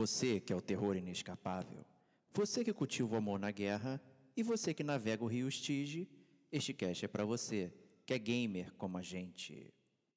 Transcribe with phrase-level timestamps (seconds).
[0.00, 1.84] Você que é o terror inescapável.
[2.32, 4.00] Você que cultiva o amor na guerra.
[4.34, 6.08] E você que navega o rio Stige.
[6.50, 7.70] Este cast é para você,
[8.06, 9.68] que é gamer como a gente.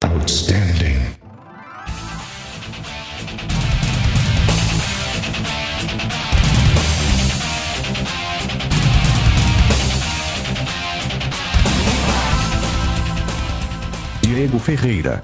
[0.02, 0.94] Outstanding.
[14.22, 15.22] Diego Ferreira,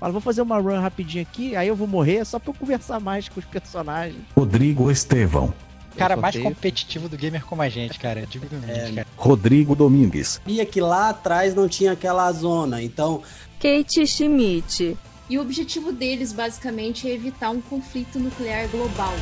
[0.00, 2.98] Fala, vou fazer uma run rapidinho aqui, aí eu vou morrer só pra eu conversar
[2.98, 4.16] mais com os personagens.
[4.34, 5.52] Rodrigo Estevão,
[5.94, 8.24] cara mais competitivo do gamer como a gente, cara.
[8.26, 9.06] Digo humilde, cara.
[9.14, 12.82] Rodrigo Domingues, sabia que lá atrás não tinha aquela zona.
[12.82, 13.22] Então,
[13.60, 14.96] Kate Schmidt.
[15.28, 19.12] E o objetivo deles, basicamente, é evitar um conflito nuclear global.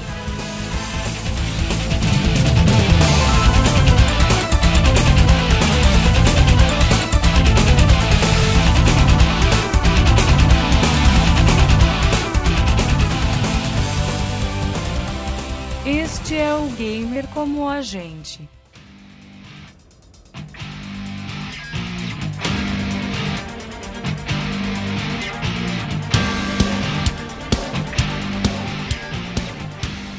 [16.31, 18.47] É o gamer como a gente.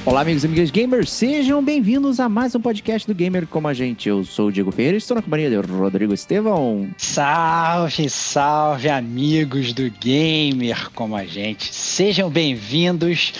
[0.09, 3.75] Olá, amigos e amigas gamers, sejam bem-vindos a mais um podcast do Gamer Como a
[3.75, 4.09] Gente.
[4.09, 6.89] Eu sou o Diego Ferreira e estou na companhia de Rodrigo Estevão.
[6.97, 11.71] Salve, salve, amigos do gamer como a gente.
[11.71, 13.33] Sejam bem-vindos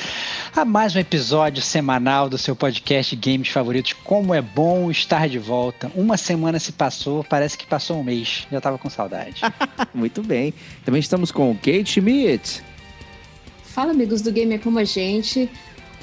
[0.56, 3.94] a mais um episódio semanal do seu podcast Games Favoritos.
[3.94, 5.92] Como é bom estar de volta.
[5.96, 8.48] Uma semana se passou, parece que passou um mês.
[8.52, 9.42] Já tava com saudade.
[9.92, 10.54] Muito bem.
[10.86, 12.62] Também estamos com Kate Schmidt.
[13.64, 15.50] Fala, amigos do Gamer Como a Gente.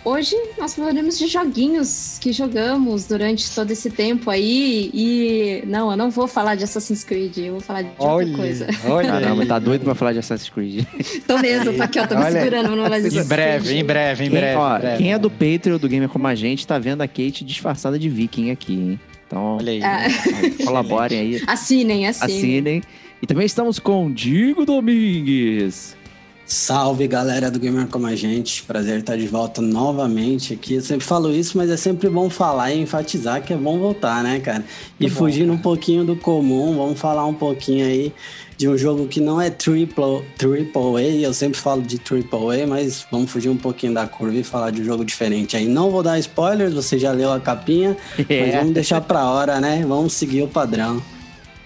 [0.04, 4.88] Hoje nós falaremos de joguinhos que jogamos durante todo esse tempo aí.
[4.94, 8.66] E não, eu não vou falar de Assassin's Creed, eu vou falar de outra coisa.
[8.88, 9.08] olha.
[9.08, 10.84] Caramba, tá doido pra falar de Assassin's Creed.
[11.26, 12.44] Tô mesmo, tá aqui, ó, tô me Olha aí.
[12.44, 13.80] segurando pra não falar de Em Assassin's breve, Creed.
[13.80, 14.56] em breve, em Quem, breve.
[14.56, 14.98] ó, em breve.
[14.98, 18.08] quem é do Patreon do Gamer Como a Gente tá vendo a Kate disfarçada de
[18.08, 19.00] viking aqui, hein?
[19.26, 19.82] Então, Olha aí.
[19.82, 20.04] Ah,
[20.64, 22.36] colaborem aí, assinem, assinem.
[22.36, 22.82] assinem.
[23.20, 25.96] E também estamos com Diego Domingues.
[26.46, 28.62] Salve galera do Gamer Como a Gente.
[28.62, 30.74] Prazer estar de volta novamente aqui.
[30.74, 34.22] Eu sempre falo isso, mas é sempre bom falar e enfatizar que é bom voltar,
[34.22, 34.64] né, cara?
[35.00, 35.58] E bom, fugindo cara.
[35.58, 38.12] um pouquinho do comum, vamos falar um pouquinho aí
[38.56, 41.00] de um jogo que não é triple, triple A.
[41.00, 44.70] Eu sempre falo de triple A, mas vamos fugir um pouquinho da curva e falar
[44.70, 45.66] de um jogo diferente aí.
[45.66, 48.58] Não vou dar spoilers, você já leu a capinha, mas É.
[48.58, 49.84] vamos deixar pra hora, né?
[49.86, 51.02] Vamos seguir o padrão.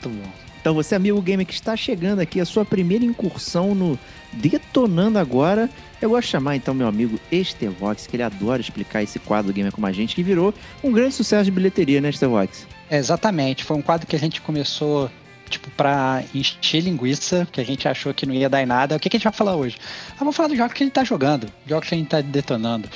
[0.02, 0.30] Muito bom.
[0.60, 3.98] Então, você, amigo gamer que está chegando aqui, a sua primeira incursão no
[4.32, 5.68] Detonando Agora,
[6.00, 9.54] eu gosto de chamar então meu amigo Estevox, que ele adora explicar esse quadro do
[9.54, 12.66] Gamer como a gente, que virou um grande sucesso de bilheteria, né, Estevox?
[12.88, 13.64] É, exatamente.
[13.64, 15.10] Foi um quadro que a gente começou,
[15.48, 18.96] tipo, pra encher linguiça, que a gente achou que não ia dar em nada.
[18.96, 19.76] O que, que a gente vai falar hoje?
[20.12, 22.88] Ah, vamos falar dos jogos que gente tá jogando, jogos que a gente tá detonando.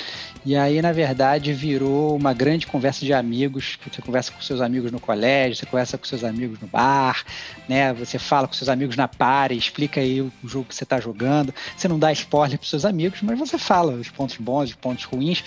[0.45, 4.61] E aí, na verdade, virou uma grande conversa de amigos, que você conversa com seus
[4.61, 7.25] amigos no colégio, você conversa com seus amigos no bar,
[7.67, 7.95] né?
[7.95, 11.55] Você fala com seus amigos na party, explica aí o jogo que você tá jogando.
[11.75, 15.05] Você não dá spoiler pros seus amigos, mas você fala os pontos bons, os pontos
[15.05, 15.43] ruins,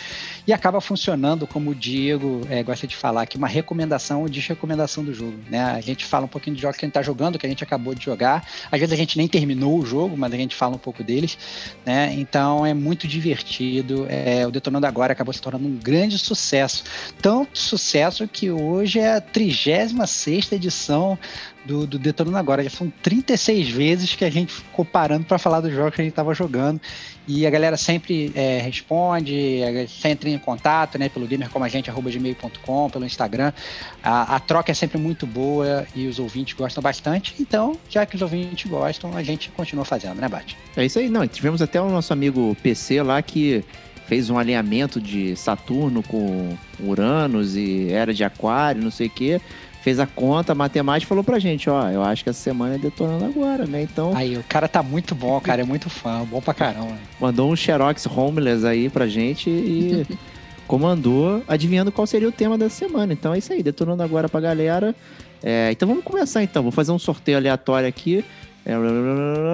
[0.47, 5.03] e acaba funcionando, como o Diego é, gosta de falar, aqui uma recomendação ou desrecomendação
[5.03, 5.37] do jogo.
[5.47, 5.61] Né?
[5.61, 7.63] A gente fala um pouquinho de jogos que a gente está jogando, que a gente
[7.63, 8.43] acabou de jogar.
[8.71, 11.37] Às vezes a gente nem terminou o jogo, mas a gente fala um pouco deles.
[11.85, 12.15] Né?
[12.17, 14.07] Então é muito divertido.
[14.09, 16.83] É, o Detonando Agora acabou se tornando um grande sucesso.
[17.21, 21.17] Tanto sucesso que hoje é a 36 edição
[21.67, 22.63] do, do Detonando Agora.
[22.63, 26.03] Já são 36 vezes que a gente ficou parando para falar dos jogos que a
[26.03, 26.79] gente estava jogando.
[27.27, 29.59] E a galera sempre é, responde,
[29.89, 33.51] sempre entra em contato, né, pelo gamercomagente.gmail.com, pelo Instagram.
[34.01, 37.35] A, a troca é sempre muito boa e os ouvintes gostam bastante.
[37.37, 40.57] Então, já que os ouvintes gostam, a gente continua fazendo, né, Bate?
[40.77, 41.27] É isso aí, não.
[41.27, 43.63] Tivemos até o nosso amigo PC lá que
[44.07, 49.41] fez um alinhamento de Saturno com Uranus e era de Aquário, não sei o quê.
[49.81, 52.75] Fez a conta, a matemática e falou pra gente, ó, eu acho que essa semana
[52.75, 53.83] é detonando agora, né?
[53.83, 56.93] Então, Aí, o cara tá muito bom, cara, é muito fã, bom pra caramba.
[57.21, 60.05] mandou um Xerox Homeless aí pra gente e
[60.67, 63.13] comandou, adivinhando qual seria o tema dessa semana.
[63.13, 64.93] Então é isso aí, detonando agora pra galera.
[65.41, 68.25] É, então vamos começar então, vou fazer um sorteio aleatório aqui.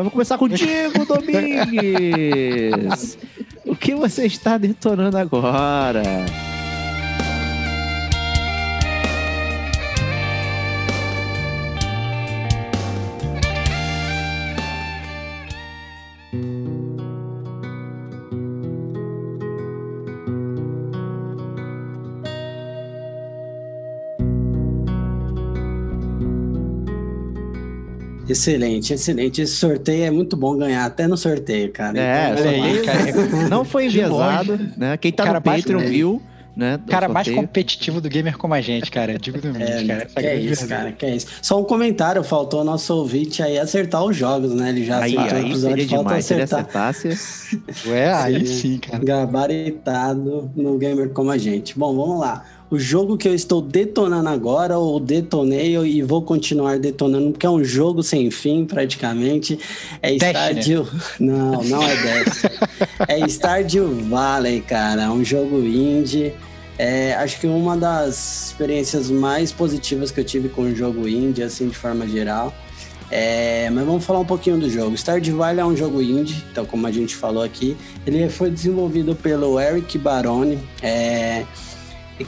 [0.02, 3.18] Vou começar contigo, Domingues!
[3.66, 6.02] o que você está detonando agora?
[28.34, 29.42] Excelente, excelente.
[29.42, 31.98] Esse sorteio é muito bom ganhar, até no sorteio, cara.
[32.00, 33.48] É, Então, cara.
[33.50, 34.98] Não foi enviesado, né?
[34.98, 36.22] Quem tá Cara, no Patreon viu,
[36.56, 36.80] né?
[36.88, 39.18] Cara mais competitivo do gamer como a gente, cara.
[39.20, 40.04] Digo do É, vídeo, cara.
[40.04, 41.28] Essa que é isso, cara, que é isso.
[41.42, 44.70] Só um comentário, faltou ao nosso ouvinte aí acertar os jogos, né?
[44.70, 46.26] Ele já Aí, acertou o aí episódio, seria falta demais.
[46.26, 46.88] Se ele acertar.
[46.90, 47.60] acertasse.
[47.88, 48.56] Ué, aí Sim.
[48.56, 49.04] sim, cara.
[49.04, 51.78] Gabaritado no gamer como a gente.
[51.78, 52.44] Bom, vamos lá.
[52.74, 57.50] O jogo que eu estou detonando agora, ou detonei e vou continuar detonando, porque é
[57.50, 59.60] um jogo sem fim, praticamente.
[60.02, 60.32] É Destiny.
[60.32, 60.88] Stardew.
[61.20, 62.54] Não, não é Destiny.
[63.08, 65.04] é Stardew Valley, cara.
[65.04, 66.34] É um jogo indie.
[66.80, 71.44] É, acho que uma das experiências mais positivas que eu tive com o jogo indie,
[71.44, 72.52] assim, de forma geral.
[73.12, 74.98] É, mas vamos falar um pouquinho do jogo.
[74.98, 77.78] Stardew Valley é um jogo indie, então como a gente falou aqui,
[78.08, 81.46] ele foi desenvolvido pelo Eric Baroni, é,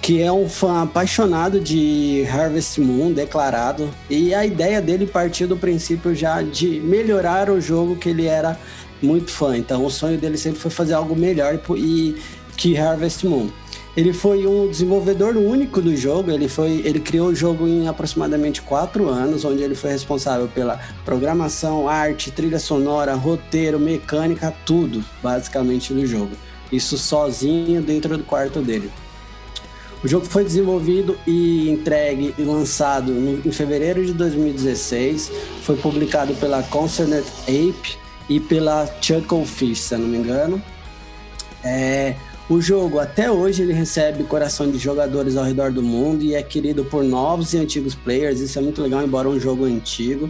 [0.01, 5.57] que é um fã apaixonado de Harvest Moon, declarado, e a ideia dele partiu do
[5.57, 8.59] princípio já de melhorar o jogo que ele era
[9.01, 9.57] muito fã.
[9.57, 12.15] Então o sonho dele sempre foi fazer algo melhor e
[12.57, 13.49] que Harvest Moon.
[13.95, 16.29] Ele foi um desenvolvedor único do jogo.
[16.29, 20.79] Ele foi, ele criou o jogo em aproximadamente quatro anos, onde ele foi responsável pela
[21.05, 26.31] programação, arte, trilha sonora, roteiro, mecânica, tudo basicamente do jogo.
[26.69, 28.91] Isso sozinho dentro do quarto dele.
[30.05, 33.11] O jogo foi desenvolvido e entregue e lançado
[33.43, 35.31] em fevereiro de 2016.
[35.63, 37.97] Foi publicado pela Concerned Ape
[38.29, 40.61] e pela Chucklefish, se eu não me engano.
[41.63, 42.15] É,
[42.47, 46.43] o jogo, até hoje, ele recebe coração de jogadores ao redor do mundo e é
[46.43, 48.39] querido por novos e antigos players.
[48.39, 50.29] Isso é muito legal, embora um jogo antigo.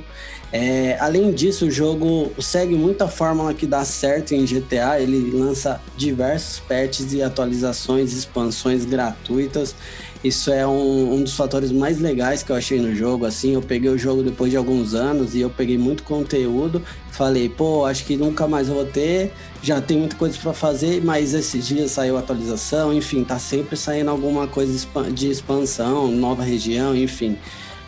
[0.51, 5.01] É, além disso, o jogo segue muita fórmula que dá certo em GTA.
[5.01, 9.75] Ele lança diversos patches e atualizações, expansões gratuitas.
[10.23, 13.25] Isso é um, um dos fatores mais legais que eu achei no jogo.
[13.25, 16.81] Assim, eu peguei o jogo depois de alguns anos e eu peguei muito conteúdo.
[17.11, 19.31] Falei, pô, acho que nunca mais vou ter.
[19.61, 22.93] Já tem muita coisa para fazer, mas esses dias saiu atualização.
[22.93, 27.37] Enfim, tá sempre saindo alguma coisa de expansão, nova região, enfim,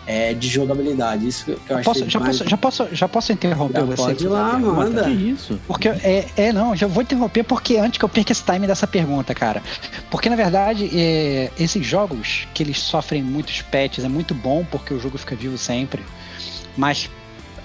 [0.08, 1.28] é, de jogabilidade.
[1.28, 4.02] Isso que eu achei Posso, já, mais- posso, já, posso, já posso interromper Já você?
[4.02, 5.04] pode ir lá, manda.
[5.04, 5.60] Que isso?
[5.68, 8.88] Porque é, é, não, já vou interromper porque antes que eu perca esse time dessa
[8.88, 9.62] pergunta, cara.
[10.10, 14.94] Porque na verdade, é, esses jogos que eles sofrem muitos patches é muito bom porque
[14.94, 16.02] o jogo fica vivo sempre.
[16.78, 17.10] Mas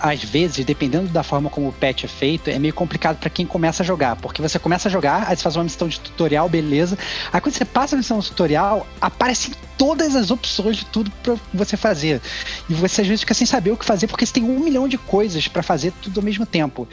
[0.02, 3.46] às vezes, dependendo da forma como o patch é feito, é meio complicado pra quem
[3.46, 4.16] começa a jogar.
[4.16, 6.98] Porque você começa a jogar, aí você faz uma missão de tutorial, beleza.
[7.32, 11.36] Aí quando você passa a missão de tutorial, aparecem todas as opções de tudo pra
[11.54, 12.20] você fazer.
[12.68, 14.88] E você às vezes fica sem saber o que fazer, porque você tem um milhão
[14.88, 16.88] de coisas pra fazer tudo ao mesmo tempo.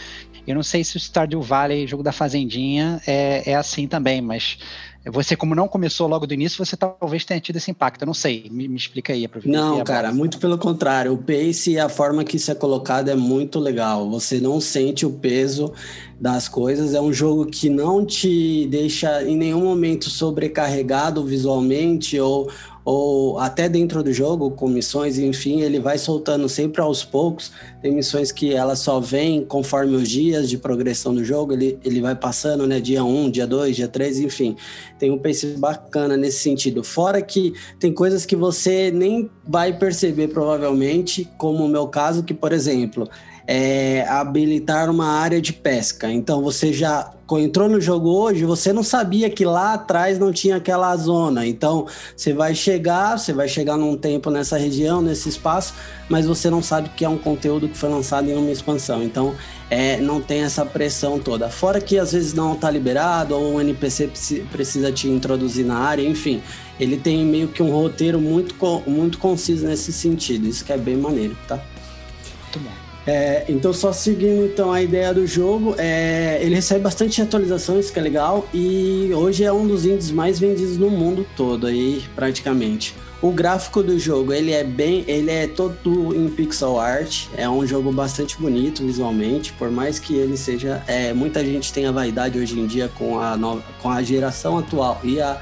[0.46, 4.60] Eu não sei se o Stardew Valley, jogo da Fazendinha, é, é assim também, mas
[5.06, 8.02] você, como não começou logo do início, você talvez tenha tido esse impacto.
[8.02, 8.50] Eu não sei.
[8.52, 9.24] Me, me explica aí.
[9.24, 11.14] aproveita Não, cara, muito pelo contrário.
[11.14, 14.10] O pace e a forma que isso é colocado é muito legal.
[14.10, 15.74] Você não sente o peso
[16.20, 16.94] das coisas.
[16.94, 22.52] É um jogo que não te deixa em nenhum momento sobrecarregado visualmente ou,
[22.92, 27.52] ou até dentro do jogo, com missões, enfim, ele vai soltando sempre aos poucos.
[27.84, 32.02] Tem missões que elas só vêm conforme os dias de progressão do jogo, ele, ele
[32.02, 32.80] vai passando, né?
[32.80, 34.56] Dia 1, dia 2, dia 3, enfim.
[34.98, 36.84] Tem um pace bacana nesse sentido.
[36.84, 42.34] Fora que tem coisas que você nem vai perceber, provavelmente, como o meu caso, que,
[42.34, 43.08] por exemplo,
[43.52, 46.08] é habilitar uma área de pesca.
[46.12, 50.58] Então você já entrou no jogo hoje, você não sabia que lá atrás não tinha
[50.58, 51.48] aquela zona.
[51.48, 55.74] Então você vai chegar, você vai chegar num tempo nessa região, nesse espaço,
[56.08, 59.02] mas você não sabe que é um conteúdo que foi lançado em uma expansão.
[59.02, 59.34] Então
[59.68, 61.50] é, não tem essa pressão toda.
[61.50, 65.80] Fora que às vezes não está liberado ou um NPC preci- precisa te introduzir na
[65.80, 66.40] área, enfim.
[66.80, 68.54] Ele tem meio que um roteiro muito,
[68.86, 70.48] muito conciso nesse sentido.
[70.48, 71.56] Isso que é bem maneiro, tá?
[71.56, 72.79] Muito bom.
[73.12, 77.92] É, então, só seguindo então a ideia do jogo, é, ele recebe bastante atualização, isso
[77.92, 82.04] que é legal, e hoje é um dos indies mais vendidos no mundo todo aí,
[82.16, 82.96] praticamente.
[83.20, 87.66] O gráfico do jogo, ele é bem, ele é todo em pixel art, é um
[87.66, 92.38] jogo bastante bonito visualmente, por mais que ele seja, é, muita gente tem a vaidade
[92.38, 95.42] hoje em dia com a, nova, com a geração atual e a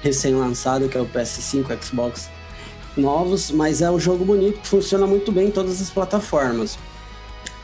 [0.00, 2.30] recém-lançado, que é o PS5, Xbox
[2.96, 6.78] novos, mas é um jogo bonito que funciona muito bem em todas as plataformas.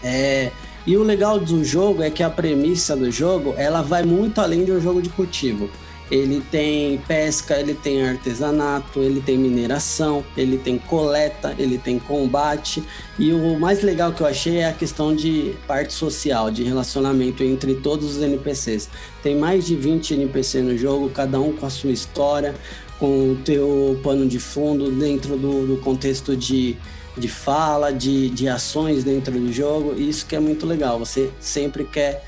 [0.02, 0.50] É,
[0.86, 4.64] e o legal do jogo é que a premissa do jogo ela vai muito além
[4.64, 5.68] de um jogo de cultivo.
[6.10, 12.82] Ele tem pesca, ele tem artesanato, ele tem mineração, ele tem coleta, ele tem combate.
[13.18, 17.42] E o mais legal que eu achei é a questão de parte social, de relacionamento
[17.42, 18.88] entre todos os NPCs.
[19.22, 22.54] Tem mais de 20 NPC no jogo, cada um com a sua história,
[22.98, 26.78] com o teu pano de fundo dentro do, do contexto de
[27.18, 29.94] de fala, de, de ações dentro do jogo.
[29.96, 30.98] E isso que é muito legal.
[30.98, 32.24] Você sempre quer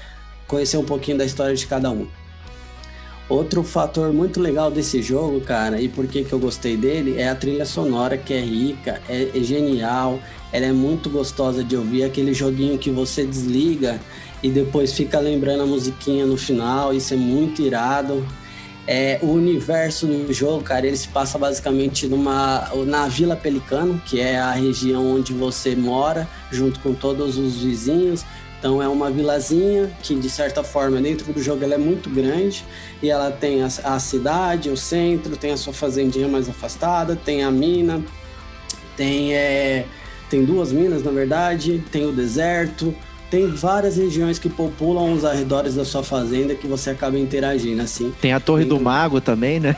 [0.46, 2.06] conhecer um pouquinho da história de cada um.
[3.28, 7.28] Outro fator muito legal desse jogo, cara, e por que, que eu gostei dele, é
[7.28, 10.18] a trilha sonora que é rica, é, é genial,
[10.52, 14.00] ela é muito gostosa de ouvir, aquele joguinho que você desliga
[14.42, 18.26] e depois fica lembrando a musiquinha no final, isso é muito irado.
[18.92, 24.20] É, o universo do jogo, cara, ele se passa basicamente numa, na Vila Pelicano, que
[24.20, 28.24] é a região onde você mora, junto com todos os vizinhos.
[28.58, 32.64] Então é uma vilazinha que, de certa forma, dentro do jogo ela é muito grande
[33.00, 37.44] e ela tem a, a cidade, o centro, tem a sua fazendinha mais afastada, tem
[37.44, 38.02] a mina,
[38.96, 39.86] tem, é,
[40.28, 42.92] tem duas minas, na verdade, tem o deserto,
[43.30, 48.12] tem várias regiões que populam os arredores da sua fazenda que você acaba interagindo, assim.
[48.20, 49.76] Tem a Torre do Mago também, né?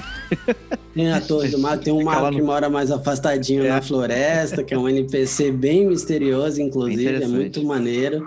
[0.95, 3.69] Tem a Torre do Mago, tem um mago que mora mais afastadinho é.
[3.69, 8.27] na floresta, que é um NPC bem misterioso, inclusive, é muito maneiro.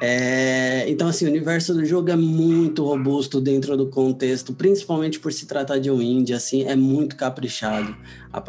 [0.00, 5.32] É, então, assim, o universo do jogo é muito robusto dentro do contexto, principalmente por
[5.32, 7.96] se tratar de um indie, assim, é muito caprichado.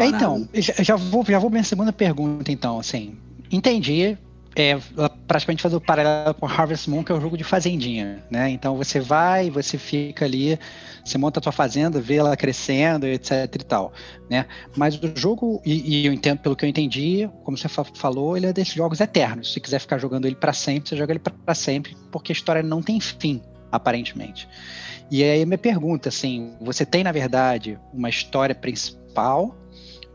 [0.02, 0.48] então,
[0.80, 3.16] já vou, já vou minha segunda pergunta, então, assim,
[3.52, 4.18] entendi,
[4.56, 4.78] é
[5.28, 8.50] praticamente fazer o paralelo com Harvest Moon, que é o um jogo de fazendinha, né?
[8.50, 10.60] Então você vai, você fica ali,
[11.04, 13.94] você monta a tua fazenda, vê ela crescendo, etc e tal,
[14.30, 14.46] né?
[14.76, 18.46] Mas o jogo, e, e eu entendo, pelo que eu entendi, como você falou, ele
[18.46, 19.54] é desses jogos eternos.
[19.54, 22.62] Se quiser ficar jogando ele para sempre, você joga ele para sempre, porque a história
[22.62, 23.42] não tem fim,
[23.72, 24.48] aparentemente.
[25.10, 29.56] E aí minha pergunta, assim, você tem, na verdade, uma história principal,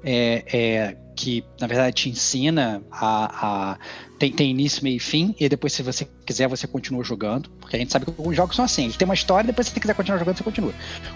[0.05, 3.79] é, é, que na verdade te ensina a, a
[4.19, 7.49] tem, tem, início, meio e fim, e depois, se você quiser, você continua jogando.
[7.61, 9.73] Porque a gente sabe que alguns jogos são assim: ele tem uma história, depois, se
[9.73, 10.75] você quiser continuar jogando, você continua.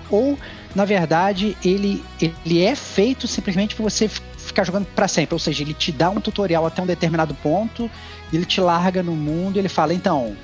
[0.08, 0.38] Ou,
[0.74, 5.34] na verdade, ele, ele é feito simplesmente para você ficar jogando para sempre.
[5.34, 7.90] Ou seja, ele te dá um tutorial até um determinado ponto,
[8.32, 10.36] ele te larga no mundo ele fala: então,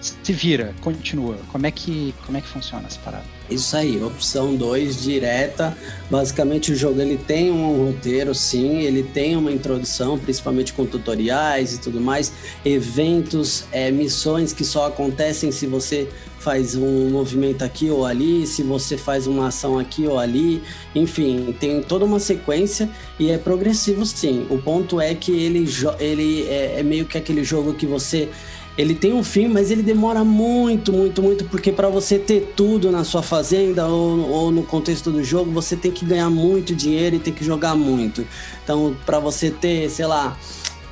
[0.00, 1.38] se vira, continua.
[1.50, 3.33] Como é que, como é que funciona essa parada?
[3.50, 5.76] Isso aí, opção 2 direta.
[6.10, 11.74] Basicamente o jogo ele tem um roteiro, sim, ele tem uma introdução, principalmente com tutoriais
[11.74, 12.32] e tudo mais,
[12.64, 16.08] eventos, é, missões que só acontecem se você
[16.38, 20.62] faz um movimento aqui ou ali, se você faz uma ação aqui ou ali,
[20.94, 24.46] enfim, tem toda uma sequência e é progressivo sim.
[24.50, 25.66] O ponto é que ele,
[25.98, 28.28] ele é, é meio que aquele jogo que você
[28.76, 32.90] ele tem um fim, mas ele demora muito, muito, muito, porque para você ter tudo
[32.90, 37.16] na sua fazenda ou, ou, no contexto do jogo, você tem que ganhar muito dinheiro
[37.16, 38.26] e tem que jogar muito.
[38.64, 40.36] Então, para você ter, sei lá,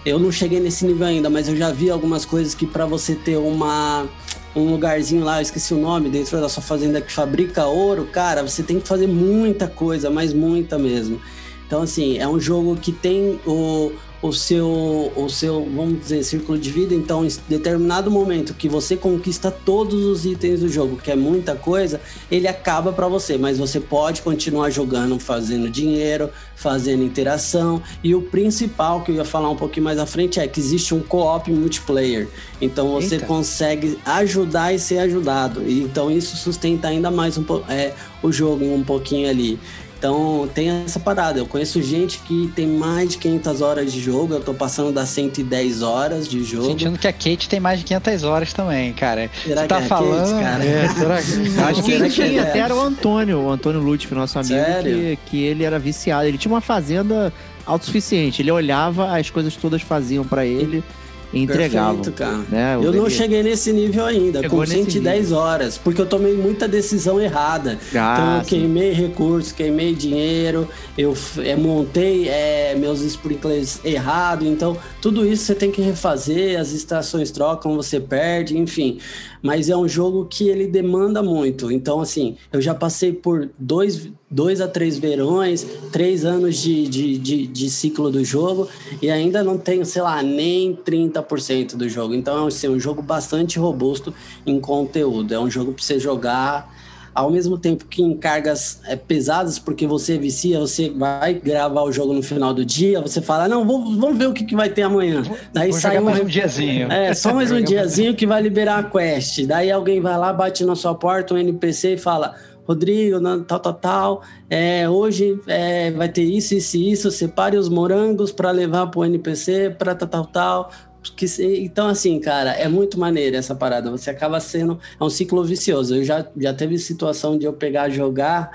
[0.07, 3.15] eu não cheguei nesse nível ainda, mas eu já vi algumas coisas que para você
[3.17, 4.07] ter uma
[4.55, 8.43] um lugarzinho lá, eu esqueci o nome, dentro da sua fazenda que fabrica ouro, cara,
[8.43, 11.19] você tem que fazer muita coisa, mas muita mesmo.
[11.67, 16.57] Então, assim, é um jogo que tem o, o seu, o seu, vamos dizer, círculo
[16.57, 16.95] de vida.
[16.95, 21.57] Então, em determinado momento que você conquista todos os itens do jogo, que é muita
[21.57, 22.01] coisa,
[22.31, 27.83] ele acaba para você, mas você pode continuar jogando, fazendo dinheiro, fazendo interação.
[28.05, 30.95] E o principal que eu ia falar um pouquinho mais à frente é que existe
[30.95, 32.29] um co-op multiplayer.
[32.61, 33.27] Então você Eita.
[33.27, 35.63] consegue ajudar e ser ajudado.
[35.67, 39.59] E, então isso sustenta ainda mais um, é, o jogo um pouquinho ali.
[40.03, 41.39] Então tem essa parada.
[41.39, 44.35] Eu conheço gente que tem mais de 500 horas de jogo.
[44.35, 46.67] Eu tô passando das 110 horas de jogo.
[46.67, 49.31] Sentindo que a Kate tem mais de 500 horas também, cara.
[49.45, 50.65] Será Você tá é falando, Kate, cara?
[50.65, 51.61] É, será que...
[51.63, 52.39] Acho que quem tinha é?
[52.41, 56.27] até era o Antônio, o Antônio Lutfi, nosso amigo, que, que ele era viciado.
[56.27, 57.33] Ele tinha uma fazenda
[57.65, 58.43] autossuficiente.
[58.43, 61.02] Ele olhava, as coisas todas faziam para ele e
[61.33, 61.97] entregavam.
[61.97, 62.45] Perfeito, cara.
[62.51, 62.77] Né?
[62.77, 65.39] Eu não cheguei nesse nível ainda, Chegou com 110 nível.
[65.39, 67.79] horas, porque eu tomei muita decisão errada.
[67.95, 74.77] Ah, então eu queimei recursos, queimei dinheiro, eu é, montei é, meus sprinklers errado, então
[75.01, 78.99] tudo isso você tem que refazer, as estações trocam, você perde, enfim
[79.43, 81.71] mas é um jogo que ele demanda muito.
[81.71, 87.19] Então, assim, eu já passei por dois, dois a três verões, três anos de, de,
[87.19, 88.69] de, de ciclo do jogo
[89.03, 92.15] e ainda não tenho, sei lá, nem 30% do jogo.
[92.15, 94.15] Então, assim, é um jogo bastante robusto
[94.47, 95.35] em conteúdo.
[95.35, 96.82] É um jogo para você jogar
[97.15, 101.93] ao mesmo tempo que em cargas é, pesadas, porque você vicia, você vai gravar o
[101.93, 104.69] jogo no final do dia, você fala, não, vamos, vamos ver o que, que vai
[104.69, 105.23] ter amanhã.
[105.53, 106.91] Daí Vou sai mais um diazinho.
[106.91, 109.45] É, só mais um diazinho que vai liberar a quest.
[109.47, 112.35] Daí alguém vai lá, bate na sua porta, um NPC e fala,
[112.67, 117.69] Rodrigo, tal, tal, tal, é, hoje é, vai ter isso, isso e isso, separe os
[117.69, 120.71] morangos para levar para o NPC, para tal, tal, tal,
[121.17, 121.27] Que
[121.65, 123.91] então, assim, cara, é muito maneiro essa parada.
[123.91, 124.79] Você acaba sendo.
[125.01, 125.97] É um ciclo vicioso.
[125.97, 128.53] Eu já, já teve situação de eu pegar jogar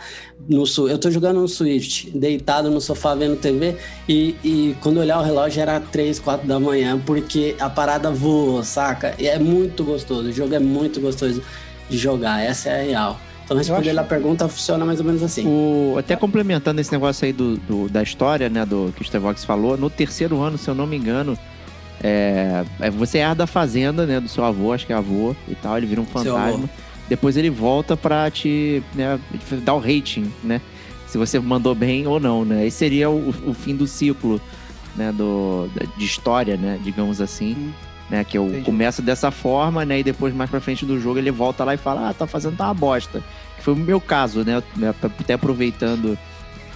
[0.47, 3.75] no Eu tô jogando no Switch, deitado no sofá vendo TV,
[4.07, 8.63] e, e quando olhar o relógio era 3, 4 da manhã, porque a parada voa,
[8.63, 9.13] saca?
[9.19, 10.29] E é muito gostoso.
[10.29, 11.41] O jogo é muito gostoso
[11.89, 12.41] de jogar.
[12.41, 13.19] Essa é a real.
[13.43, 15.45] Então, respondendo a pergunta, funciona mais ou menos assim.
[15.47, 19.45] O- até complementando esse negócio aí do, do- da história, né, do que o Stevox
[19.45, 21.37] falou, no terceiro ano, se eu não me engano,
[22.03, 25.55] é, é, você herda a fazenda, né, do seu avô, acho que é avô e
[25.55, 26.69] tal, ele vira um fantasma.
[27.09, 29.19] Depois ele volta pra te né,
[29.63, 30.61] dar o rating, né?
[31.07, 32.67] Se você mandou bem ou não, né?
[32.67, 34.41] Esse seria o, o fim do ciclo,
[34.95, 37.55] né, do, de história, né, digamos assim.
[37.57, 37.71] Hum.
[38.09, 38.63] Né, que eu Entendi.
[38.63, 39.99] começa dessa forma, né?
[39.99, 42.55] E depois, mais pra frente do jogo, ele volta lá e fala: Ah, tá fazendo
[42.55, 43.21] tá uma bosta.
[43.57, 44.63] Que foi o meu caso, né?
[45.19, 46.17] Até aproveitando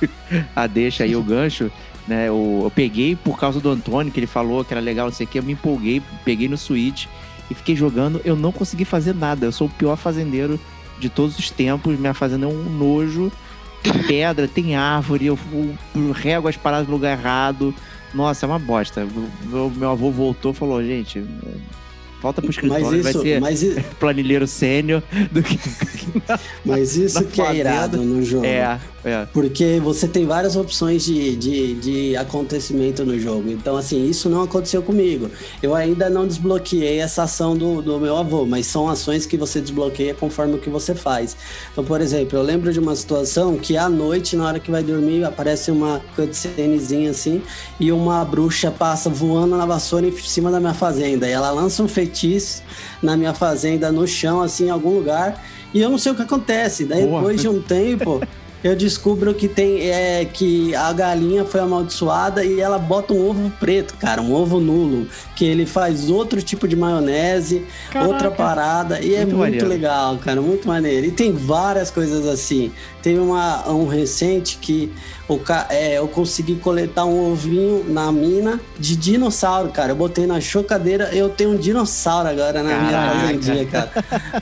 [0.54, 1.72] a deixa aí, o gancho,
[2.08, 2.28] né?
[2.28, 5.26] Eu, eu peguei por causa do Antônio, que ele falou que era legal, não sei
[5.26, 7.06] o que, eu me empolguei, peguei no Switch
[7.50, 8.22] e fiquei jogando.
[8.26, 9.46] Eu não consegui fazer nada.
[9.46, 10.60] Eu sou o pior fazendeiro
[11.00, 11.98] de todos os tempos.
[12.00, 13.32] Minha fazenda é um nojo.
[13.84, 15.40] Tem pedra, tem árvore, eu,
[15.96, 17.74] eu rego as paradas no lugar errado.
[18.14, 19.08] Nossa, é uma bosta.
[19.46, 21.24] Meu, meu avô voltou e falou, gente, é,
[22.22, 25.58] volta pro escritório, Mas vai isso, ser mas, i- planilheiro sênior do que...
[26.64, 27.60] mas isso Na que é fazenda.
[27.70, 28.46] irado no jogo.
[28.46, 29.28] É, é.
[29.34, 33.50] Porque você tem várias opções de, de, de acontecimento no jogo.
[33.50, 35.30] Então, assim, isso não aconteceu comigo.
[35.62, 39.60] Eu ainda não desbloqueei essa ação do, do meu avô, mas são ações que você
[39.60, 41.36] desbloqueia conforme o que você faz.
[41.72, 44.84] Então, por exemplo, eu lembro de uma situação que à noite, na hora que vai
[44.84, 47.42] dormir, aparece uma cutscenezinha assim,
[47.80, 51.28] e uma bruxa passa voando na vassoura em cima da minha fazenda.
[51.28, 52.62] E ela lança um feitiço
[53.02, 55.44] na minha fazenda, no chão, assim, em algum lugar.
[55.74, 56.86] E eu não sei o que acontece.
[56.86, 57.18] Daí, Porra.
[57.18, 58.22] depois de um tempo,
[58.64, 63.52] eu descubro que tem é, que a galinha foi amaldiçoada e ela bota um ovo
[63.60, 67.66] preto, cara, um ovo nulo, que ele faz outro tipo de maionese,
[68.08, 69.68] outra parada, e é Muito muito maneiro.
[69.68, 71.08] legal, cara, muito maneiro.
[71.08, 72.72] E tem várias coisas assim.
[73.02, 74.92] Teve uma, um recente que
[75.28, 75.40] o,
[75.70, 79.92] é, eu consegui coletar um ovinho na mina de dinossauro, cara.
[79.92, 83.20] Eu botei na chocadeira, eu tenho um dinossauro agora na minha Caraca.
[83.20, 83.92] fazendinha, cara.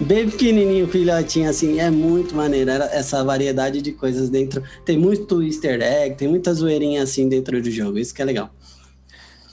[0.02, 2.70] Bem pequenininho, filhotinho, assim, é muito maneiro.
[2.70, 4.64] Era essa variedade de coisas dentro.
[4.84, 8.50] Tem muito easter egg, tem muita zoeirinha assim dentro do jogo, isso que é legal.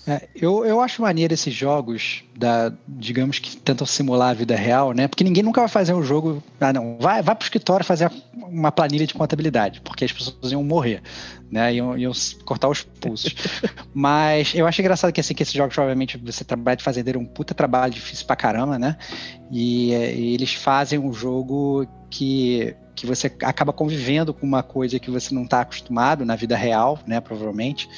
[0.07, 4.92] É, eu, eu acho maneiro esses jogos, da, digamos que tentam simular a vida real,
[4.92, 5.09] né?
[5.09, 6.40] Porque ninguém nunca vai fazer um jogo.
[6.61, 10.62] Ah, não, vai, vai pro escritório fazer uma planilha de contabilidade, porque as pessoas iam
[10.62, 11.03] morrer,
[11.51, 11.75] né?
[11.75, 12.12] Iam, iam
[12.45, 13.35] cortar os pulsos.
[13.92, 17.23] Mas eu acho engraçado que assim, que esses jogos, obviamente, você trabalha de fazendeiro é
[17.23, 18.97] um puta trabalho difícil pra caramba, né?
[19.51, 25.01] E, é, e eles fazem um jogo que, que você acaba convivendo com uma coisa
[25.01, 27.21] que você não está acostumado na vida real, né?
[27.21, 27.88] Provavelmente.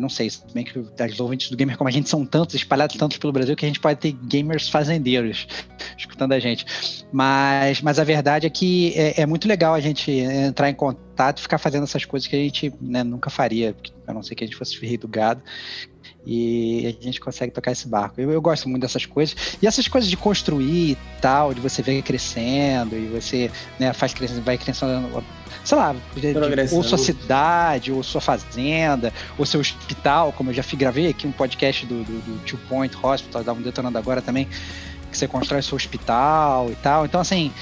[0.00, 2.96] Não sei, se bem que os ouvintes do Gamer como a gente são tantos, espalhados
[2.96, 5.46] tantos pelo Brasil, que a gente pode ter gamers fazendeiros
[5.96, 6.64] escutando a gente.
[7.12, 11.38] Mas, mas a verdade é que é, é muito legal a gente entrar em contato
[11.38, 14.44] e ficar fazendo essas coisas que a gente né, nunca faria, a não ser que
[14.44, 15.42] a gente fosse rei do gado.
[16.26, 18.20] E a gente consegue tocar esse barco.
[18.20, 19.56] Eu, eu gosto muito dessas coisas.
[19.62, 24.12] E essas coisas de construir e tal, de você ver crescendo, e você né, faz
[24.12, 25.24] crescendo, vai crescendo,
[25.70, 26.32] sei lá, de-
[26.76, 31.32] ou sua cidade, ou sua fazenda, ou seu hospital, como eu já gravei aqui um
[31.32, 34.48] podcast do, do, do Two Point Hospital, dá um detonando agora também,
[35.10, 37.04] que você constrói seu hospital e tal.
[37.04, 37.52] Então, assim,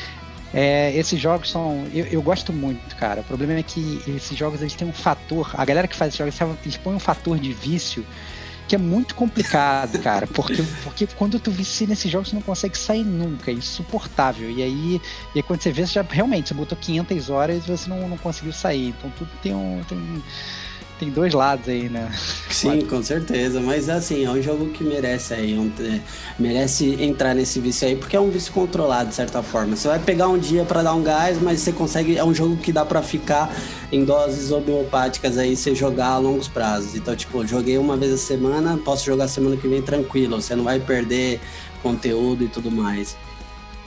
[0.55, 1.87] é, esses jogos são.
[1.92, 3.21] Eu, eu gosto muito, cara.
[3.21, 5.51] O problema é que esses jogos eles têm um fator.
[5.55, 8.07] A galera que faz esses jogos, eles põem um fator de vício
[8.68, 10.26] que é muito complicado, cara.
[10.26, 13.50] Porque, porque quando tu vicia nesses jogos, você não consegue sair nunca.
[13.50, 14.50] É insuportável.
[14.50, 15.00] E aí,
[15.35, 18.07] e aí quando você vê, você já realmente você botou 500 horas e você não,
[18.07, 18.88] não conseguiu sair.
[18.88, 19.83] Então tudo tem um.
[19.88, 20.22] Tem,
[20.98, 22.11] tem dois lados aí, né?
[22.50, 23.61] Sim, com certeza.
[23.61, 26.00] Mas assim, é um jogo que merece aí, um- é,
[26.38, 29.76] merece entrar nesse vício aí, porque é um vício controlado, de certa forma.
[29.76, 32.16] Você vai pegar um dia pra dar um gás, mas você consegue.
[32.16, 33.54] É um jogo que dá pra ficar
[33.92, 36.94] em doses homeopáticas aí, você jogar a longos prazos.
[36.94, 40.40] Então, tipo, joguei uma vez a semana, posso jogar semana que vem tranquilo.
[40.40, 41.40] Você não vai perder
[41.82, 43.16] conteúdo e tudo mais.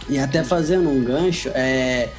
[0.09, 2.09] E até fazendo um gancho, é.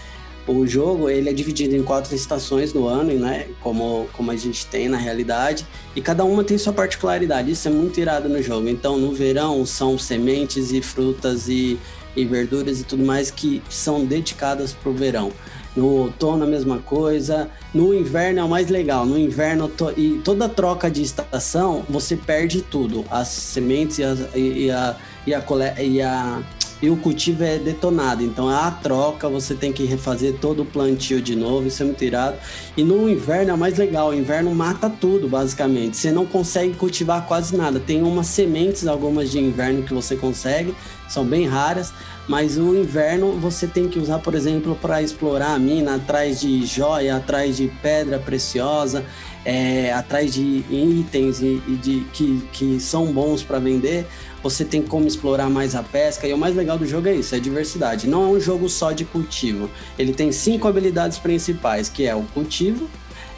[0.47, 3.47] O jogo ele é dividido em quatro estações do ano, né?
[3.61, 5.65] Como, como a gente tem na realidade.
[5.95, 7.51] E cada uma tem sua particularidade.
[7.53, 8.69] Isso é muito irado no jogo.
[8.69, 11.79] Então, no verão, são sementes e frutas e,
[12.17, 15.31] e verduras e tudo mais que são dedicadas para o verão.
[15.77, 17.49] No outono, a mesma coisa.
[17.73, 19.07] No inverno é o mais legal.
[19.07, 24.19] No inverno, to- e toda troca de estação, você perde tudo: as sementes e, as-
[24.35, 25.43] e- a, e, a,
[25.83, 26.43] e a
[26.83, 28.25] e o cultivo é detonado.
[28.25, 32.05] Então a troca, você tem que refazer todo o plantio de novo, isso é muito
[32.05, 32.37] irado.
[32.77, 35.97] E no inverno é mais legal, o inverno mata tudo, basicamente.
[35.97, 37.79] Você não consegue cultivar quase nada.
[37.79, 40.75] Tem umas sementes, algumas de inverno que você consegue,
[41.09, 41.93] são bem raras,
[42.27, 46.65] mas o inverno você tem que usar, por exemplo, para explorar a mina, atrás de
[46.67, 49.05] joia, atrás de pedra preciosa,
[49.45, 54.07] é, atrás de itens e, e de, que, que são bons para vender.
[54.43, 56.27] Você tem como explorar mais a pesca.
[56.27, 58.09] E o mais legal do jogo é isso, é a diversidade.
[58.09, 59.71] Não é um jogo só de cultivo.
[59.99, 62.89] Ele tem cinco habilidades principais, que é o cultivo,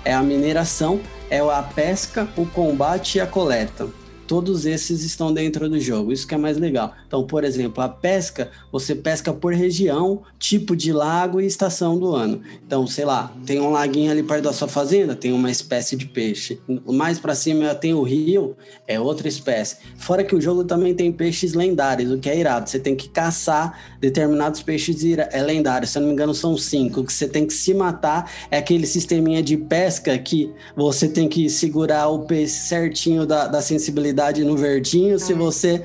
[0.04, 3.88] é a mineração, é a pesca, o combate e a coleta
[4.26, 6.12] todos esses estão dentro do jogo.
[6.12, 6.94] Isso que é mais legal.
[7.06, 12.14] Então, por exemplo, a pesca, você pesca por região, tipo de lago e estação do
[12.14, 12.40] ano.
[12.66, 16.06] Então, sei lá, tem um laguinho ali perto da sua fazenda, tem uma espécie de
[16.06, 16.60] peixe.
[16.86, 18.56] Mais para cima tem o rio,
[18.86, 19.76] é outra espécie.
[19.96, 22.68] Fora que o jogo também tem peixes lendários, o que é irado.
[22.68, 24.96] Você tem que caçar determinados peixes
[25.30, 25.90] é lendários.
[25.90, 27.04] Se eu não me engano, são cinco.
[27.04, 31.48] Que você tem que se matar é aquele sisteminha de pesca que você tem que
[31.50, 34.13] segurar o peixe certinho da, da sensibilidade
[34.44, 35.82] no verdinho, se você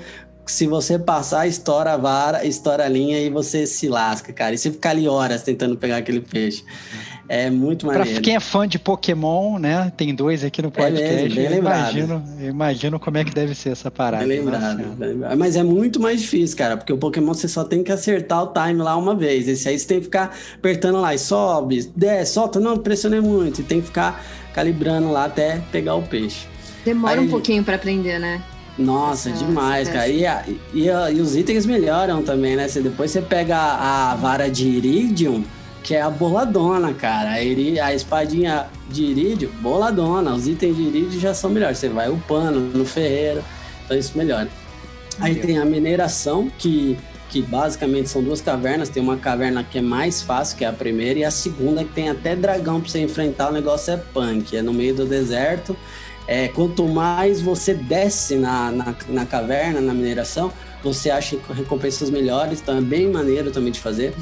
[0.49, 4.55] se você passar, estoura a vara, estoura a linha e você se lasca, cara.
[4.55, 6.63] E você fica ali horas tentando pegar aquele peixe.
[7.27, 8.09] É muito maneiro.
[8.09, 9.93] Pra quem é fã de Pokémon, né?
[9.95, 11.07] Tem dois aqui no podcast.
[11.07, 14.25] É mesmo, bem eu imagino, imagino como é que deve ser essa parada.
[14.25, 15.37] Bem lembrado, bem lembrado.
[15.37, 18.47] Mas é muito mais difícil, cara, porque o Pokémon você só tem que acertar o
[18.47, 19.47] time lá uma vez.
[19.47, 23.61] Esse aí você tem que ficar apertando lá e sobe, desce, solta, não, pressionei muito.
[23.61, 26.47] E tem que ficar calibrando lá até pegar o peixe.
[26.85, 28.41] Demora Aí, um pouquinho para aprender, né?
[28.79, 30.07] Nossa, Essa demais, cara.
[30.07, 30.23] E,
[30.73, 32.67] e, e, os itens melhoram também, né?
[32.67, 35.43] Você, depois você pega a, a vara de Iridium,
[35.83, 37.31] que é a boladona, cara.
[37.31, 40.33] A, a espadinha de Iridium, boladona.
[40.33, 41.77] Os itens de Iridium já são melhores.
[41.77, 43.43] Você vai upando no ferreiro,
[43.83, 44.47] então isso melhora.
[45.19, 46.97] Aí tem a mineração, que,
[47.29, 48.87] que basicamente são duas cavernas.
[48.87, 51.91] Tem uma caverna que é mais fácil, que é a primeira, e a segunda que
[51.91, 53.49] tem até dragão pra você enfrentar.
[53.49, 55.75] O negócio é punk, é no meio do deserto.
[56.31, 62.61] É, quanto mais você desce na, na, na, caverna, na mineração, você acha recompensas melhores,
[62.61, 64.13] então é bem maneiro também de fazer.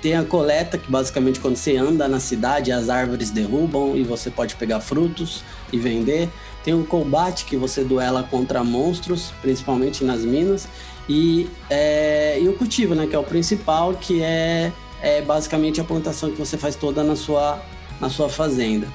[0.00, 4.30] Tem a coleta, que basicamente quando você anda na cidade, as árvores derrubam e você
[4.30, 6.28] pode pegar frutos e vender.
[6.62, 10.68] Tem o combate, que você duela contra monstros, principalmente nas minas.
[11.08, 15.84] E, é, e o cultivo, né, que é o principal, que é, é basicamente a
[15.84, 17.60] plantação que você faz toda na sua,
[18.00, 18.86] na sua fazenda.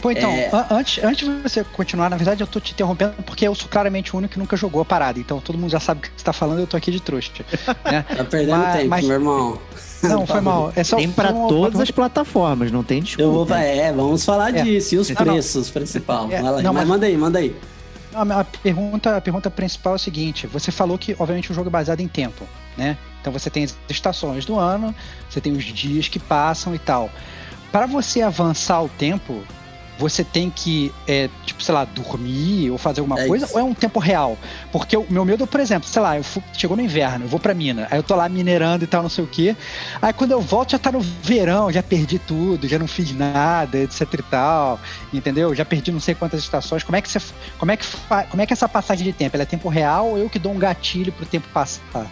[0.00, 0.50] Pô, então, é...
[0.70, 4.14] antes, antes de você continuar, na verdade eu tô te interrompendo porque eu sou claramente
[4.14, 5.18] o único que nunca jogou a parada.
[5.18, 7.32] Então todo mundo já sabe o que você tá falando, eu tô aqui de trouxa.
[7.84, 8.04] Né?
[8.16, 9.04] tá perdendo mas, tempo, mas...
[9.04, 9.58] meu irmão.
[10.02, 10.72] Não, foi mal.
[10.76, 13.22] É só, tem para todas as plataformas, não tem desculpa.
[13.22, 14.62] Eu vou, é, vamos falar é.
[14.62, 14.94] disso.
[14.94, 16.28] E os preços, principal.
[16.30, 17.56] É, não, mas, manda aí, manda aí.
[18.14, 21.70] A pergunta, a pergunta principal é a seguinte: você falou que, obviamente, o jogo é
[21.70, 22.44] baseado em tempo,
[22.76, 22.96] né?
[23.20, 24.94] Então você tem as estações do ano,
[25.28, 27.10] você tem os dias que passam e tal.
[27.70, 29.42] Para você avançar o tempo,
[29.98, 33.54] você tem que, é, tipo, sei lá, dormir ou fazer alguma é coisa, isso.
[33.54, 34.38] ou é um tempo real?
[34.70, 37.40] Porque o meu medo, por exemplo, sei lá, eu fui, chegou no inverno, eu vou
[37.40, 39.56] pra mina, aí eu tô lá minerando e tal, não sei o quê.
[40.00, 43.78] Aí quando eu volto já tá no verão, já perdi tudo, já não fiz nada,
[43.78, 44.80] etc e tal,
[45.12, 45.54] entendeu?
[45.54, 46.84] Já perdi não sei quantas estações.
[46.84, 47.20] Como é que você,
[47.58, 47.84] como é que,
[48.30, 50.52] como é que essa passagem de tempo, ela é tempo real ou eu que dou
[50.52, 52.06] um gatilho pro tempo passar?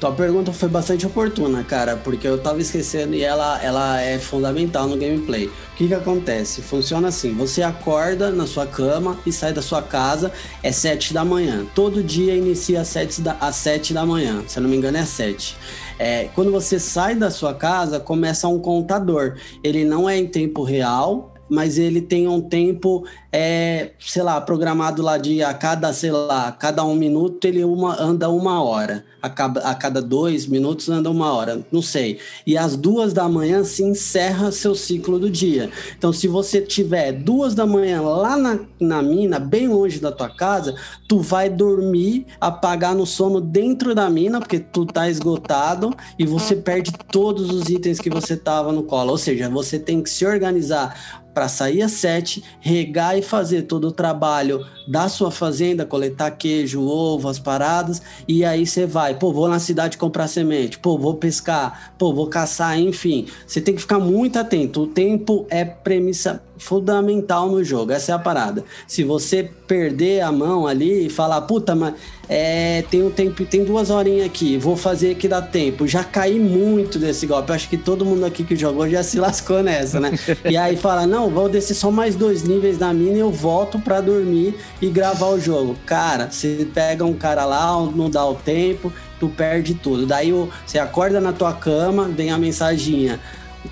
[0.00, 4.88] Tua pergunta foi bastante oportuna, cara, porque eu tava esquecendo e ela, ela é fundamental
[4.88, 5.46] no gameplay.
[5.46, 6.62] O que que acontece?
[6.62, 10.32] Funciona assim, você acorda na sua cama e sai da sua casa,
[10.62, 11.66] é 7 da manhã.
[11.74, 14.96] Todo dia inicia às 7 da, às 7 da manhã, se eu não me engano
[14.96, 15.54] é 7.
[15.98, 19.34] É, quando você sai da sua casa, começa um contador.
[19.62, 25.02] Ele não é em tempo real, mas ele tem um tempo, é, sei lá, programado
[25.02, 29.04] lá de a cada, sei lá, cada um minuto ele uma, anda uma hora.
[29.22, 32.18] A cada, a cada dois minutos anda uma hora, não sei.
[32.46, 35.70] E às duas da manhã se encerra seu ciclo do dia.
[35.98, 40.30] Então, se você tiver duas da manhã lá na, na mina, bem longe da tua
[40.30, 40.74] casa,
[41.06, 46.56] tu vai dormir, apagar no sono dentro da mina, porque tu tá esgotado e você
[46.56, 49.10] perde todos os itens que você tava no colo.
[49.10, 53.88] Ou seja, você tem que se organizar para sair às sete, regar e fazer todo
[53.88, 59.32] o trabalho da sua fazenda, coletar queijo, ovo, as paradas, e aí você vai, pô,
[59.32, 63.28] vou na cidade comprar semente, pô, vou pescar, pô, vou caçar, enfim.
[63.46, 64.82] Você tem que ficar muito atento.
[64.82, 68.64] O tempo é premissa fundamental no jogo, essa é a parada.
[68.86, 71.94] Se você perder a mão ali e falar, puta, mas
[72.28, 75.86] é, tem um tempo, tem duas horinhas aqui, vou fazer que dá tempo.
[75.86, 77.50] Já caí muito desse golpe.
[77.52, 80.12] Acho que todo mundo aqui que jogou já se lascou nessa, né?
[80.48, 83.78] e aí fala, não, vou descer só mais dois níveis na mina e eu volto
[83.78, 85.76] para dormir e gravar o jogo.
[85.86, 90.06] Cara, você pega um cara lá, não dá o tempo, tu perde tudo.
[90.06, 90.32] Daí
[90.66, 93.20] você acorda na tua cama, vem a mensaginha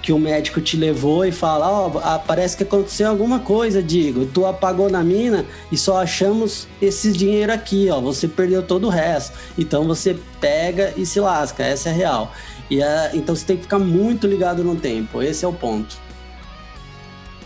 [0.02, 4.26] que o médico te levou e fala: Ó, ah, parece que aconteceu alguma coisa, digo.
[4.26, 8.00] Tu apagou na mina e só achamos esse dinheiro aqui, ó.
[8.00, 9.36] Você perdeu todo o resto.
[9.56, 12.32] Então você pega e se lasca, essa é a real.
[12.70, 15.96] E é, então você tem que ficar muito ligado no tempo, esse é o ponto.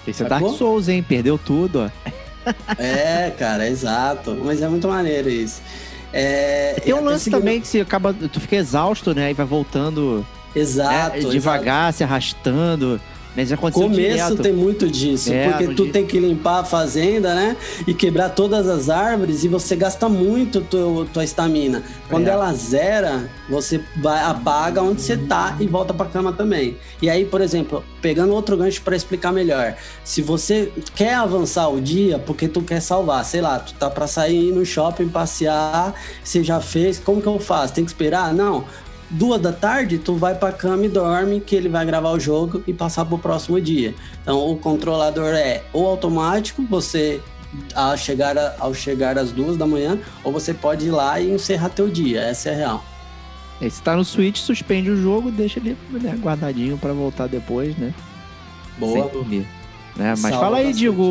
[0.06, 0.28] Esse é?
[0.28, 1.02] Dark Souls, hein?
[1.02, 2.10] Perdeu tudo, ó.
[2.78, 4.36] É, cara, exato.
[4.44, 5.60] Mas é muito maneiro isso.
[6.12, 8.12] É, Tem um lance seguindo- também que você acaba.
[8.12, 9.30] Tu fica exausto, né?
[9.30, 10.90] E vai voltando Exato.
[11.12, 11.32] né, exato.
[11.32, 13.00] devagar, se arrastando.
[13.36, 14.42] Já aconteceu começo direto.
[14.42, 17.56] tem muito disso, É, porque tu dia- tem que limpar a fazenda, né?
[17.86, 20.60] E quebrar todas as árvores e você gasta muito
[21.12, 21.82] tua estamina.
[22.10, 22.30] Quando É.
[22.30, 26.76] ela zera, você vai, apaga onde você tá e volta pra cama também.
[27.00, 29.76] E aí, por exemplo, pegando outro gancho para explicar melhor.
[30.04, 34.06] Se você quer avançar o dia porque tu quer salvar, sei lá, tu tá para
[34.06, 37.72] sair ir no shopping passear, você já fez, como que eu faço?
[37.72, 38.34] Tem que esperar?
[38.34, 38.64] Não
[39.12, 42.62] duas da tarde, tu vai pra cama e dorme, que ele vai gravar o jogo
[42.66, 43.94] e passar pro próximo dia.
[44.22, 47.20] Então, o controlador é ou automático, você
[47.74, 51.30] ao chegar, a- ao chegar às duas da manhã, ou você pode ir lá e
[51.30, 52.20] encerrar teu dia.
[52.22, 52.84] Essa é a real.
[53.60, 57.76] Aí você tá no Switch, suspende o jogo, deixa ele né, guardadinho pra voltar depois,
[57.76, 57.92] né?
[58.78, 58.92] Boa.
[59.02, 59.46] Sem dormir.
[59.94, 60.08] Né?
[60.08, 60.80] Mas Salva fala aí, bastante.
[60.80, 61.04] Digo,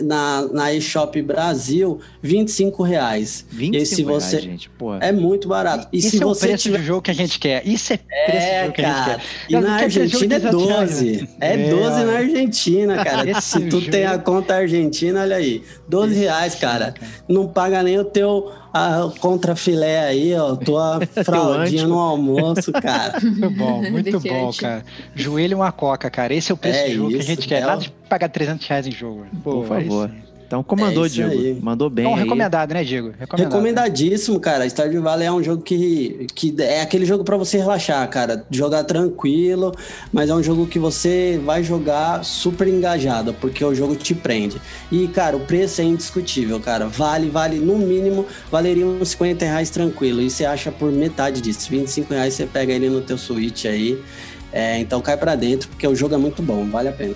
[0.02, 3.44] na, na eShop Brasil, R$ 25,00.
[3.50, 4.70] 25 E se você- reais, gente.
[4.70, 5.86] Pô, É muito barato.
[5.92, 7.66] E Isso se é o você preço tiver do jogo que a gente quer.
[7.66, 9.18] Isso é preço do é, jogo que a gente cara.
[9.18, 9.24] quer.
[9.48, 11.12] E Eu na Argentina é de 18 reais, 12.
[11.22, 11.28] né?
[11.40, 12.18] É É, 12 na olha.
[12.18, 13.40] Argentina, cara.
[13.40, 15.62] Se tu tem a conta argentina, olha aí.
[15.88, 16.94] 12 reais, cara.
[17.28, 20.54] Não paga nem o teu a, contrafilé aí, ó.
[20.56, 23.18] Tua fraldinha no almoço, cara.
[23.20, 24.84] Muito bom, muito bom, cara.
[25.14, 26.34] Joelho e uma coca, cara.
[26.34, 27.62] Esse é o preço É do jogo que a isso, gente quer.
[27.62, 29.26] é Nada o- de pagar 300 reais em jogo.
[29.42, 30.10] Pô, por favor.
[30.10, 30.27] é isso.
[30.48, 31.28] Então comandou, É Digo.
[31.28, 31.58] aí.
[31.62, 32.06] Mandou bem.
[32.06, 32.22] Então, aí.
[32.24, 33.12] recomendado, né, Diego?
[33.18, 33.52] Recomendado.
[33.52, 34.66] Recomendadíssimo, cara.
[34.66, 38.46] Stardew Valley é um jogo que, que é aquele jogo pra você relaxar, cara.
[38.50, 39.74] Jogar tranquilo,
[40.10, 44.58] mas é um jogo que você vai jogar super engajado, porque o jogo te prende.
[44.90, 46.86] E, cara, o preço é indiscutível, cara.
[46.86, 50.22] Vale, vale, no mínimo, valeria uns 50 reais tranquilo.
[50.22, 51.68] E você acha por metade disso.
[51.68, 54.02] 25 reais você pega ele no teu Switch aí.
[54.50, 57.14] É, então cai pra dentro, porque o jogo é muito bom, vale a pena.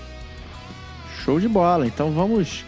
[1.25, 1.87] Show de bola.
[1.87, 2.63] Então vamos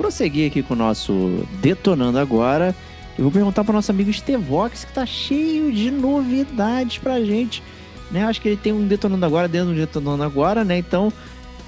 [0.00, 2.74] prosseguir aqui com o nosso Detonando Agora.
[3.18, 7.62] Eu vou perguntar para o nosso amigo Estevox, que tá cheio de novidades pra gente.
[8.10, 8.24] Né?
[8.24, 10.78] Acho que ele tem um Detonando Agora dentro do Detonando Agora, né?
[10.78, 11.12] Então,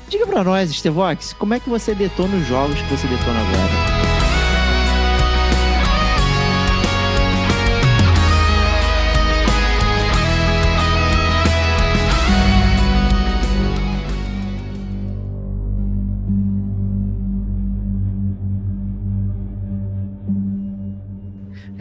[0.09, 3.92] diga pra nós, Estevox, como é que você detona os jogos que você detona agora?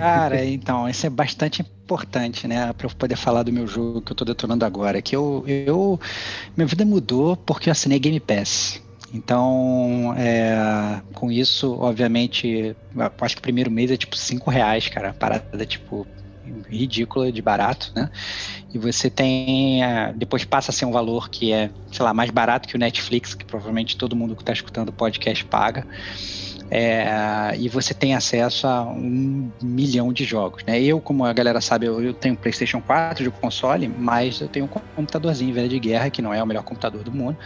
[0.01, 2.73] Cara, então, isso é bastante importante, né?
[2.73, 4.99] Pra eu poder falar do meu jogo que eu tô detonando agora.
[4.99, 5.43] Que eu.
[5.47, 5.99] eu
[6.57, 8.81] minha vida mudou porque eu assinei Game Pass.
[9.13, 12.75] Então, é, com isso, obviamente,
[13.19, 15.13] acho que o primeiro mês é tipo 5 reais, cara.
[15.13, 16.07] Parada, tipo,
[16.67, 18.09] ridícula de barato, né?
[18.73, 19.83] E você tem.
[19.83, 22.79] é, Depois passa a ser um valor que é, sei lá, mais barato que o
[22.79, 25.85] Netflix, que provavelmente todo mundo que está escutando o podcast paga.
[26.73, 30.81] É, e você tem acesso a um milhão de jogos, né?
[30.81, 34.65] Eu, como a galera sabe, eu, eu tenho PlayStation 4 de console, mas eu tenho
[34.65, 37.38] um computadorzinho velho de guerra, que não é o melhor computador do mundo,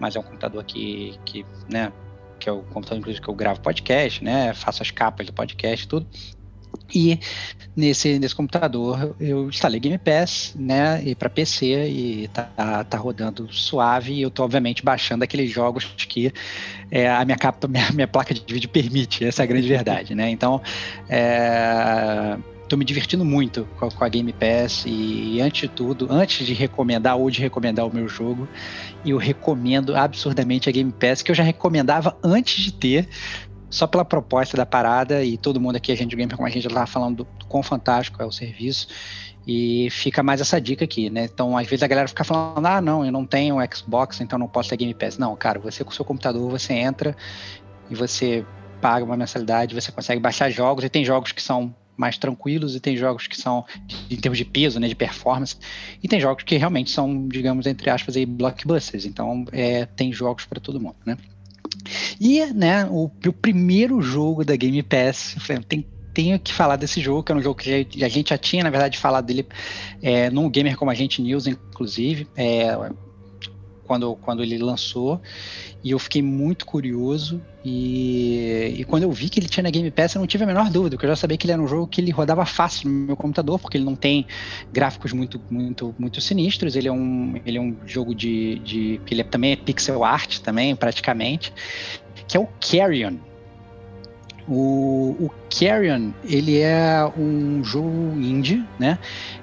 [0.00, 1.92] mas é um computador que, que né,
[2.40, 4.52] que é o computador inclusive que eu gravo podcast, né?
[4.52, 6.04] Faço as capas do podcast tudo.
[6.94, 7.18] E
[7.76, 13.52] nesse, nesse computador eu instalei Game Pass, né, e para PC e tá, tá rodando
[13.52, 14.12] suave.
[14.14, 16.32] E eu tô obviamente baixando aqueles jogos que
[16.90, 19.24] é, a minha capa, minha, minha placa de vídeo permite.
[19.24, 20.30] Essa é a grande verdade, né?
[20.30, 20.60] Então,
[21.08, 22.36] é,
[22.68, 26.46] tô me divertindo muito com a, com a Game Pass e antes de tudo, antes
[26.46, 28.48] de recomendar ou de recomendar o meu jogo,
[29.04, 33.08] eu recomendo absurdamente a Game Pass que eu já recomendava antes de ter
[33.72, 36.62] só pela proposta da parada e todo mundo aqui, a gente game como a gente
[36.62, 38.86] já estava falando do, do quão fantástico é o serviço.
[39.46, 41.24] E fica mais essa dica aqui, né?
[41.24, 44.46] Então, às vezes a galera fica falando: ah, não, eu não tenho Xbox, então não
[44.46, 45.18] posso ter Game Pass.
[45.18, 47.16] Não, cara, você com o seu computador, você entra
[47.90, 48.44] e você
[48.80, 52.80] paga uma mensalidade, você consegue baixar jogos, e tem jogos que são mais tranquilos, e
[52.80, 53.64] tem jogos que são,
[54.10, 55.56] em termos de peso, né, de performance,
[56.02, 59.06] e tem jogos que realmente são, digamos, entre aspas, aí, blockbusters.
[59.06, 61.16] Então, é, tem jogos para todo mundo, né?
[62.20, 65.36] E, né, o, o primeiro jogo da Game Pass,
[65.68, 68.62] tem tenho que falar desse jogo, que é um jogo que a gente já tinha,
[68.62, 69.46] na verdade, falado dele
[70.02, 72.66] é, no Gamer Como a Gente News, inclusive, é,
[73.84, 75.20] quando, quando ele lançou.
[75.82, 77.42] E eu fiquei muito curioso.
[77.64, 80.46] E, e, quando eu vi que ele tinha na Game Pass, eu não tive a
[80.46, 82.88] menor dúvida, porque eu já sabia que ele era um jogo que ele rodava fácil
[82.88, 84.26] no meu computador, porque ele não tem
[84.72, 86.76] gráficos muito, muito, muito sinistros.
[86.76, 89.00] Ele é um, ele é um jogo de, de.
[89.10, 91.52] Ele é, também é pixel art, também, praticamente,
[92.26, 93.16] que é o Carrion.
[94.48, 98.98] O, o Carrion, ele é um jogo indie, né?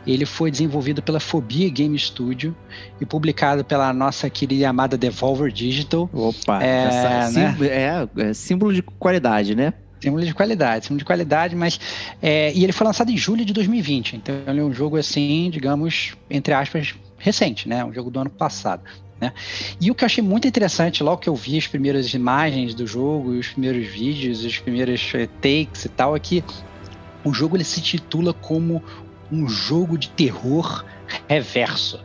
[0.06, 2.56] Ele foi desenvolvido pela Phobia Game Studio
[3.00, 6.10] e publicado pela nossa querida amada Devolver Digital.
[6.12, 7.58] Opa, é, essa, né?
[7.62, 9.74] é, é símbolo de qualidade, né?
[10.02, 11.80] Símbolo de qualidade, símbolo de qualidade, mas.
[12.22, 15.50] É, e ele foi lançado em julho de 2020, então ele é um jogo assim,
[15.52, 17.84] digamos, entre aspas, recente, né?
[17.84, 18.82] Um jogo do ano passado.
[19.20, 19.34] Né?
[19.80, 22.88] E o que eu achei muito interessante, logo que eu vi as primeiras imagens do
[22.88, 26.44] jogo, os primeiros vídeos, os primeiros eh, takes e tal, é que
[27.24, 28.82] o jogo ele se titula como
[29.32, 30.86] um jogo de terror
[31.28, 32.00] reverso.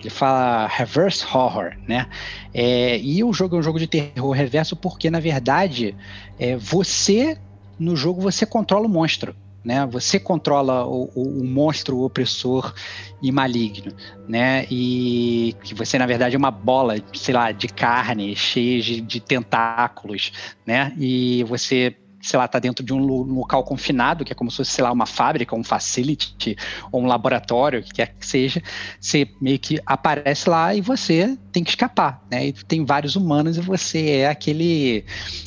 [0.00, 2.06] Ele fala reverse horror, né?
[2.54, 5.96] É, e o jogo é um jogo de terror reverso porque, na verdade,
[6.38, 7.36] é, você,
[7.78, 9.34] no jogo, você controla o monstro
[9.68, 9.84] né?
[9.84, 12.72] Você controla o, o, o, monstro opressor
[13.20, 13.92] e maligno,
[14.26, 14.64] né?
[14.70, 19.20] E que você na verdade é uma bola, sei lá, de carne cheia de, de
[19.20, 20.32] tentáculos,
[20.66, 20.94] né?
[20.96, 24.72] E você sei lá, tá dentro de um local confinado, que é como se fosse,
[24.72, 26.56] sei lá, uma fábrica, um facility,
[26.90, 28.62] ou um laboratório, o que quer que seja,
[28.98, 32.48] você meio que aparece lá e você tem que escapar, né?
[32.48, 35.04] E tem vários humanos e você é aquele,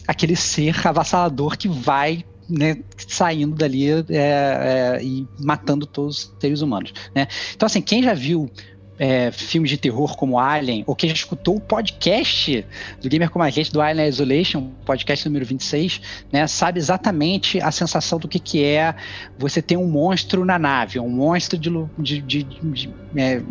[0.08, 6.62] aquele ser avassalador que vai né, saindo dali é, é, e matando todos os seres
[6.62, 6.94] humanos.
[7.16, 7.28] Né?
[7.56, 8.50] Então, assim, quem já viu
[9.00, 12.64] é, filmes de terror como Alien, ou quem já escutou o podcast
[13.02, 17.72] do Gamer Como a Gente, do Alien Isolation, podcast número 26, né, sabe exatamente a
[17.72, 18.94] sensação do que, que é
[19.40, 23.42] você ter um monstro na nave, um monstro de, de, de, de é,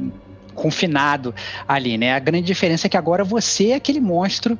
[0.55, 1.35] confinado
[1.67, 2.15] ali, né?
[2.15, 4.59] A grande diferença é que agora você é aquele monstro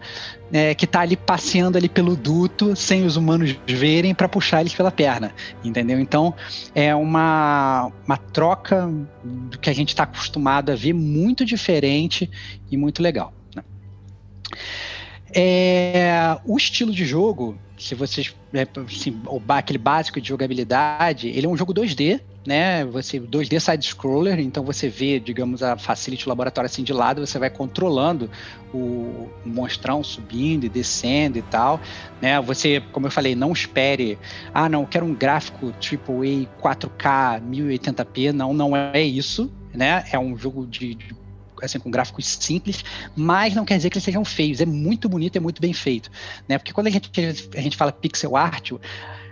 [0.53, 4.75] é, que tá ali passeando ali pelo duto sem os humanos verem para puxar eles
[4.75, 5.99] pela perna, entendeu?
[6.01, 6.35] Então
[6.75, 8.91] é uma, uma troca
[9.23, 12.31] do que a gente está acostumado a ver muito diferente
[12.71, 13.33] e muito legal.
[13.55, 13.63] Né?
[15.33, 21.49] É, o estilo de jogo, se vocês é, assim, aquele básico de jogabilidade, ele é
[21.49, 22.85] um jogo 2D, né?
[22.87, 27.25] Você 2D side scroller, então você vê, digamos, a facility o laboratório assim de lado,
[27.25, 28.31] você vai controlando
[28.73, 31.81] o monstrão subindo e descendo e tal,
[32.21, 32.41] né?
[32.41, 34.19] Você, como eu falei, não espere,
[34.55, 40.05] ah, não, quero um gráfico AAA 4K 1080p, não, não é isso, né?
[40.11, 41.21] É um jogo de, de
[41.63, 42.83] assim, com gráficos simples,
[43.15, 44.63] mas não quer dizer que eles sejam feios.
[44.63, 46.11] É muito bonito, é muito bem feito,
[46.49, 46.57] né?
[46.57, 47.11] Porque quando a gente,
[47.55, 48.73] a gente fala pixel art,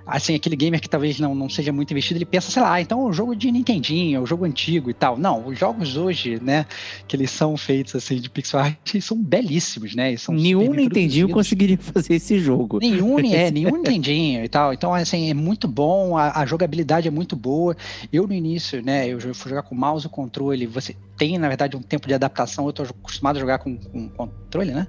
[0.09, 2.81] assim, aquele gamer que talvez não, não seja muito investido, ele pensa, sei lá, ah,
[2.81, 5.19] então o é jogo de Nintendinho, é o jogo antigo e tal.
[5.19, 6.65] Não, os jogos hoje, né,
[7.07, 10.17] que eles são feitos assim de pixel art, são belíssimos, né?
[10.17, 12.79] São nenhum Nintendinho conseguiria fazer esse jogo.
[12.79, 14.73] Nenhum, é, nenhum Nintendinho e tal.
[14.73, 17.77] Então, assim, é muito bom, a, a, jogabilidade é muito boa.
[18.11, 21.77] Eu no início, né, eu fui jogar com mouse e controle, você tem, na verdade,
[21.77, 24.87] um tempo de adaptação, eu tô acostumado a jogar com, com controle, né?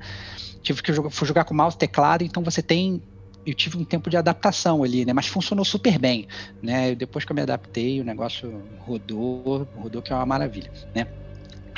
[0.62, 3.02] Tive que jogar, fui jogar com mouse e teclado, então você tem
[3.46, 5.14] eu tive um tempo de adaptação ali, né?
[5.14, 6.28] Mas funcionou super bem,
[6.62, 6.96] né?
[6.96, 11.08] Depois que eu me adaptei, o negócio rodou, rodou que é uma maravilha, né?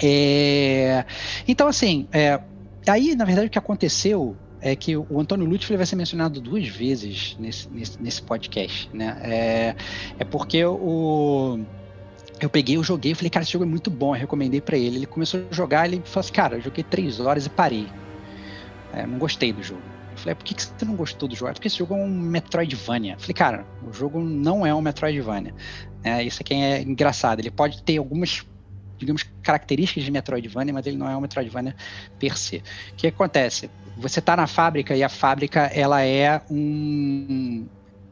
[0.01, 1.05] É...
[1.47, 2.39] Então, assim, é...
[2.87, 6.67] aí, na verdade, o que aconteceu é que o Antônio Lutz vai ser mencionado duas
[6.67, 9.17] vezes nesse, nesse, nesse podcast, né?
[9.23, 9.75] É,
[10.19, 11.59] é porque o
[12.41, 14.75] eu peguei, eu joguei, eu falei, cara, esse jogo é muito bom, eu recomendei para
[14.75, 14.97] ele.
[14.97, 17.87] Ele começou a jogar, ele falou assim, cara, eu joguei três horas e parei.
[18.93, 19.90] É, não gostei do jogo.
[20.21, 21.51] Falei, por que, que você não gostou do jogo?
[21.53, 23.17] Porque esse jogo é um Metroidvania.
[23.17, 25.53] Falei, cara, o jogo não é um Metroidvania.
[26.03, 27.39] É, isso aqui é engraçado.
[27.39, 28.45] Ele pode ter algumas,
[28.99, 31.75] digamos, características de Metroidvania, mas ele não é um Metroidvania
[32.19, 32.57] per se.
[32.91, 33.69] O que acontece?
[33.97, 37.65] Você está na fábrica e a fábrica, ela é um...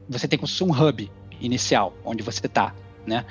[0.10, 2.74] Você tem como se um hub inicial, onde você está.
[3.06, 3.24] Né?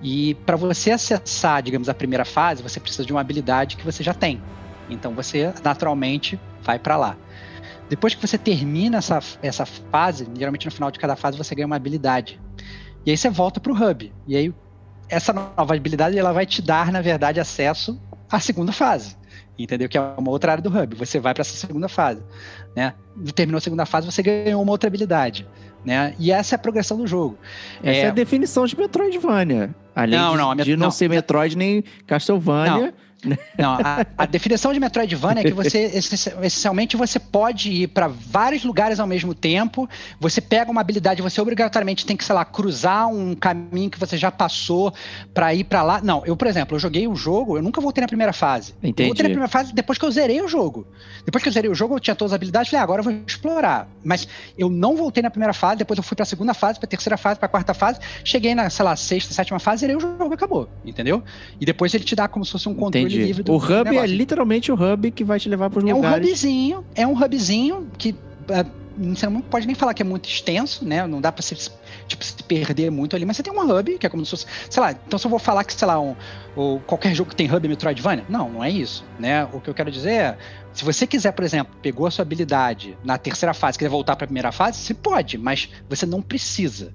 [0.00, 4.04] E para você acessar, digamos, a primeira fase, você precisa de uma habilidade que você
[4.04, 4.40] já tem.
[4.88, 7.16] Então você naturalmente vai para lá.
[7.90, 11.66] Depois que você termina essa, essa fase, geralmente no final de cada fase você ganha
[11.66, 12.40] uma habilidade.
[13.04, 14.12] E aí você volta pro hub.
[14.28, 14.54] E aí
[15.08, 19.16] essa nova habilidade ela vai te dar, na verdade, acesso à segunda fase.
[19.58, 19.88] Entendeu?
[19.88, 20.94] Que é uma outra área do hub.
[20.94, 22.22] Você vai para essa segunda fase.
[22.76, 22.94] Né?
[23.34, 25.46] Terminou a segunda fase, você ganhou uma outra habilidade.
[25.84, 26.14] Né?
[26.18, 27.36] E essa é a progressão do jogo.
[27.82, 29.74] Essa é, é a definição de Metroidvania.
[29.96, 30.90] Além Não, de, não, met- de não, não.
[30.92, 32.86] ser Metroid nem Castlevania.
[32.86, 32.92] Não,
[33.58, 38.64] a, a definição de Metroidvania é que você, essenci- essencialmente, você pode ir para vários
[38.64, 39.88] lugares ao mesmo tempo.
[40.18, 44.16] Você pega uma habilidade, você obrigatoriamente tem que, sei lá, cruzar um caminho que você
[44.16, 44.92] já passou
[45.34, 46.00] para ir para lá.
[46.02, 48.74] Não, eu, por exemplo, eu joguei o jogo, eu nunca voltei na primeira fase.
[48.82, 49.08] Eu Entendi.
[49.08, 50.86] voltei na primeira fase depois que eu zerei o jogo.
[51.24, 53.04] Depois que eu zerei o jogo, eu tinha todas as habilidades, falei, ah, agora eu
[53.04, 53.88] vou explorar.
[54.02, 57.16] Mas eu não voltei na primeira fase, depois eu fui pra segunda fase, pra terceira
[57.16, 60.34] fase, pra quarta fase, cheguei na, sei lá, sexta, sétima fase, zerei o jogo e
[60.34, 61.22] acabou, entendeu?
[61.60, 63.26] E depois ele te dá como se fosse um controle Entendi.
[63.26, 64.16] livre do O hub é negócio.
[64.16, 66.28] literalmente o hub que vai te levar pros É um lugares.
[66.30, 68.14] hubzinho, é um hubzinho que
[68.48, 68.64] é,
[69.14, 71.06] você não pode nem falar que é muito extenso, né?
[71.06, 71.54] Não dá pra se,
[72.06, 74.46] tipo, se perder muito ali, mas você tem um hub, que é como se fosse,
[74.68, 76.14] sei lá, então se eu vou falar que, sei lá, um,
[76.54, 79.44] ou qualquer jogo que tem hub é Metroidvania, não, não é isso, né?
[79.52, 80.38] O que eu quero dizer é,
[80.72, 84.26] se você quiser, por exemplo, pegou a sua habilidade na terceira fase, quiser voltar pra
[84.26, 86.92] primeira fase, você pode, mas você não precisa,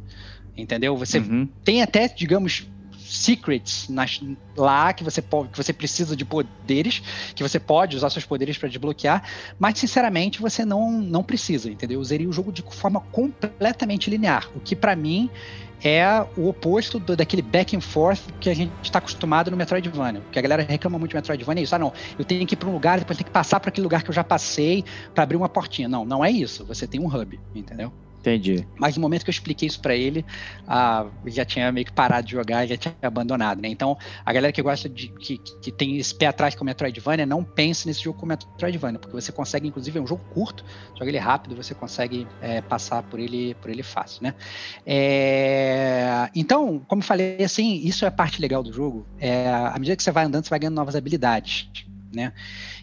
[0.58, 0.96] entendeu?
[0.98, 1.50] Você Uhum.
[1.64, 2.68] tem até, digamos,
[3.08, 4.22] secrets nas-
[4.56, 7.02] lá que você que você precisa de poderes,
[7.36, 9.24] que você pode usar seus poderes para desbloquear,
[9.60, 11.98] mas sinceramente você não não precisa, entendeu?
[11.98, 15.30] Eu usaria o jogo de forma completamente linear, o que pra mim
[15.84, 20.22] é o oposto do- daquele back and forth que a gente está acostumado no Metroidvania.
[20.22, 21.76] Porque a galera reclama muito de Metroidvania isso.
[21.76, 23.84] Ah, não, eu tenho que ir para um lugar, depois tenho que passar para aquele
[23.84, 24.84] lugar que eu já passei
[25.14, 25.88] para abrir uma portinha.
[25.88, 26.66] Não, não é isso.
[26.66, 27.94] Você tem um hub, entendeu?
[28.28, 28.68] Entendi.
[28.80, 30.26] Mas no momento que eu expliquei isso pra ele,
[30.66, 33.68] ah, já tinha meio que parado de jogar, já tinha abandonado, né?
[33.70, 33.96] Então,
[34.26, 35.10] a galera que gosta de.
[35.10, 38.98] que, que tem esse pé atrás com o Metroidvania, não pense nesse jogo como Metroidvania,
[38.98, 40.64] porque você consegue, inclusive, é um jogo curto,
[40.98, 44.34] joga ele rápido, você consegue é, passar por ele, por ele fácil, né?
[44.84, 49.08] É, então, como falei, assim, isso é a parte legal do jogo.
[49.20, 51.68] É, à medida que você vai andando, você vai ganhando novas habilidades,
[52.12, 52.34] né?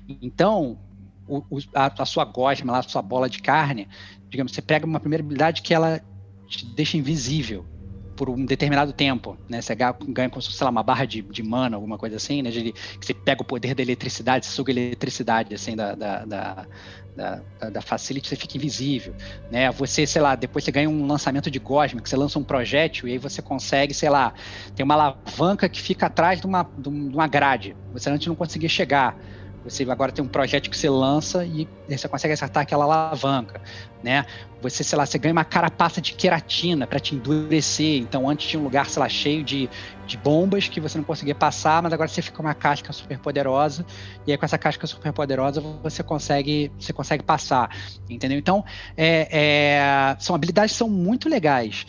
[0.08, 0.78] Então,
[1.26, 3.88] o- o- a, a sua gosma, a sua bola de carne,
[4.32, 6.02] digamos, você pega uma primeira habilidade que ela
[6.48, 7.68] te deixa invisível
[8.16, 9.62] por um determinado tempo, né?
[9.62, 12.50] Você ganha, como se sei lá, uma barra de, de mana, alguma coisa assim, né?
[12.50, 16.68] De, que você pega o poder da eletricidade, suga a eletricidade, assim, da, da, da,
[17.14, 19.14] da, da- facility, você fica invisível,
[19.50, 19.70] né?
[19.72, 23.08] Você, sei lá, depois você ganha um lançamento de gosma, que você lança um projétil
[23.08, 24.34] e aí você consegue, sei lá,
[24.74, 28.36] tem uma alavanca que fica atrás de uma, um- de uma grade, você antes não
[28.36, 29.16] conseguia chegar,
[29.64, 33.60] você agora tem um projeto que você lança e você consegue acertar aquela alavanca,
[34.02, 34.24] né?
[34.60, 38.00] Você, sei lá, você ganha uma carapaça de queratina para te endurecer.
[38.00, 39.68] Então, antes tinha um lugar, sei lá, cheio de,
[40.06, 43.18] de bombas que você não conseguia passar, mas agora você fica com uma casca super
[43.18, 43.84] poderosa
[44.26, 47.70] e aí com essa casca super poderosa você consegue, você consegue passar,
[48.08, 48.38] entendeu?
[48.38, 48.64] Então,
[48.96, 51.86] é, é, são habilidades que são muito legais.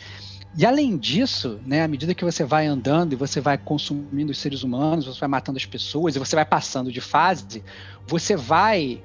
[0.56, 4.38] E além disso, né, à medida que você vai andando e você vai consumindo os
[4.38, 7.62] seres humanos, você vai matando as pessoas e você vai passando de fase,
[8.06, 9.02] você vai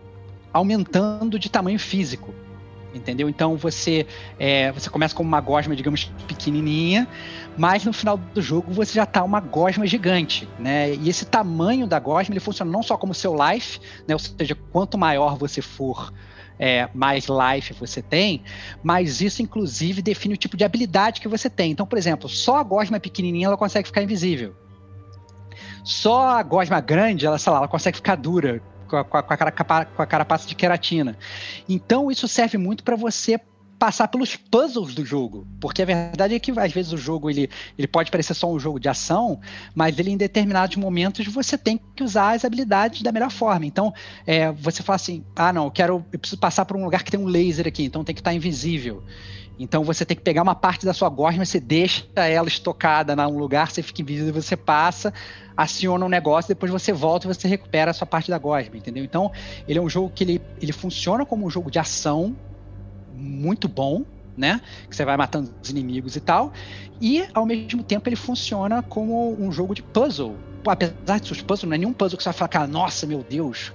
[0.53, 2.33] aumentando de tamanho físico.
[2.93, 3.29] Entendeu?
[3.29, 4.05] Então você
[4.39, 7.07] é, você começa com uma gosma, digamos, pequenininha,
[7.55, 10.95] mas no final do jogo você já tá uma gosma gigante, né?
[10.95, 14.15] E esse tamanho da gosma ele funciona não só como seu life, né?
[14.15, 16.11] Ou seja, quanto maior você for,
[16.59, 18.43] é, mais life você tem,
[18.83, 21.71] mas isso inclusive define o tipo de habilidade que você tem.
[21.71, 24.53] Então, por exemplo, só a gosma pequenininha ela consegue ficar invisível.
[25.83, 29.23] Só a gosma grande, ela, sei lá, ela consegue ficar dura com a, com a,
[29.23, 31.17] com a, carapaça de queratina.
[31.67, 33.39] Então, isso serve muito para você
[33.79, 37.49] passar pelos puzzles do jogo, porque a verdade é que às vezes o jogo ele,
[37.77, 39.39] ele pode parecer só um jogo de ação,
[39.73, 43.65] mas ele em determinados momentos você tem que usar as habilidades da melhor forma.
[43.65, 43.93] Então,
[44.27, 47.09] é, você fala assim, ah não, eu quero, eu preciso passar por um lugar que
[47.09, 49.01] tem um laser aqui, então tem que estar invisível.
[49.57, 53.37] Então você tem que pegar uma parte da sua gosma, você deixa ela estocada num
[53.37, 55.13] lugar, você fica invisível, você passa,
[55.55, 59.03] aciona um negócio, depois você volta e você recupera a sua parte da gosma, entendeu?
[59.03, 59.31] Então,
[59.67, 62.35] ele é um jogo que ele, ele funciona como um jogo de ação
[63.19, 64.05] muito bom,
[64.35, 64.61] né?
[64.89, 66.53] Que você vai matando os inimigos e tal.
[67.01, 70.35] E, ao mesmo tempo, ele funciona como um jogo de puzzle.
[70.63, 73.05] Pô, Apesar de seus puzzles, não é nenhum puzzle que você vai falar, cara, nossa,
[73.05, 73.71] meu Deus,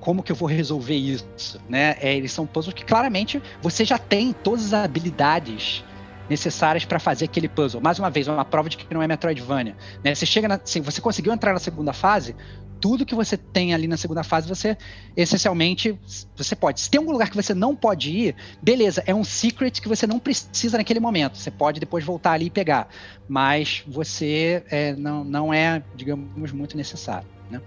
[0.00, 1.96] como que eu vou resolver isso, né?
[2.00, 5.84] É, eles são puzzles que claramente você já tem todas as habilidades
[6.32, 7.80] necessárias para fazer aquele puzzle.
[7.80, 9.76] Mais uma vez, é uma prova de que não é Metroidvania.
[10.02, 10.14] Né?
[10.14, 12.34] Você chega, na, assim, você conseguiu entrar na segunda fase,
[12.80, 14.76] tudo que você tem ali na segunda fase, você
[15.16, 15.96] essencialmente
[16.36, 16.80] você pode.
[16.80, 20.04] Se tem algum lugar que você não pode ir, beleza, é um secret que você
[20.06, 21.38] não precisa naquele momento.
[21.38, 22.88] Você pode depois voltar ali e pegar,
[23.28, 27.28] mas você é, não, não é, digamos, muito necessário.
[27.48, 27.60] Né?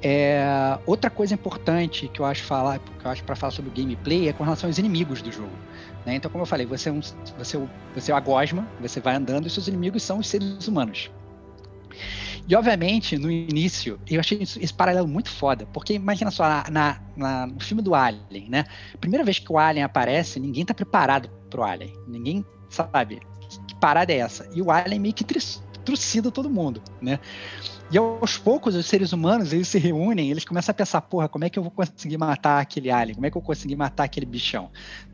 [0.00, 3.74] É, outra coisa importante que eu acho falar, que eu acho para falar sobre o
[3.74, 5.52] gameplay é com relação aos inimigos do jogo.
[6.04, 6.16] Né?
[6.16, 7.00] Então, como eu falei, você é, um,
[7.38, 10.68] você, é você é a gosma, você vai andando e seus inimigos são os seres
[10.68, 11.10] humanos.
[12.46, 17.46] E obviamente, no início, eu achei esse paralelo muito foda, porque imagina só, na, na,
[17.46, 18.64] no filme do Alien, né?
[19.00, 21.94] Primeira vez que o Alien aparece, ninguém tá preparado pro Alien.
[22.06, 23.20] Ninguém sabe
[23.66, 24.46] que parada é essa.
[24.54, 25.24] E o Alien meio que
[25.84, 27.18] trucida todo mundo, né?
[27.90, 31.44] E aos poucos, os seres humanos, eles se reúnem, eles começam a pensar, porra, como
[31.44, 33.14] é que eu vou conseguir matar aquele alien?
[33.14, 34.70] Como é que eu vou conseguir matar aquele bichão?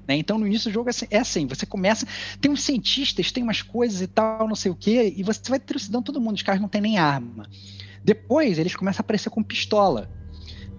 [0.07, 0.17] Né?
[0.17, 2.07] Então, no início do jogo é assim, é assim, você começa,
[2.41, 5.59] tem uns cientistas, tem umas coisas e tal, não sei o quê, e você vai
[5.59, 7.49] trucidando todo mundo, os caras não tem nem arma.
[8.03, 10.11] Depois, eles começam a aparecer com pistola.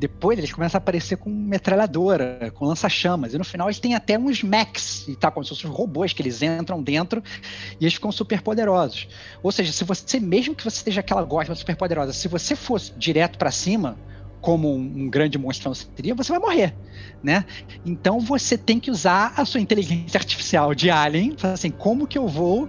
[0.01, 3.35] Depois eles começam a aparecer com metralhadora, com lança-chamas.
[3.35, 6.23] E no final eles têm até uns mechs, e tá, como se fossem robôs que
[6.23, 7.23] eles entram dentro
[7.79, 9.07] e eles ficam super poderosos.
[9.43, 12.91] Ou seja, se você, mesmo que você esteja aquela gosma super poderosa, se você fosse
[12.97, 13.95] direto para cima,
[14.41, 16.75] como um, grande monstrão seria, você vai morrer,
[17.23, 17.45] né?
[17.85, 22.27] Então você tem que usar a sua inteligência artificial de alien, assim, como que eu
[22.27, 22.67] vou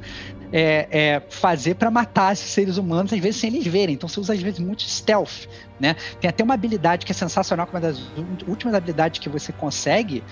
[0.53, 3.95] é, é, fazer para matar esses seres humanos, às vezes sem eles verem.
[3.95, 5.49] Então você usa às vezes muito stealth,
[5.81, 5.97] né?
[6.21, 7.99] Tem até uma habilidade que é sensacional, que é uma das
[8.47, 10.23] últimas habilidades que você consegue,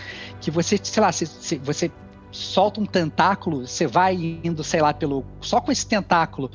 [0.41, 1.91] que você, sei lá, se, se você
[2.31, 4.15] solta um tentáculo, você vai
[4.45, 6.51] indo, sei lá, pelo só com esse tentáculo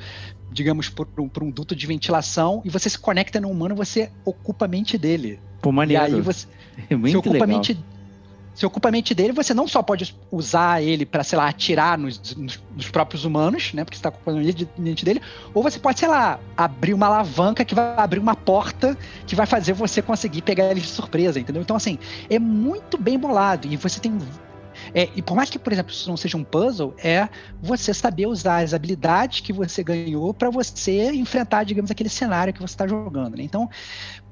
[0.56, 4.10] digamos, por um, por um duto de ventilação e você se conecta no humano, você
[4.24, 5.38] ocupa a mente dele.
[5.60, 6.02] Pô, maneiro.
[6.02, 6.46] E aí você,
[6.88, 7.44] é muito você ocupa legal.
[7.44, 7.78] a mente
[8.54, 11.98] se ocupa a mente dele, você não só pode usar ele para, sei lá, atirar
[11.98, 13.84] nos, nos, nos, próprios humanos, né?
[13.84, 15.20] Porque você está ocupando a mente dele,
[15.52, 18.96] ou você pode, sei lá, abrir uma alavanca que vai abrir uma porta
[19.26, 21.60] que vai fazer você conseguir pegar ele de surpresa, entendeu?
[21.60, 21.98] Então, assim,
[22.30, 23.68] é muito bem bolado.
[23.70, 24.18] E você tem
[24.96, 27.28] é, e por mais que, por exemplo, isso não seja um puzzle, é
[27.60, 32.60] você saber usar as habilidades que você ganhou para você enfrentar, digamos, aquele cenário que
[32.62, 33.36] você está jogando.
[33.36, 33.42] Né?
[33.42, 33.68] Então,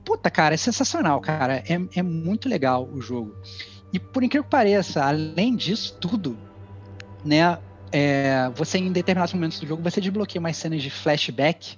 [0.02, 1.62] puta, cara, é sensacional, cara.
[1.68, 3.36] É, é muito legal o jogo.
[3.92, 6.34] E por incrível que pareça, além disso tudo,
[7.22, 7.58] né?
[7.92, 11.76] É, você em determinados momentos do jogo você desbloqueia umas cenas de flashback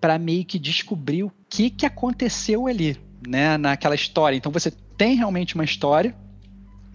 [0.00, 4.36] para meio que descobrir o que, que aconteceu ali, né, naquela história.
[4.36, 6.14] Então você tem realmente uma história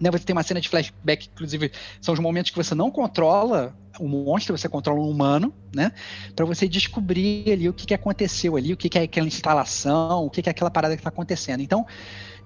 [0.00, 3.74] né, você tem uma cena de flashback, inclusive, são os momentos que você não controla
[3.98, 5.92] o monstro, você controla um humano, né?
[6.36, 10.24] Para você descobrir ali o que, que aconteceu ali, o que, que é aquela instalação,
[10.24, 11.60] o que, que é aquela parada que está acontecendo.
[11.60, 11.84] Então,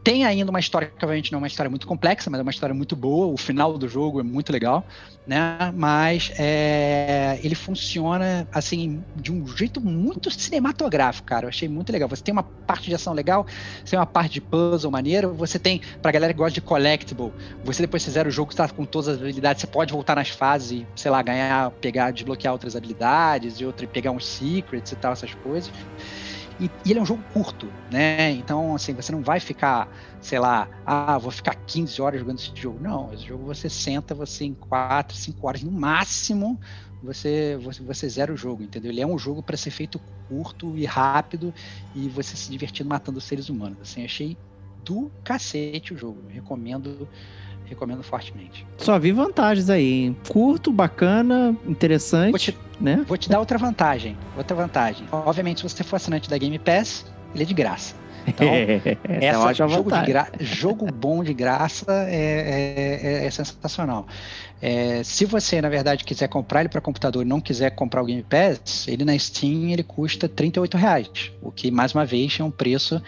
[0.05, 2.51] tem ainda uma história que, obviamente, não é uma história muito complexa, mas é uma
[2.51, 3.27] história muito boa.
[3.27, 4.85] O final do jogo é muito legal,
[5.27, 5.71] né?
[5.75, 11.45] Mas é, ele funciona, assim, de um jeito muito cinematográfico, cara.
[11.47, 12.09] Eu achei muito legal.
[12.09, 13.45] Você tem uma parte de ação legal,
[13.85, 17.33] você tem uma parte de puzzle maneiro, você tem, pra galera que gosta de collectible,
[17.63, 20.71] você depois fizer o jogo, está com todas as habilidades, você pode voltar nas fases
[20.73, 25.13] e, sei lá, ganhar, pegar, desbloquear outras habilidades e outra, pegar uns secrets e tal,
[25.13, 25.73] essas coisas.
[26.63, 28.31] E, e, ele é um jogo curto, né?
[28.31, 29.89] Então, assim, você não vai ficar,
[30.21, 32.79] sei lá, ah, vou ficar 15 horas jogando esse jogo.
[32.81, 36.61] Não, esse jogo você senta, você em 4, 5 horas no máximo,
[37.03, 38.93] você, você, você zera o jogo, entendeu?
[38.93, 41.53] Ele é um jogo para ser feito curto e rápido
[41.97, 43.81] e você se divertindo matando seres humanos.
[43.81, 44.37] Assim, achei
[44.85, 46.29] do cacete o jogo.
[46.29, 47.09] recomendo
[47.73, 48.67] recomendo fortemente.
[48.79, 50.17] Só vi vantagens aí, hein?
[50.29, 53.05] Curto, bacana, interessante, vou te, né?
[53.07, 55.07] Vou te dar outra vantagem, outra vantagem.
[55.11, 57.05] Obviamente, se você for assinante da Game Pass,
[57.35, 57.95] ele é de graça.
[58.27, 58.47] Então,
[59.05, 60.29] essa, essa jogo, gra...
[60.39, 64.07] jogo bom de graça é, é, é, é sensacional.
[64.61, 68.05] É, se você, na verdade, quiser comprar ele para computador e não quiser comprar o
[68.05, 72.45] Game Pass, ele na Steam ele custa R$ reais, o que, mais uma vez, é
[72.45, 73.03] um preço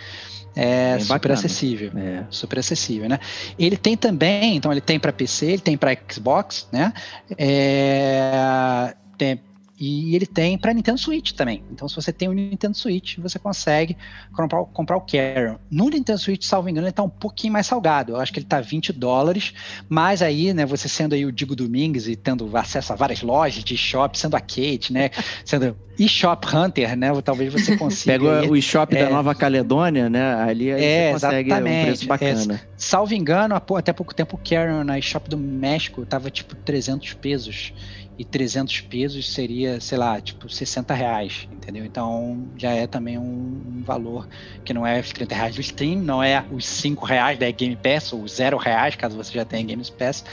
[0.56, 1.34] é super bacana.
[1.34, 1.90] acessível.
[1.96, 2.24] É.
[2.30, 3.18] Super acessível, né?
[3.58, 6.92] Ele tem também, então ele tem para PC, ele tem para Xbox, né?
[7.36, 9.40] É, tem,
[9.78, 11.64] e ele tem para Nintendo Switch também.
[11.72, 13.96] Então, se você tem o um Nintendo Switch, você consegue
[14.32, 15.56] comprar, comprar o Carrion.
[15.68, 18.12] No Nintendo Switch, salvo engano, ele está um pouquinho mais salgado.
[18.12, 19.52] Eu acho que ele está 20 dólares.
[19.88, 23.64] Mas aí, né, você sendo aí o Digo Domingues e tendo acesso a várias lojas
[23.64, 25.10] de shop, sendo a Kate, né?
[25.44, 27.10] Sendo eShop Hunter, né?
[27.22, 28.12] Talvez você consiga.
[28.12, 30.34] Pega o eShop é, da Nova Caledônia, né?
[30.34, 31.80] Ali é, você consegue exatamente.
[31.80, 32.54] um preço bacana.
[32.54, 37.14] É, salvo engano, até pouco tempo o Carrion na eShop do México tava tipo 300
[37.14, 37.72] pesos
[38.16, 41.84] e 300 pesos seria, sei lá, tipo 60 reais, entendeu?
[41.84, 44.28] Então já é também um, um valor
[44.64, 47.76] que não é os 30 reais do Steam, não é os 5 reais da Game
[47.76, 50.24] Pass ou 0 reais, caso você já tenha Game Pass,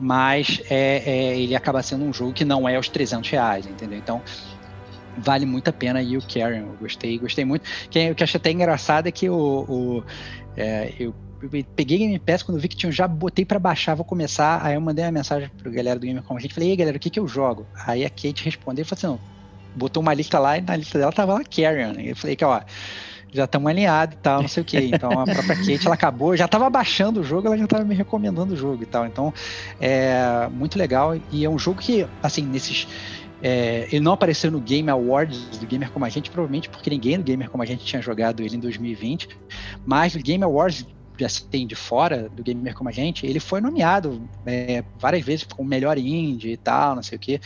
[0.00, 3.98] mas é, é, ele acaba sendo um jogo que não é os 300 reais, entendeu?
[3.98, 4.22] Então
[5.18, 7.66] vale muito a pena e o Karen, eu gostei, gostei muito.
[7.86, 10.04] O que eu achei até engraçado é que o, o
[10.56, 11.14] é, eu
[11.74, 14.64] peguei Game Pass quando vi que tinha, já botei para baixar, vou começar.
[14.64, 16.96] Aí eu mandei uma mensagem pro galera do Game Com a gente, falei, ei galera,
[16.96, 17.66] o que que eu jogo?
[17.86, 19.36] Aí a Kate respondeu e falou assim, não,
[19.76, 21.92] botou uma lista lá e na lista dela tava lá Carrion.
[22.00, 22.60] Eu falei que, ó,
[23.32, 24.78] já estamos alinhados e tal, não sei o que.
[24.78, 27.94] Então a própria Kate, ela acabou, já estava baixando o jogo, ela já estava me
[27.94, 29.06] recomendando o jogo e tal.
[29.06, 29.32] Então
[29.80, 32.88] é muito legal e é um jogo que, assim, nesses.
[33.42, 37.18] É, ele não apareceu no Game Awards do Gamer Como a Gente, provavelmente porque ninguém
[37.18, 39.28] do Gamer Como a Gente tinha jogado ele em 2020,
[39.84, 40.86] mas no Game Awards
[41.24, 45.68] assim, de fora do gamer como a gente, ele foi nomeado é, várias vezes como
[45.68, 47.40] melhor indie e tal, não sei o que.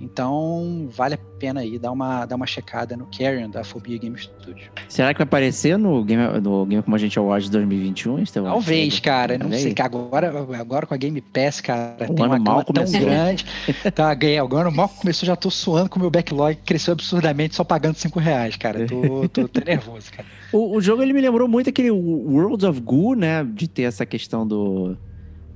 [0.00, 4.16] Então, vale a pena aí dar uma, dar uma checada no Carrion da Fobia Game
[4.18, 4.70] Studio.
[4.88, 8.52] Será que vai aparecer no Game, no Game Como a Gente Awards 2021, Estevão?
[8.52, 9.34] Talvez, cara.
[9.34, 9.62] Não Talvez.
[9.62, 9.74] sei.
[9.74, 12.74] que Agora, agora com a Game Pass, cara, O tem ano uma mal gama tão
[12.84, 13.00] começou.
[13.00, 13.46] grande.
[13.94, 14.38] Tá, ganhei.
[14.38, 17.96] Agora o mal começou, já tô suando com o meu backlog, cresceu absurdamente só pagando
[17.96, 18.86] 5 reais, cara.
[18.86, 20.26] Tô, tô, tô nervoso, cara.
[20.50, 22.80] O, o jogo ele me lembrou muito aquele World of
[23.16, 23.44] Né?
[23.44, 24.96] De ter essa questão do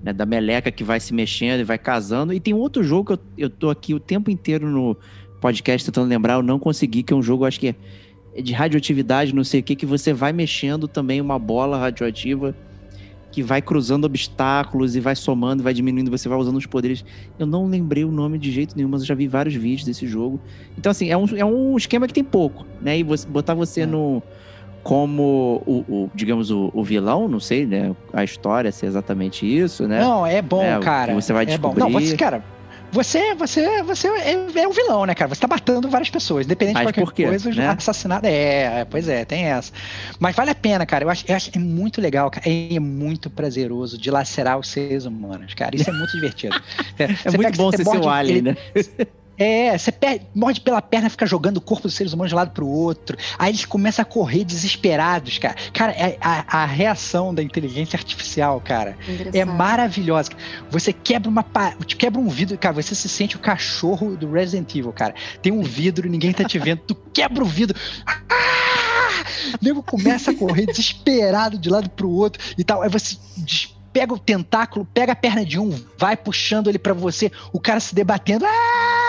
[0.02, 2.32] né, da meleca que vai se mexendo e vai casando.
[2.32, 4.96] E tem outro jogo que eu, eu tô aqui o tempo inteiro no
[5.40, 7.74] podcast tentando lembrar, eu não consegui, que é um jogo, acho que é
[8.34, 12.54] é de radioatividade, não sei o que, que você vai mexendo também uma bola radioativa
[13.30, 17.02] que vai cruzando obstáculos e vai somando, vai diminuindo, você vai usando os poderes.
[17.38, 20.06] Eu não lembrei o nome de jeito nenhum, mas eu já vi vários vídeos desse
[20.06, 20.38] jogo.
[20.76, 22.98] Então, assim, é um, é um esquema que tem pouco, né?
[22.98, 23.86] E você, botar você É.
[23.86, 24.22] no.
[24.82, 27.94] Como o, o, digamos, o, o vilão, não sei, né?
[28.12, 30.00] A história ser exatamente isso, né?
[30.00, 31.14] Não, é bom, É, o cara.
[31.14, 31.68] você vai é bom.
[31.68, 32.06] Não, descobrir.
[32.08, 32.44] você, cara,
[32.90, 35.32] você, você, você é, é um vilão, né, cara?
[35.32, 37.68] Você tá matando várias pessoas, independente Mas de qualquer quê, coisa, né?
[37.68, 38.26] assassinado.
[38.26, 39.72] É, é, pois é, tem essa.
[40.18, 41.04] Mas vale a pena, cara.
[41.04, 42.44] Eu acho, eu acho é muito legal, cara.
[42.48, 45.74] É muito prazeroso dilacerar os seres humanos, cara.
[45.76, 46.60] Isso é muito divertido.
[46.98, 48.56] É Você muito bom você ser morde alien, ele- né?
[49.38, 52.38] É, você per- morde pela perna, fica jogando o corpo dos seres humanos de um
[52.38, 53.16] lado pro outro.
[53.38, 55.56] Aí eles começam a correr desesperados, cara.
[55.72, 58.96] Cara, é- a, a reação da inteligência artificial, cara,
[59.38, 60.30] é maravilhosa.
[60.70, 61.44] Você quebra uma
[61.98, 65.14] quebra um vidro, cara, você se sente o cachorro do Resident Evil, cara.
[65.40, 67.78] Tem um vidro, ninguém tá te vendo, tu quebra o vidro.
[68.06, 68.18] Ah!
[69.60, 72.82] O nego começa a correr desesperado de lado pro outro e tal.
[72.82, 76.94] Aí você des- pega o tentáculo, pega a perna de um, vai puxando ele pra
[76.94, 78.46] você, o cara se debatendo.
[78.46, 79.02] Ah!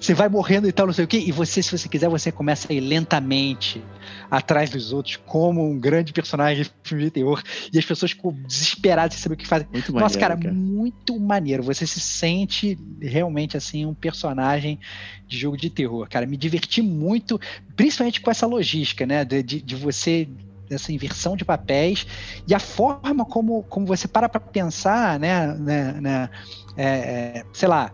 [0.00, 1.18] Você vai morrendo e tal, não sei o quê.
[1.18, 3.82] E você, se você quiser, você começa a ir lentamente
[4.30, 7.42] atrás dos outros, como um grande personagem de filme de terror.
[7.72, 9.66] E as pessoas ficam desesperadas sem saber o que fazer.
[9.72, 11.62] Muito Nossa, maneiro, cara, muito maneiro.
[11.64, 14.78] Você se sente realmente assim um personagem
[15.26, 16.26] de jogo de terror, cara.
[16.26, 17.40] Me diverti muito,
[17.74, 19.24] principalmente com essa logística, né?
[19.24, 20.28] De, de, de você
[20.68, 22.06] dessa inversão de papéis
[22.46, 25.46] e a forma como, como você para para pensar, né?
[25.54, 26.30] né, né
[26.76, 27.92] é, é, sei lá.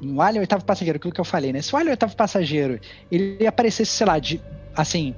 [0.00, 1.62] No Alien Oitavo Passageiro, aquilo que eu falei, né?
[1.62, 2.78] Se o Alien Oitavo Passageiro
[3.10, 4.42] ele aparecesse, sei lá, de
[4.76, 5.14] assim,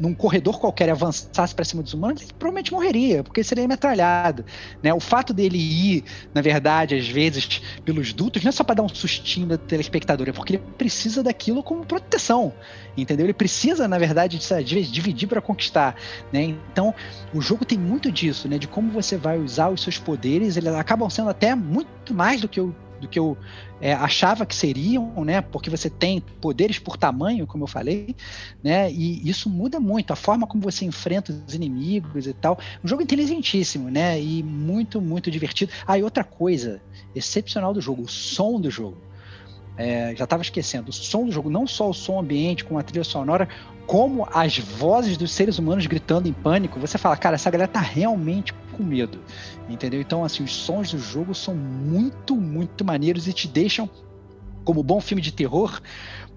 [0.00, 4.44] num corredor qualquer e avançasse para cima dos humanos, ele provavelmente morreria, porque seria metralhado.
[4.82, 4.94] Né?
[4.94, 8.82] O fato dele ir, na verdade, às vezes, pelos dutos, não é só para dar
[8.82, 12.54] um sustinho no telespectador, é porque ele precisa daquilo como proteção.
[12.96, 13.26] Entendeu?
[13.26, 15.94] Ele precisa, na verdade, de- dividir para conquistar.
[16.32, 16.44] Né?
[16.72, 16.94] Então,
[17.32, 18.56] o jogo tem muito disso, né?
[18.58, 22.48] De como você vai usar os seus poderes, eles acabam sendo até muito mais do
[22.48, 23.36] que eu, do que eu
[23.80, 25.40] é, achava que seriam, né?
[25.40, 28.14] Porque você tem poderes por tamanho, como eu falei,
[28.62, 28.90] né?
[28.92, 32.58] E isso muda muito a forma como você enfrenta os inimigos e tal.
[32.84, 34.20] Um jogo inteligentíssimo, né?
[34.20, 35.72] E muito, muito divertido.
[35.86, 36.82] Ah, e outra coisa
[37.14, 38.98] excepcional do jogo, o som do jogo.
[39.76, 42.82] É, já estava esquecendo, o som do jogo, não só o som ambiente com a
[42.82, 43.48] trilha sonora,
[43.90, 46.78] como as vozes dos seres humanos gritando em pânico.
[46.78, 49.18] Você fala, cara, essa galera tá realmente com medo,
[49.68, 50.00] entendeu?
[50.00, 53.90] Então, assim, os sons do jogo são muito, muito maneiros e te deixam,
[54.64, 55.80] como bom filme de terror,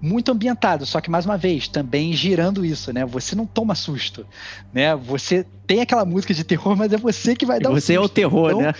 [0.04, 0.84] muito ambientado.
[0.84, 3.06] Só que, mais uma vez, também girando isso, né?
[3.06, 4.26] Você não toma susto,
[4.70, 4.94] né?
[4.94, 8.00] Você tem aquela música de terror, mas é você que vai dar o Você é
[8.00, 8.74] o terror, Então, né?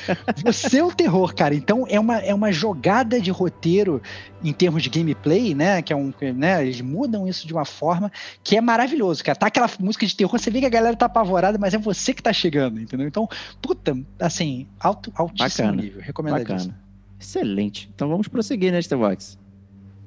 [0.44, 1.54] Você é o terror, cara.
[1.54, 4.02] Então é uma, é uma jogada de roteiro
[4.42, 5.80] em termos de gameplay, né?
[5.80, 6.62] Que é um, né?
[6.62, 8.12] Eles mudam isso de uma forma
[8.42, 9.38] que é maravilhoso, cara.
[9.38, 12.12] Tá aquela música de terror, você vê que a galera tá apavorada, mas é você
[12.12, 13.08] que tá chegando, entendeu?
[13.08, 13.26] Então,
[13.62, 15.82] puta, assim, alto, altíssimo Bacana.
[15.82, 16.02] nível.
[16.02, 16.74] Recomendadíssimo.
[16.74, 16.84] Bacana.
[17.18, 17.90] Excelente.
[17.94, 19.38] Então vamos prosseguir, né, Stevox?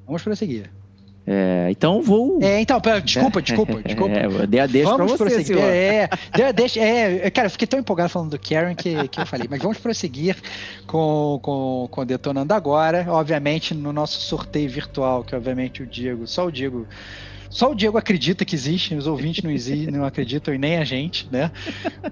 [0.06, 0.77] Vamos prosseguir.
[1.30, 2.38] É, então vou.
[2.42, 4.14] É, então, pera, desculpa, desculpa, desculpa.
[4.14, 5.46] É, eu dei a deixa pra vamos você, prosseguir.
[5.46, 5.70] senhor.
[5.70, 9.26] É, é, deixa, é, cara, eu fiquei tão empolgado falando do Karen que, que eu
[9.26, 10.36] falei, mas vamos prosseguir
[10.86, 16.46] com, com, com Detonando Agora, obviamente no nosso sorteio virtual, que obviamente o Diego, só
[16.46, 16.86] o Diego,
[17.50, 20.84] só o Diego acredita que existe, os ouvintes não, exi- não acreditam e nem a
[20.84, 21.50] gente, né?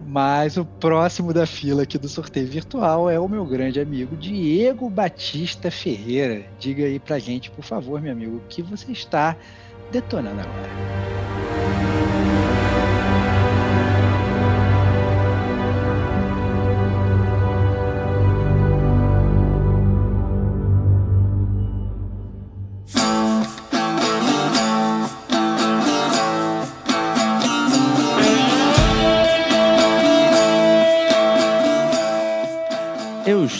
[0.05, 4.89] Mas o próximo da fila aqui do sorteio virtual é o meu grande amigo Diego
[4.89, 6.47] Batista Ferreira.
[6.59, 9.37] Diga aí pra gente, por favor, meu amigo, o que você está
[9.93, 11.86] detonando agora.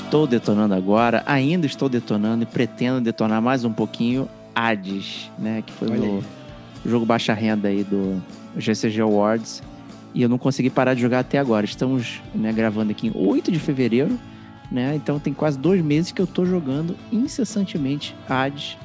[0.07, 5.63] Estou detonando agora, ainda estou detonando e pretendo detonar mais um pouquinho Hades, né?
[5.67, 6.23] Que foi o
[6.85, 8.23] jogo baixa renda aí do
[8.57, 9.63] GCG Awards.
[10.15, 11.67] E eu não consegui parar de jogar até agora.
[11.67, 14.19] Estamos né, gravando aqui em 8 de fevereiro,
[14.71, 14.95] né?
[14.95, 18.79] Então tem quase dois meses que eu tô jogando incessantemente Hades.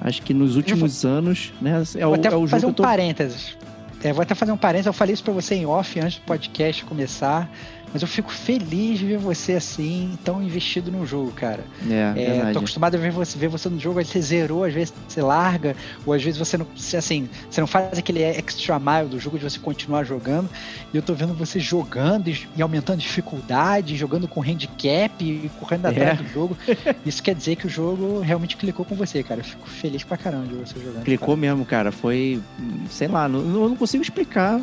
[0.00, 1.82] Acho que nos últimos anos, né?
[1.96, 3.56] É o, vou até é o fazer jogo um que eu tô parênteses.
[4.02, 4.86] É, vou até fazer um parênteses.
[4.86, 7.48] Eu falei isso pra você em off antes do podcast começar.
[7.92, 11.62] Mas eu fico feliz de ver você assim, tão investido no jogo, cara.
[11.90, 12.52] É, É, verdade.
[12.54, 15.20] tô acostumado a ver você, ver você no jogo, aí você zerou, às vezes você
[15.20, 15.76] larga,
[16.06, 19.38] ou às vezes você não, você, assim, você não faz aquele extra mile do jogo
[19.38, 20.48] de você continuar jogando.
[20.92, 25.86] E eu tô vendo você jogando e, e aumentando dificuldade, jogando com handicap e correndo
[25.86, 26.22] atrás É.
[26.22, 26.56] do jogo.
[27.04, 29.40] Isso quer dizer que o jogo realmente clicou com você, cara.
[29.40, 31.04] Eu fico feliz pra caramba de você jogando.
[31.04, 31.92] Clicou mesmo, cara.
[31.92, 32.40] Foi,
[32.90, 34.60] sei lá, não, eu não consigo explicar,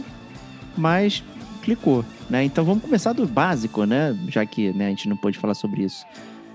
[0.75, 1.23] mas
[1.61, 2.43] clicou, né?
[2.43, 4.17] Então vamos começar do básico, né?
[4.27, 6.05] Já que né, a gente não pôde falar sobre isso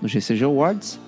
[0.01, 0.99] no GCG Awards.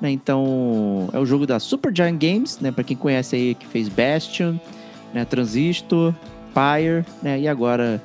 [0.00, 0.10] Né?
[0.10, 2.70] Então, é o jogo da Super Giant Games, né?
[2.70, 4.58] Pra quem conhece aí, que fez Bastion,
[5.14, 5.24] né?
[5.24, 6.14] Transistor,
[6.52, 7.40] Pyre, né?
[7.40, 8.02] E agora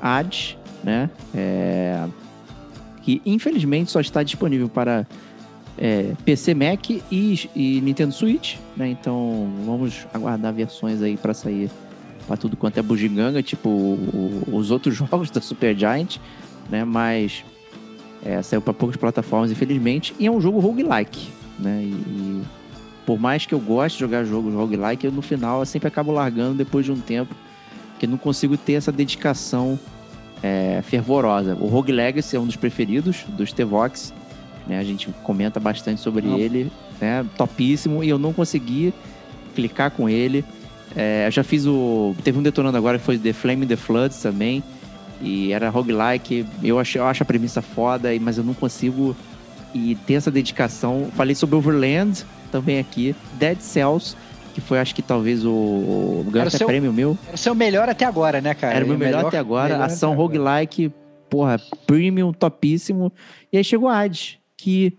[0.00, 1.10] Hades, né?
[1.34, 2.06] É...
[3.02, 5.06] Que infelizmente só está disponível para
[5.76, 8.88] é, PC, Mac e, e Nintendo Switch, né?
[8.88, 11.70] Então vamos aguardar versões aí para sair
[12.26, 16.16] para tudo quanto é bugiganga, tipo o- os outros jogos da Super Giant,
[16.70, 16.84] né?
[16.84, 17.44] Mas
[18.24, 21.82] é, saiu para poucas plataformas, infelizmente, e é um jogo roguelike, né?
[21.82, 22.42] E, e
[23.04, 26.10] por mais que eu goste de jogar jogos roguelike, eu no final eu sempre acabo
[26.10, 27.34] largando depois de um tempo,
[27.90, 29.78] porque não consigo ter essa dedicação
[30.42, 31.54] é, fervorosa.
[31.60, 34.12] O Rogue Legacy é um dos preferidos dos Tevox,
[34.66, 34.78] né?
[34.78, 36.38] A gente comenta bastante sobre Não.
[36.38, 37.24] ele, né?
[37.36, 38.92] Topíssimo, e eu não consegui
[39.54, 40.42] clicar com ele.
[40.96, 42.14] É, eu já fiz o.
[42.22, 44.62] Teve um detonando agora que foi The Flame the Floods também.
[45.20, 46.46] E era roguelike.
[46.62, 49.16] Eu, achei, eu acho a premissa foda, mas eu não consigo
[49.74, 51.08] e ter essa dedicação.
[51.16, 53.14] Falei sobre Overland também aqui.
[53.38, 54.16] Dead Cells,
[54.54, 57.16] que foi acho que talvez o, o grande seu- prêmio meu.
[57.26, 58.74] Era o seu melhor até agora, né, cara?
[58.74, 59.72] Era o meu E melhor, até agora.
[59.74, 60.38] melhor Ação até agora.
[60.50, 60.92] roguelike,
[61.30, 63.12] porra, premium, topíssimo.
[63.52, 64.96] E aí chegou Hades, que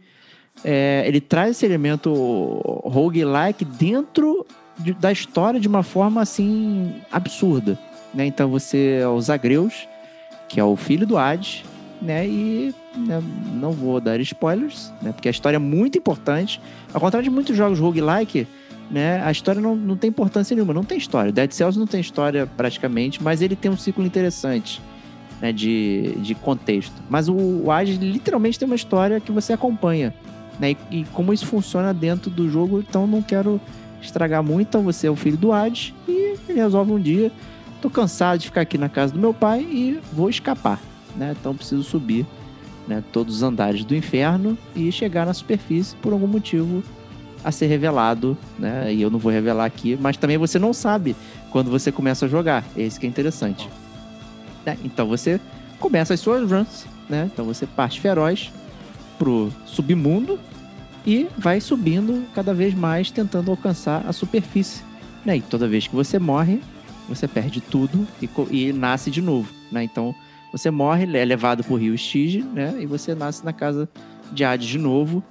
[0.64, 2.12] é, ele traz esse elemento
[2.84, 4.46] roguelike dentro
[5.00, 7.78] da história de uma forma, assim, absurda.
[8.14, 8.26] Né?
[8.26, 9.88] Então você é o Zagreus,
[10.48, 11.64] que é o filho do Hades,
[12.02, 12.28] né?
[12.28, 13.22] E né,
[13.54, 15.12] não vou dar spoilers, né?
[15.12, 16.62] Porque a história é muito importante.
[16.94, 18.48] Ao contrário de muitos jogos roguelike,
[18.90, 19.22] né?
[19.24, 21.32] A história não, não tem importância nenhuma, não tem história.
[21.32, 24.82] Dead Cells não tem história praticamente, mas ele tem um ciclo interessante
[25.42, 26.94] né, de, de contexto.
[27.10, 30.14] Mas o, o Hades literalmente tem uma história que você acompanha.
[30.60, 33.60] Né, e, e como isso funciona dentro do jogo, então não quero
[34.06, 34.68] estragar muito.
[34.70, 37.32] Então você é o filho do Hades e ele resolve um dia.
[37.82, 40.80] Tô cansado de ficar aqui na casa do meu pai e vou escapar.
[41.16, 41.36] Né?
[41.39, 42.26] Então preciso subir
[42.88, 46.84] né, todos os andares do inferno e chegar na superfície por algum motivo
[47.43, 48.91] a ser revelado, né?
[48.91, 51.16] E eu não vou revelar aqui, mas também você não sabe
[51.51, 52.64] quando você começa a jogar.
[52.76, 53.70] É isso que é interessante.
[54.66, 54.76] Né?
[54.84, 55.39] Então você
[55.80, 57.30] começa as suas runs, né?
[57.32, 58.51] Então você parte feroz
[59.20, 60.39] pro submundo
[61.06, 64.84] e vai subindo cada vez mais tentando alcançar a superfície.
[65.24, 65.38] Né?
[65.38, 66.62] E toda vez que você morre,
[67.08, 69.84] você perde tudo e, e nasce de novo, né?
[69.84, 70.16] Então
[70.51, 72.76] você morre, é levado pro rio Estige, né?
[72.80, 73.89] E você nasce na casa
[74.32, 75.24] de Hades de novo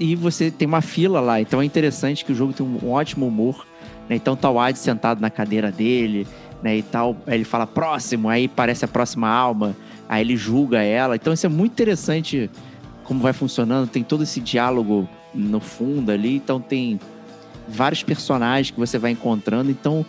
[0.00, 1.40] e você tem uma fila lá.
[1.40, 3.66] Então é interessante que o jogo tem um, um ótimo humor.
[4.08, 4.16] Né?
[4.16, 6.26] Então tá o Hades sentado na cadeira dele,
[6.62, 6.76] né?
[6.76, 7.16] E tal.
[7.26, 9.76] Aí ele fala próximo, aí parece a próxima alma.
[10.08, 11.16] Aí ele julga ela.
[11.16, 12.50] Então isso é muito interessante
[13.04, 13.88] como vai funcionando.
[13.88, 16.36] Tem todo esse diálogo no fundo ali.
[16.36, 16.98] Então tem
[17.68, 19.70] vários personagens que você vai encontrando.
[19.70, 20.04] Então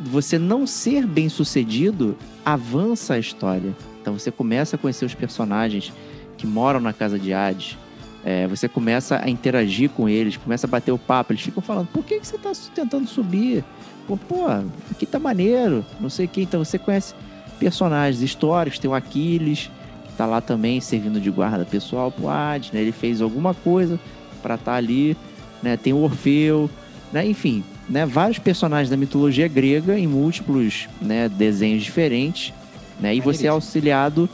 [0.00, 3.74] você não ser bem sucedido avança a história.
[4.00, 5.92] Então você começa a conhecer os personagens
[6.38, 7.76] que moram na casa de Hades.
[8.24, 11.32] É, você começa a interagir com eles, começa a bater o papo.
[11.32, 13.64] Eles ficam falando: por que, que você está tentando subir?
[14.06, 14.46] Pô, pô,
[14.90, 16.42] aqui tá maneiro, não sei o que.
[16.42, 17.14] Então você conhece
[17.58, 19.70] personagens históricos, tem o Aquiles,
[20.16, 22.80] tá lá também servindo de guarda pessoal pro Hades, né?
[22.80, 23.98] Ele fez alguma coisa
[24.42, 25.16] para estar ali,
[25.62, 25.76] né?
[25.76, 26.70] Tem o Orfeu,
[27.12, 27.26] né?
[27.26, 28.06] Enfim, né?
[28.06, 32.52] Vários personagens da mitologia grega em múltiplos né, desenhos diferentes,
[33.00, 33.14] né?
[33.14, 34.28] E você é auxiliado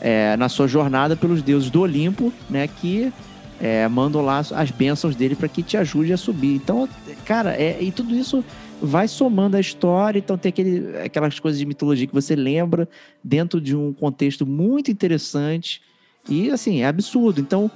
[0.00, 2.68] é, na sua jornada pelos deuses do Olimpo, né?
[2.68, 3.12] Que
[3.60, 6.54] é, mandam lá as bênçãos dele para que te ajude a subir.
[6.54, 6.88] Então,
[7.24, 8.44] cara, é, e tudo isso
[8.80, 12.88] vai somando a história, então tem aquele, aquelas coisas de mitologia que você lembra
[13.22, 15.82] dentro de um contexto muito interessante
[16.28, 17.40] e assim, é absurdo.
[17.40, 17.70] Então,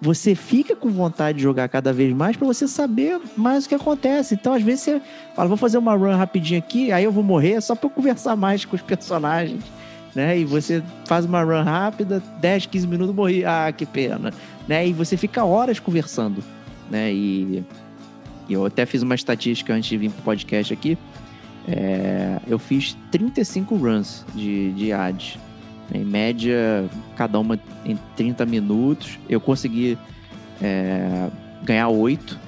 [0.00, 3.74] você fica com vontade de jogar cada vez mais para você saber mais o que
[3.74, 4.34] acontece.
[4.34, 5.02] Então, às vezes você
[5.34, 8.64] fala, vou fazer uma run rapidinho aqui, aí eu vou morrer só para conversar mais
[8.64, 9.62] com os personagens.
[10.14, 10.38] né?
[10.38, 13.44] E você faz uma run rápida, 10, 15 minutos, morri.
[13.44, 14.32] Ah, que pena.
[14.68, 14.88] Né?
[14.88, 16.42] E você fica horas conversando,
[16.90, 17.12] né?
[17.12, 17.64] E
[18.48, 20.98] eu até fiz uma estatística antes de vir pro podcast aqui.
[21.66, 25.38] É, eu fiz 35 runs de, de ads.
[25.92, 29.18] Em média, cada uma em 30 minutos.
[29.28, 29.98] Eu consegui
[30.60, 31.28] é,
[31.62, 32.38] ganhar 8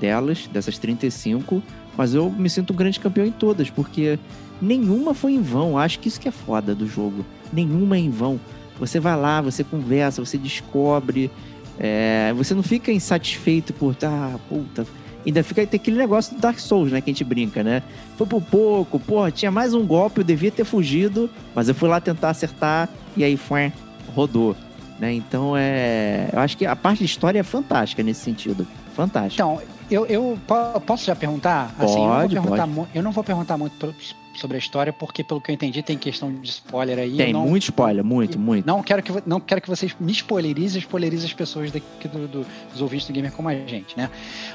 [0.00, 1.62] delas, dessas 35.
[1.96, 4.18] Mas eu me sinto um grande campeão em todas, porque
[4.62, 5.76] nenhuma foi em vão.
[5.76, 7.24] Acho que isso que é foda do jogo.
[7.52, 8.40] Nenhuma é em vão.
[8.78, 11.30] Você vai lá, você conversa, você descobre.
[11.78, 14.86] é, você não fica insatisfeito por, ah, puta.
[15.28, 17.02] Ainda fica tem aquele negócio do Dark Souls, né?
[17.02, 17.82] Que a gente brinca, né?
[18.16, 21.86] Foi por pouco, porra, tinha mais um golpe, eu devia ter fugido, mas eu fui
[21.86, 23.70] lá tentar acertar e aí foi,
[24.14, 24.56] rodou.
[24.98, 25.12] Né?
[25.12, 26.30] Então é.
[26.32, 28.66] Eu acho que a parte de história é fantástica nesse sentido.
[28.96, 29.42] Fantástica.
[29.42, 29.60] Então,
[29.90, 31.74] eu, eu po- posso já perguntar?
[31.78, 32.88] Pode, eu, não vou perguntar pode.
[32.94, 33.94] eu não vou perguntar muito
[34.38, 37.16] sobre a história, porque pelo que eu entendi tem questão de spoiler aí.
[37.16, 38.66] Tem não, muito spoiler, muito, muito.
[38.66, 42.26] Não quero que, não quero que vocês me spoilerizem e spoilerizem as pessoas daqui do,
[42.28, 44.10] do- dos ouvintes do Gamer como a gente, né?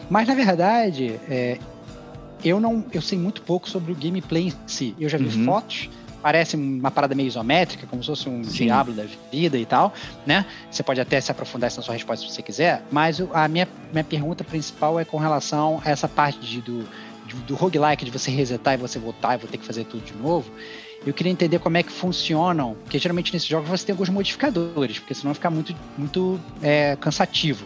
[0.09, 1.57] Mas na verdade, é,
[2.43, 2.83] eu não.
[2.91, 4.95] Eu sei muito pouco sobre o gameplay em si.
[4.99, 5.45] Eu já vi Uhum.
[5.45, 5.89] fotos.
[6.21, 8.63] Parece uma parada meio isométrica, como se fosse um Sim.
[8.63, 9.93] diabo da vida e tal,
[10.25, 10.45] né?
[10.71, 13.67] Você pode até se aprofundar isso na sua resposta se você quiser, mas a minha,
[13.91, 16.87] minha pergunta principal é com relação a essa parte de, do,
[17.47, 20.13] do roguelike, de você resetar e você voltar e vou ter que fazer tudo de
[20.13, 20.51] novo.
[21.05, 24.99] Eu queria entender como é que funcionam, porque geralmente nesses jogos você tem alguns modificadores,
[24.99, 27.65] porque senão fica muito, muito é, cansativo.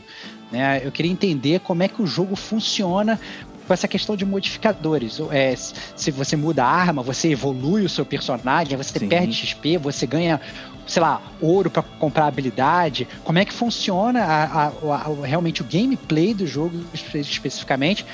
[0.51, 0.81] Né?
[0.83, 3.19] Eu queria entender como é que o jogo funciona
[3.67, 5.19] com essa questão de modificadores.
[5.29, 9.07] É, se você muda a arma, você evolui o seu personagem, você Sim.
[9.07, 10.39] perde XP, você ganha,
[10.87, 13.07] sei lá, ouro para comprar habilidade.
[13.25, 18.05] Como é que funciona a- a- a- realmente o gameplay do jogo espe- especificamente?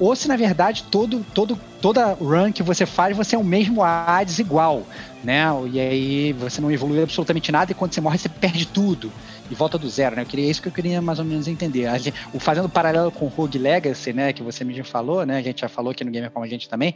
[0.00, 3.82] Ou se na verdade todo, todo, toda run que você faz você é o mesmo
[3.82, 4.84] ADS igual,
[5.24, 5.46] né?
[5.72, 9.12] E aí você não evolui absolutamente nada e quando você morre você perde tudo
[9.50, 10.22] e volta do zero, né?
[10.22, 11.86] Eu queria é isso que eu queria mais ou menos entender.
[11.86, 15.38] A gente- o fazendo paralelo com Rogue Legacy, né, que você me falou, né?
[15.38, 16.94] A gente já falou aqui no Gamer com a gente também.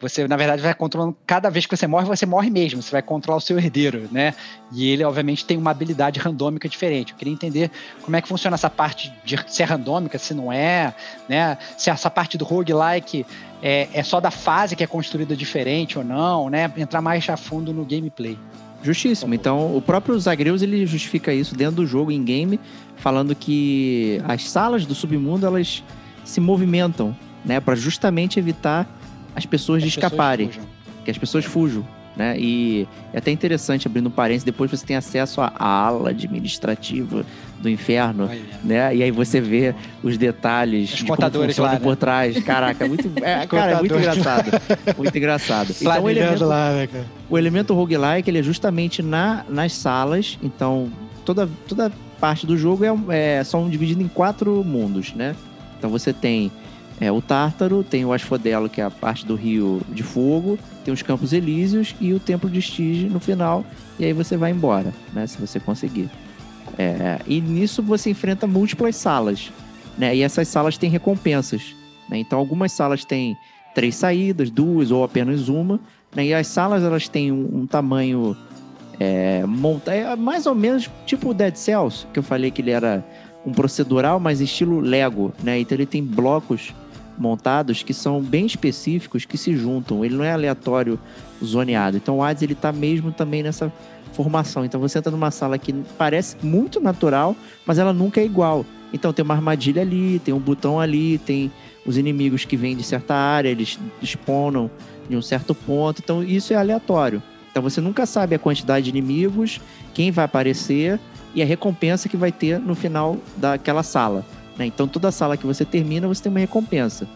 [0.00, 1.14] Você, na verdade, vai controlando.
[1.26, 2.82] Cada vez que você morre, você morre mesmo.
[2.82, 4.34] Você vai controlar o seu herdeiro, né?
[4.72, 7.12] E ele, obviamente, tem uma habilidade randômica diferente.
[7.12, 7.70] Eu queria entender
[8.02, 10.94] como é que funciona essa parte de se é randômica, se não é,
[11.28, 11.58] né?
[11.76, 13.26] Se essa parte do roguelike
[13.62, 16.72] é, é só da fase que é construída diferente ou não, né?
[16.78, 18.38] Entrar mais a fundo no gameplay.
[18.82, 19.34] Justíssimo.
[19.34, 22.58] Então, o próprio Zagreus ele justifica isso dentro do jogo em game,
[22.96, 25.84] falando que as salas do submundo elas
[26.24, 28.88] se movimentam, né, para justamente evitar
[29.34, 30.64] as pessoas As pessoas escaparem, fujam.
[31.04, 32.36] que as pessoas fujam, né?
[32.38, 37.24] E é até interessante abrindo um parênteses, depois você tem acesso à ala administrativa
[37.60, 38.40] do inferno, Olha.
[38.64, 38.96] né?
[38.96, 41.78] E aí você vê os detalhes Os de contadores lá, né?
[41.78, 42.42] por trás.
[42.42, 44.50] Caraca, é muito, é, cara, é muito engraçado,
[44.96, 45.74] muito engraçado.
[45.80, 47.06] Então, o elemento, lá, né, cara?
[47.28, 50.38] o elemento roguelike ele é justamente na, nas salas.
[50.42, 50.90] Então,
[51.24, 55.34] toda, toda parte do jogo é, é são divididos em quatro mundos, né?
[55.78, 56.52] Então você tem
[57.00, 60.92] é, o Tártaro, tem o Asfodelo, que é a parte do Rio de Fogo, tem
[60.92, 63.64] os Campos Elíseos e o Templo de Stige no final.
[63.98, 65.26] E aí você vai embora, né?
[65.26, 66.10] Se você conseguir.
[66.78, 69.50] É, e nisso você enfrenta múltiplas salas,
[69.96, 70.14] né?
[70.14, 71.74] E essas salas têm recompensas.
[72.08, 72.18] né?
[72.18, 73.34] Então algumas salas têm
[73.74, 75.80] três saídas, duas ou apenas uma.
[76.14, 76.26] né?
[76.26, 78.36] E as salas elas têm um, um tamanho
[78.98, 82.72] é, monta é mais ou menos tipo o Dead Cells, que eu falei que ele
[82.72, 83.02] era
[83.46, 85.58] um procedural, mas estilo Lego, né?
[85.58, 86.74] Então ele tem blocos
[87.20, 90.04] montados que são bem específicos que se juntam.
[90.04, 90.98] Ele não é aleatório
[91.44, 91.96] zoneado.
[91.96, 93.72] Então o Hades ele tá mesmo também nessa
[94.12, 94.64] formação.
[94.64, 98.64] Então você entra numa sala que parece muito natural, mas ela nunca é igual.
[98.92, 101.52] Então tem uma armadilha ali, tem um botão ali, tem
[101.86, 104.70] os inimigos que vêm de certa área, eles spawnam
[105.08, 106.00] em um certo ponto.
[106.02, 107.22] Então isso é aleatório.
[107.50, 109.60] Então você nunca sabe a quantidade de inimigos,
[109.92, 110.98] quem vai aparecer
[111.34, 114.24] e a recompensa que vai ter no final daquela sala.
[114.60, 114.66] Né?
[114.66, 117.08] Então toda sala que você termina, você tem uma recompensa.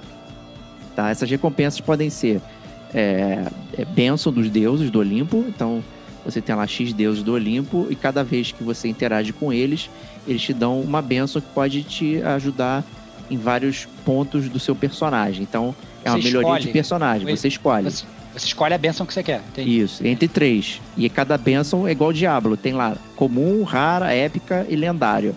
[0.97, 1.11] Tá?
[1.11, 2.41] Essas recompensas podem ser
[2.95, 3.45] é,
[3.77, 5.45] é, bênção dos deuses do Olimpo.
[5.47, 5.85] Então
[6.25, 9.91] você tem lá X deuses do Olimpo e cada vez que você interage com eles,
[10.27, 12.83] eles te dão uma bênção que pode te ajudar
[13.31, 15.43] em vários pontos do seu personagem.
[15.43, 16.65] Então é uma Você melhoria escolhe.
[16.65, 17.37] de personagem.
[17.37, 17.91] Você escolhe.
[17.91, 19.43] Você, você escolhe a benção que você quer.
[19.53, 19.81] Entendi.
[19.81, 20.81] Isso, entre três.
[20.97, 22.57] E cada bênção é igual ao Diablo.
[22.57, 25.37] Tem lá comum, rara, épica e lendário.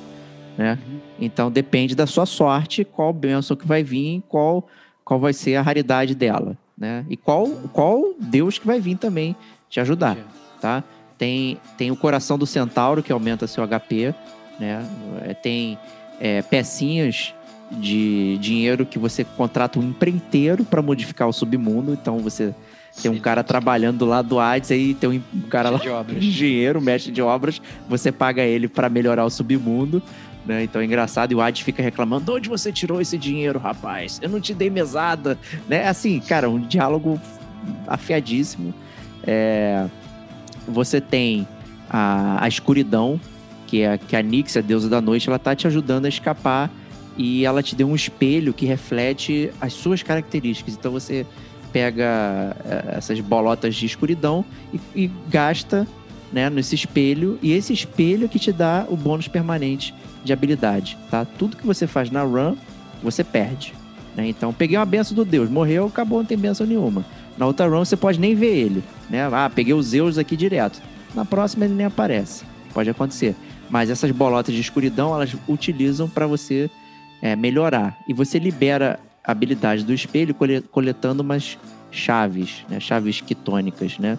[0.58, 0.78] Né?
[0.88, 1.07] Uhum.
[1.20, 4.68] Então depende da sua sorte qual bênção que vai vir, qual,
[5.04, 6.58] qual vai ser a raridade dela.
[6.78, 7.06] Né?
[7.10, 9.36] E qual, qual Deus que vai vir também
[9.70, 10.18] te ajudar.
[10.62, 10.84] Tá?
[11.18, 14.14] Tem, tem o coração do centauro que aumenta seu HP.
[14.60, 14.86] Né?
[15.24, 15.78] É, Tem
[16.20, 17.34] é, pecinhas
[17.72, 21.94] de dinheiro que você contrata um empreiteiro para modificar o submundo.
[21.94, 22.54] Então você
[23.02, 26.18] Tem um cara trabalhando do lado do Hades, aí tem um cara lá, de obras.
[26.24, 30.02] engenheiro, mestre de obras, você paga ele pra melhorar o submundo.
[30.48, 30.64] Né?
[30.64, 34.20] Então é engraçado, e o Hades fica reclamando: de onde você tirou esse dinheiro, rapaz?
[34.22, 35.38] Eu não te dei mesada.
[35.68, 35.88] Né?
[35.88, 37.20] Assim, cara, um diálogo
[37.86, 38.74] afiadíssimo.
[39.24, 39.86] É,
[40.68, 41.46] Você tem
[41.90, 43.20] a, a escuridão,
[43.66, 46.72] que é que a Nix, a deusa da noite, ela tá te ajudando a escapar
[47.18, 50.76] e ela te deu um espelho que reflete as suas características.
[50.76, 51.26] Então você
[51.74, 55.86] pega eh, essas bolotas de escuridão e, e gasta
[56.32, 59.94] né, nesse espelho, e esse espelho que te dá o bônus permanente
[60.28, 61.26] de habilidade, tá?
[61.26, 62.56] Tudo que você faz na run,
[63.02, 63.74] você perde.
[64.16, 64.28] né?
[64.28, 67.04] Então, peguei uma benção do Deus, morreu, acabou, não tem benção nenhuma.
[67.38, 69.28] Na outra run, você pode nem ver ele, né?
[69.32, 70.82] Ah, peguei os Zeus aqui direto.
[71.16, 72.44] Na próxima, ele nem aparece.
[72.74, 73.36] Pode acontecer.
[73.70, 76.70] Mas essas bolotas de escuridão, elas utilizam para você
[77.22, 77.98] é, melhorar.
[78.08, 81.58] E você libera a habilidade do espelho cole- coletando umas
[81.92, 82.80] chaves, né?
[82.80, 84.18] Chaves quitônicas, né?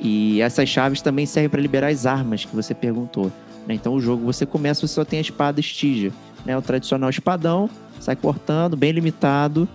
[0.00, 3.32] E essas chaves também servem para liberar as armas que você perguntou.
[3.66, 3.74] Né?
[3.74, 6.12] Então o jogo você começa, você só tem a espada Stygia,
[6.44, 6.56] né?
[6.56, 7.68] O tradicional espadão,
[8.00, 9.68] sai cortando, bem limitado,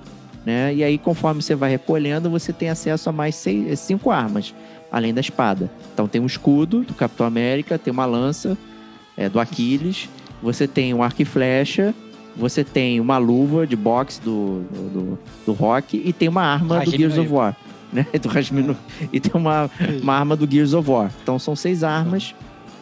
[0.46, 0.74] né?
[0.74, 4.54] E aí conforme você vai recolhendo, você tem acesso a mais seis, cinco armas,
[4.92, 5.70] além da espada.
[5.94, 8.58] Então tem um escudo do Capitão América, tem uma lança
[9.18, 10.10] é, do Aquiles,
[10.42, 11.94] você tem um arco e flecha,
[12.36, 16.92] você tem uma luva de boxe do, do, do, Rock e tem uma arma do
[16.92, 17.56] Gears of War.
[17.92, 18.06] Né?
[18.22, 18.78] Do Hajime no-
[19.12, 19.70] E tem uma,
[20.02, 21.12] uma arma do Gears of War.
[21.22, 22.34] Então são seis armas,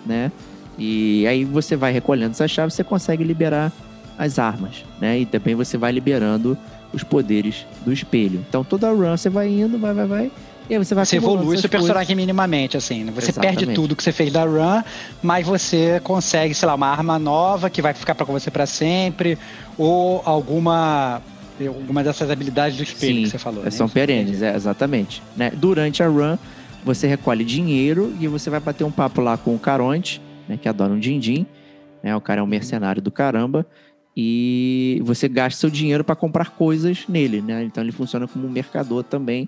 [0.06, 0.32] né?
[0.80, 3.72] E aí você vai recolhendo essas chaves, você consegue liberar
[4.18, 5.20] as armas, né?
[5.20, 6.58] E também você vai liberando
[6.94, 8.44] os poderes do espelho.
[8.48, 10.32] Então toda a run você vai indo, vai, vai, vai.
[10.70, 13.04] E aí você vai Você evolui seu personagem minimamente, assim.
[13.04, 13.12] né?
[13.16, 13.58] Você Exatamente.
[13.66, 14.84] perde tudo que você fez da run,
[15.22, 19.38] mas você consegue, sei lá, uma arma nova que vai ficar pra você pra sempre,
[19.78, 21.22] ou alguma
[21.60, 23.64] alguma dessas habilidades do espelho Sim, que você falou.
[23.64, 23.70] né?
[23.72, 23.94] São Isso.
[23.94, 25.22] perenes, é, exatamente.
[25.36, 25.52] Né?
[25.54, 26.38] Durante a run,
[26.86, 30.68] você recolhe dinheiro e você vai bater um papo lá com o Caronte, né, que
[30.68, 31.46] adora um din-din.
[32.04, 32.14] Né?
[32.16, 33.66] O cara é um mercenário do caramba.
[34.18, 37.64] E você gasta seu dinheiro para comprar coisas nele, né?
[37.64, 39.48] Então ele funciona como um mercador também.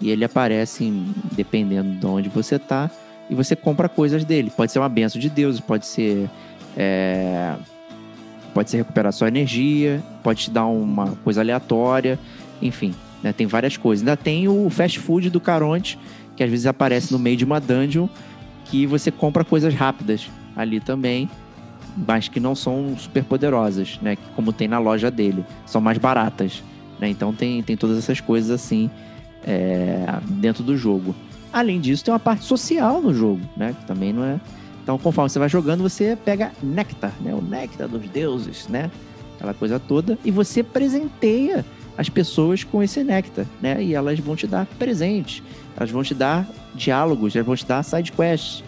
[0.00, 2.88] E ele aparece em- dependendo de onde você tá.
[3.28, 4.52] E você compra coisas dele.
[4.54, 6.28] Pode ser uma benção de Deus, pode ser.
[6.76, 7.54] é,
[8.54, 12.18] Pode ser recuperar sua energia, pode te dar uma coisa aleatória,
[12.62, 13.30] enfim, né?
[13.30, 14.02] Tem várias coisas.
[14.02, 15.98] Ainda tem o fast food do Caronte,
[16.34, 18.08] que às vezes aparece no meio de uma dungeon,
[18.70, 21.28] que você compra coisas rápidas ali também,
[21.96, 24.16] mas que não são super poderosas, né?
[24.34, 26.62] Como tem na loja dele, são mais baratas,
[27.00, 27.08] né?
[27.08, 28.90] Então tem, tem todas essas coisas assim
[29.44, 31.14] é, dentro do jogo.
[31.52, 33.74] Além disso, tem uma parte social no jogo, né?
[33.78, 34.40] Que também não é.
[34.82, 37.34] Então, conforme você vai jogando, você pega néctar, né?
[37.34, 38.90] O néctar dos deuses, né?
[39.36, 40.18] Aquela coisa toda.
[40.24, 41.64] E você presenteia
[41.96, 43.82] as pessoas com esse néctar, né?
[43.82, 45.42] E elas vão te dar presentes.
[45.76, 48.64] Elas vão te dar diálogos, elas vão te dar side quests.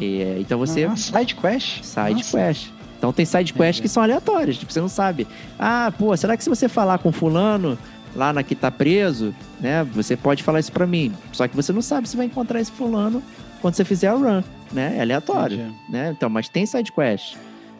[0.00, 1.82] É, então você Ah, side quest?
[1.84, 2.36] side Nossa.
[2.38, 2.68] quest.
[2.98, 5.26] Então tem side quests que são aleatórias, tipo, você não sabe.
[5.58, 7.78] Ah, pô, será que se você falar com fulano
[8.14, 11.12] lá na que tá preso, né, você pode falar isso pra mim.
[11.32, 13.22] Só que você não sabe se vai encontrar esse fulano
[13.62, 14.42] quando você fizer a run,
[14.72, 14.96] né?
[14.98, 15.74] É aleatório, Entendi.
[15.90, 16.14] né?
[16.16, 17.36] Então, mas tem side quest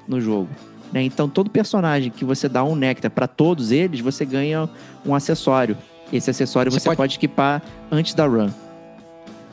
[0.07, 0.49] no jogo.
[0.93, 1.03] Né?
[1.03, 4.69] Então, todo personagem que você dá um néctar pra todos eles, você ganha
[5.07, 5.77] um acessório.
[6.13, 7.17] Esse acessório Você você, pode- pode...
[7.17, 8.49] equipar antes da run.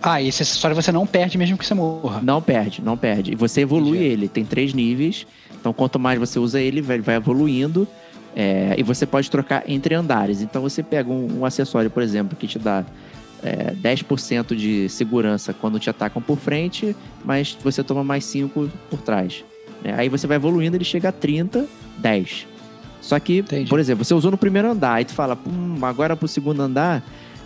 [0.01, 2.21] Ah, e esse acessório você não perde mesmo que você morra.
[2.21, 3.31] Não perde, não perde.
[3.31, 4.05] E você evolui Entendi.
[4.11, 5.25] ele, tem três níveis.
[5.59, 7.87] Então, quanto mais você usa ele, vai, vai evoluindo.
[8.35, 10.41] É, e você pode trocar entre andares.
[10.41, 12.85] Então, você pega um, um acessório, por exemplo, que te dá
[13.43, 16.95] é, 10% de segurança quando te atacam por frente,
[17.25, 19.43] mas você toma mais 5 por trás.
[19.83, 19.95] né?
[19.97, 21.65] Aí você vai evoluindo, ele chega a 30,
[21.97, 22.45] 10.
[23.01, 23.69] Só que, Entendi.
[23.69, 27.03] por exemplo, você usou no primeiro andar, aí tu fala, hum, agora pro segundo andar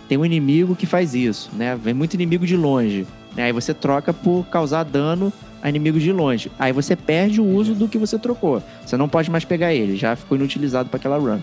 [0.08, 1.76] tem um inimigo que faz isso, né?
[1.82, 3.06] Vem muito inimigo de longe.
[3.36, 3.44] né?
[3.44, 5.32] Aí você troca por causar dano
[5.62, 6.50] a inimigos de longe.
[6.58, 8.62] Aí você perde o uso do que você trocou.
[8.84, 11.38] Você não pode mais pegar ele, já ficou inutilizado para aquela run.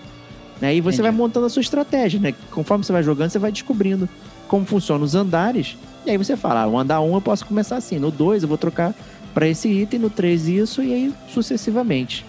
[0.60, 0.76] Né?
[0.76, 1.02] E você Entendi.
[1.04, 2.34] vai montando a sua estratégia, né?
[2.52, 4.10] Conforme você vai jogando, você vai descobrindo
[4.48, 5.78] como funcionam os andares.
[6.06, 8.50] E aí você fala, ah, o andar 1 eu posso começar assim, no 2 eu
[8.50, 8.94] vou trocar
[9.34, 12.26] para esse item, no 3 isso, e aí sucessivamente.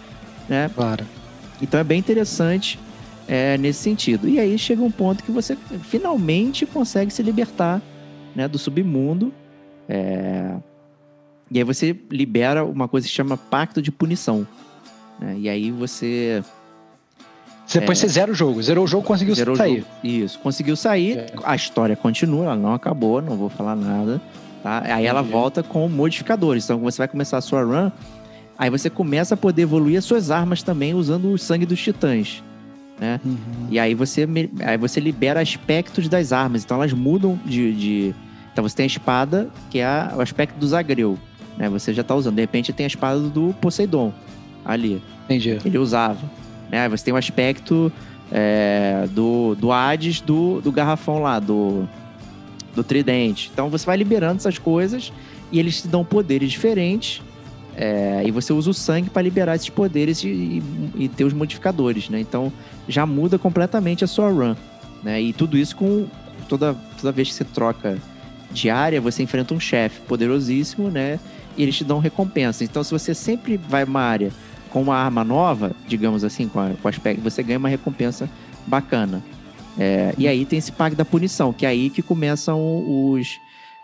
[0.49, 0.71] Né?
[0.75, 1.05] Claro.
[1.61, 2.79] Então é bem interessante
[3.29, 4.29] é, nesse sentido.
[4.29, 7.81] E aí chega um ponto que você finalmente consegue se libertar
[8.35, 9.33] né, do submundo.
[9.89, 10.55] é,
[11.51, 14.47] E aí você libera uma coisa que se chama Pacto de Punição.
[15.21, 15.37] né?
[15.39, 16.43] E aí você
[17.73, 18.63] Depois você zera o jogo.
[18.63, 19.37] Zerou o jogo, conseguiu É.
[19.37, 19.85] zerou sair.
[20.03, 21.19] Isso, conseguiu sair.
[21.19, 21.27] É.
[21.45, 24.21] A história continua, ela não acabou, não vou falar nada.
[24.63, 24.83] Tá?
[24.95, 25.33] Aí ela Entendi.
[25.33, 26.65] volta com modificadores.
[26.65, 27.91] Então você vai começar a sua run.
[28.61, 32.45] Aí você começa a poder evoluir as suas armas também usando o sangue dos titãs.
[33.01, 33.19] né?
[33.25, 33.37] Uhum.
[33.71, 34.29] E aí você,
[34.63, 36.63] aí você libera aspectos das armas.
[36.63, 37.73] Então elas mudam de.
[37.73, 38.15] de-
[38.53, 41.19] Então você tem a espada, que é a- o aspecto do Zagreu.
[41.57, 41.71] Né?
[41.71, 42.35] Você já tá usando.
[42.35, 44.13] De repente tem a espada do Poseidon
[44.63, 45.01] ali.
[45.25, 45.57] Entendi.
[45.65, 46.21] Ele usava.
[46.71, 46.83] Né?
[46.83, 47.91] Aí você tem o aspecto
[48.31, 51.89] é, do, do Hades do, do garrafão lá, do,
[52.75, 53.51] do tridente.
[53.53, 55.11] Então você vai liberando essas coisas
[55.51, 57.23] e eles te dão poderes diferentes.
[57.77, 60.63] É, e você usa o sangue para liberar esses poderes e, e,
[60.97, 62.21] e ter os modificadores, né?
[62.21, 62.53] Então
[62.89, 64.55] já muda completamente a sua run,
[65.03, 65.21] né?
[65.21, 66.07] E tudo isso com
[66.49, 67.99] toda toda vez que você troca
[68.51, 71.19] de área, você enfrenta um chefe poderosíssimo, né?
[71.57, 72.65] E eles te dão recompensa.
[72.65, 74.33] Então se você sempre vai uma área
[74.71, 78.29] com uma arma nova, digamos assim, com, a, com aspecto, você ganha uma recompensa
[78.67, 79.23] bacana.
[79.79, 83.41] É, e aí tem esse pack da punição, que é aí que começam os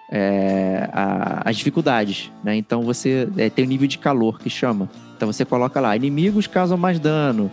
[0.09, 2.57] é, a- as dificuldades, né?
[2.57, 4.89] Então você é, tem o nível de calor que chama.
[5.17, 7.51] Então você coloca lá, inimigos causam mais dano.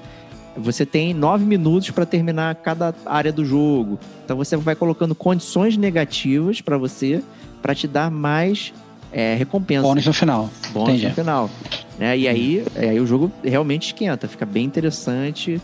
[0.56, 3.97] Você tem nove minutos para terminar cada área do jogo.
[4.24, 7.24] Então você vai colocando condições negativas para você,
[7.62, 8.72] para te dar mais
[9.12, 10.49] é, recompensa Bônus no final.
[10.72, 11.08] bônus Entendi.
[11.08, 11.49] no final.
[11.97, 12.18] Né?
[12.20, 15.60] E aí, é, aí o jogo realmente esquenta, fica bem interessante.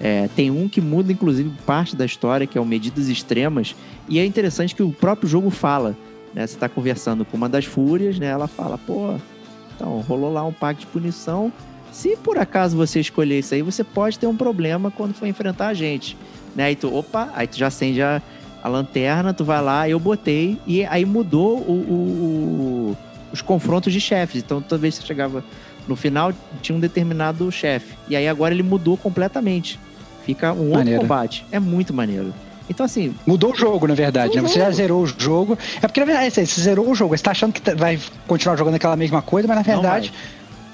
[0.00, 3.74] É, tem um que muda, inclusive, parte da história, que é o Medidas Extremas.
[4.08, 5.96] E é interessante que o próprio jogo fala.
[6.34, 6.46] Né?
[6.46, 8.26] Você está conversando com uma das fúrias, né?
[8.26, 9.14] Ela fala, pô,
[9.76, 11.52] então, rolou lá um pacto de punição.
[11.92, 15.68] Se por acaso você escolher isso aí, você pode ter um problema quando for enfrentar
[15.68, 16.16] a gente.
[16.54, 16.64] Né?
[16.64, 18.20] Aí tu, opa, aí tu já acende a,
[18.62, 22.96] a lanterna, tu vai lá, eu botei, e aí mudou o- o- o-
[23.32, 24.42] os confrontos de chefes.
[24.42, 25.44] Então, toda vez que você chegava
[25.86, 26.32] no final,
[26.62, 27.94] tinha um determinado chefe.
[28.08, 29.78] E aí agora ele mudou completamente.
[30.24, 31.00] Fica um outro Maneiro.
[31.02, 31.44] combate.
[31.52, 32.32] É muito maneiro.
[32.68, 34.42] Então, assim, Mudou o jogo, na verdade, né?
[34.42, 35.58] Você já zerou o jogo.
[35.82, 37.16] É porque, na verdade, você você zerou o jogo.
[37.16, 40.12] Você tá achando que tá- vai continuar jogando aquela mesma coisa, mas na Não verdade.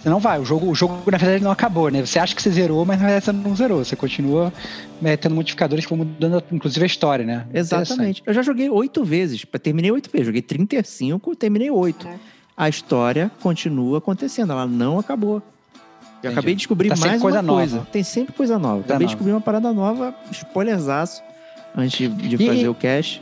[0.01, 0.38] Você não vai.
[0.41, 2.01] O jogo, o jogo, na verdade, não acabou, né?
[2.07, 3.84] Você acha que você zerou, mas na verdade você não zerou.
[3.84, 4.51] Você continua
[5.03, 7.45] né, tendo modificadores que vão mudando, inclusive, a história, né?
[7.53, 8.22] Exatamente.
[8.24, 9.45] Eu já joguei oito vezes.
[9.62, 10.26] Terminei oito vezes.
[10.26, 12.05] Joguei 35, terminei oito.
[12.07, 12.20] Caraca.
[12.57, 14.53] A história continua acontecendo.
[14.53, 15.36] Ela não acabou.
[15.36, 15.41] Eu
[16.28, 16.32] Entendi.
[16.34, 17.76] acabei de descobrir Tá mais coisa uma coisa.
[17.76, 17.88] nova.
[17.91, 18.74] Tem sempre coisa nova.
[18.76, 19.16] Coisa acabei de nova.
[19.16, 21.22] descobrir uma parada nova, spoilerzaço,
[21.77, 23.21] antes de E- fazer o cache.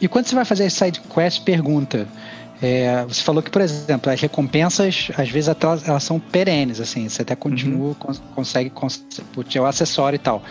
[0.00, 2.06] E quando você vai fazer esse side quest, pergunta.
[2.62, 6.80] é, você falou que, por exemplo, as recompensas, às vezes até elas, elas são perenes,
[6.80, 9.04] assim, você até continua, cons- consegue, cons-
[9.54, 10.42] é o acessório e tal.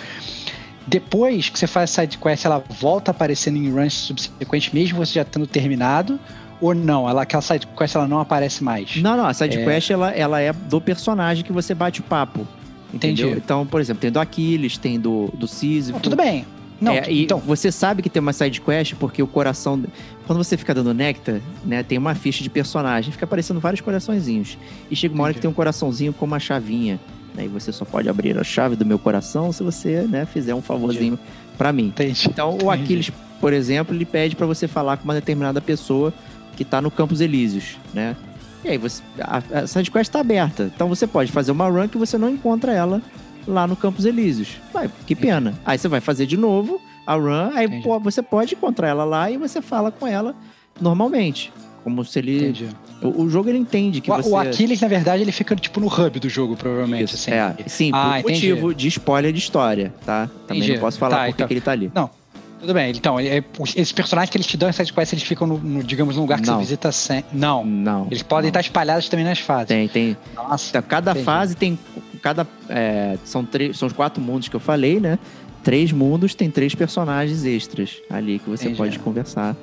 [0.88, 5.14] Depois que você faz a side quest, ela volta aparecendo em runs subsequentes, mesmo você
[5.14, 6.20] já tendo terminado,
[6.62, 7.10] ou não?
[7.10, 8.96] Ela, aquela side quest ela não aparece mais.
[8.98, 9.64] Não, não, a side É.
[9.66, 12.48] quest ela, ela é do personagem que você bate o papo.
[12.94, 13.30] Entendeu?
[13.30, 13.42] Entendi.
[13.44, 16.00] Então, por exemplo, tem do Aquiles, tem do, do Sísifo.
[16.00, 16.46] Tudo bem.
[16.80, 19.82] Não, É, então, você sabe que tem uma side quest porque o coração.
[20.28, 24.58] Quando você fica dando néctar, né, tem uma ficha de personagem, fica aparecendo vários coraçõezinhos.
[24.90, 27.00] E chega uma hora que tem um coraçãozinho com uma chavinha.
[27.34, 30.56] Né, e você só pode abrir a chave do meu coração se você né, fizer
[30.56, 31.20] um favorzinho
[31.58, 31.88] pra mim.
[31.88, 32.28] entendi.
[32.28, 32.72] Então, o.
[32.72, 36.14] Aquiles, por exemplo, ele pede pra você falar com uma determinada pessoa
[36.56, 38.16] que tá no Campos Elíseos, né?
[38.64, 39.04] E aí você.
[39.20, 40.72] A, a side quest tá aberta.
[40.74, 43.02] Então você pode fazer uma run que você não encontra ela
[43.48, 44.50] lá no Campos Elíseos.
[44.74, 45.54] Vai, que pena.
[45.66, 47.88] Aí você vai fazer de novo a run, aí Entendi.
[48.02, 50.36] você pode encontrar ela lá e você fala com ela
[50.80, 51.52] normalmente.
[51.84, 52.38] Como se ele.
[52.38, 52.68] Entendi.
[53.02, 54.30] O, o jogo ele entende que O, você.
[54.30, 57.04] o Aquiles, na verdade, ele fica tipo no hub do jogo, provavelmente.
[57.14, 57.32] Isso, assim.
[57.32, 58.50] é, sim, Ah, por entendi.
[58.50, 60.28] motivo de spoiler de história, tá?
[60.48, 60.74] Também Entendi.
[60.74, 61.92] não posso falar Tá, porque então- que ele tá ali.
[62.60, 65.24] Tudo bem, então, é, os- esses personagens que eles te dão em side quest, eles
[65.24, 66.56] ficam, no, no, digamos, num lugar que Não.
[66.56, 67.24] você visita sem.
[67.32, 67.64] Não.
[67.64, 68.08] Não.
[68.10, 68.48] Eles podem não.
[68.50, 69.68] estar espalhados também nas fases.
[69.68, 70.18] Tem, tem.
[70.34, 70.70] Nossa.
[70.70, 71.26] Então, cada Entendi.
[71.26, 71.78] fase tem.
[72.26, 72.48] Cada.
[72.68, 75.20] é, são, três, são os quatro mundos que eu falei, né?
[75.64, 79.56] Três mundos tem três personagens extras ali que você pode conversar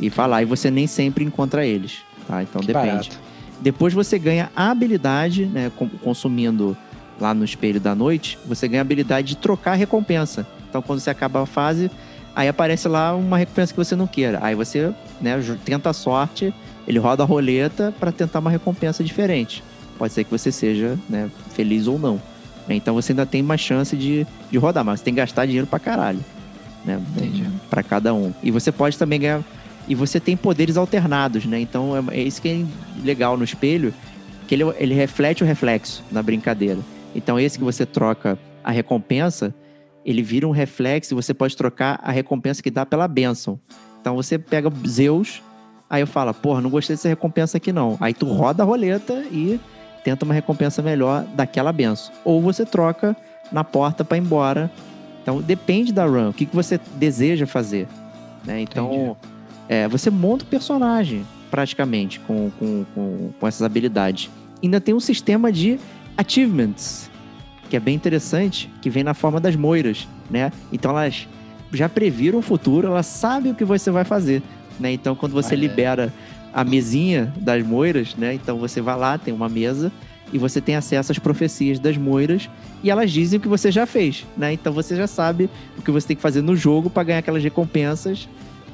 [0.00, 0.40] e falar.
[0.40, 1.98] E você nem sempre encontra eles.
[2.26, 2.42] Tá?
[2.42, 2.86] Então Que depende.
[2.86, 3.20] barato.
[3.60, 5.70] Depois você ganha a habilidade, né?
[6.02, 6.74] Consumindo
[7.20, 10.46] lá no espelho da noite, você ganha a habilidade de trocar a recompensa.
[10.70, 11.90] Então quando você acaba a fase,
[12.34, 14.38] aí aparece lá uma recompensa que você não queira.
[14.40, 16.54] Aí você né, tenta a sorte,
[16.86, 19.62] ele roda a roleta para tentar uma recompensa diferente.
[19.98, 22.20] Pode ser que você seja né, feliz ou não.
[22.68, 25.66] Então você ainda tem mais chance de, de rodar, mas você tem que gastar dinheiro
[25.66, 26.20] pra caralho.
[26.84, 27.44] Né, Entendi.
[27.68, 28.32] Pra cada um.
[28.42, 29.42] E você pode também ganhar.
[29.88, 31.58] E você tem poderes alternados, né?
[31.58, 33.92] Então é, é isso que é legal no espelho,
[34.46, 36.78] que ele, ele reflete o reflexo na brincadeira.
[37.14, 39.54] Então esse que você troca a recompensa,
[40.04, 43.58] ele vira um reflexo e você pode trocar a recompensa que dá pela bênção.
[44.00, 45.42] Então você pega Zeus,
[45.88, 47.96] aí eu falo, porra, não gostei dessa recompensa aqui não.
[47.98, 49.58] Aí tu roda a roleta e
[50.02, 52.12] tenta uma recompensa melhor daquela benção.
[52.24, 53.16] Ou você troca
[53.50, 54.70] na porta para ir embora.
[55.22, 57.86] Então depende da run, o que, que você deseja fazer.
[58.44, 58.60] Né?
[58.62, 59.16] Então
[59.68, 64.30] é, você monta o personagem praticamente com, com, com, com essas habilidades.
[64.62, 65.78] Ainda tem um sistema de
[66.16, 67.10] achievements.
[67.68, 70.50] que é bem interessante, que vem na forma das moiras, né?
[70.72, 71.28] Então elas
[71.72, 74.42] já previram o futuro, elas sabem o que você vai fazer,
[74.80, 74.92] né?
[74.92, 75.60] Então quando você Olha.
[75.60, 76.12] libera
[76.52, 78.34] a mesinha das moiras, né?
[78.34, 79.92] Então você vai lá, tem uma mesa
[80.32, 82.48] e você tem acesso às profecias das moiras
[82.82, 84.52] e elas dizem o que você já fez, né?
[84.52, 87.42] Então você já sabe o que você tem que fazer no jogo para ganhar aquelas
[87.42, 88.28] recompensas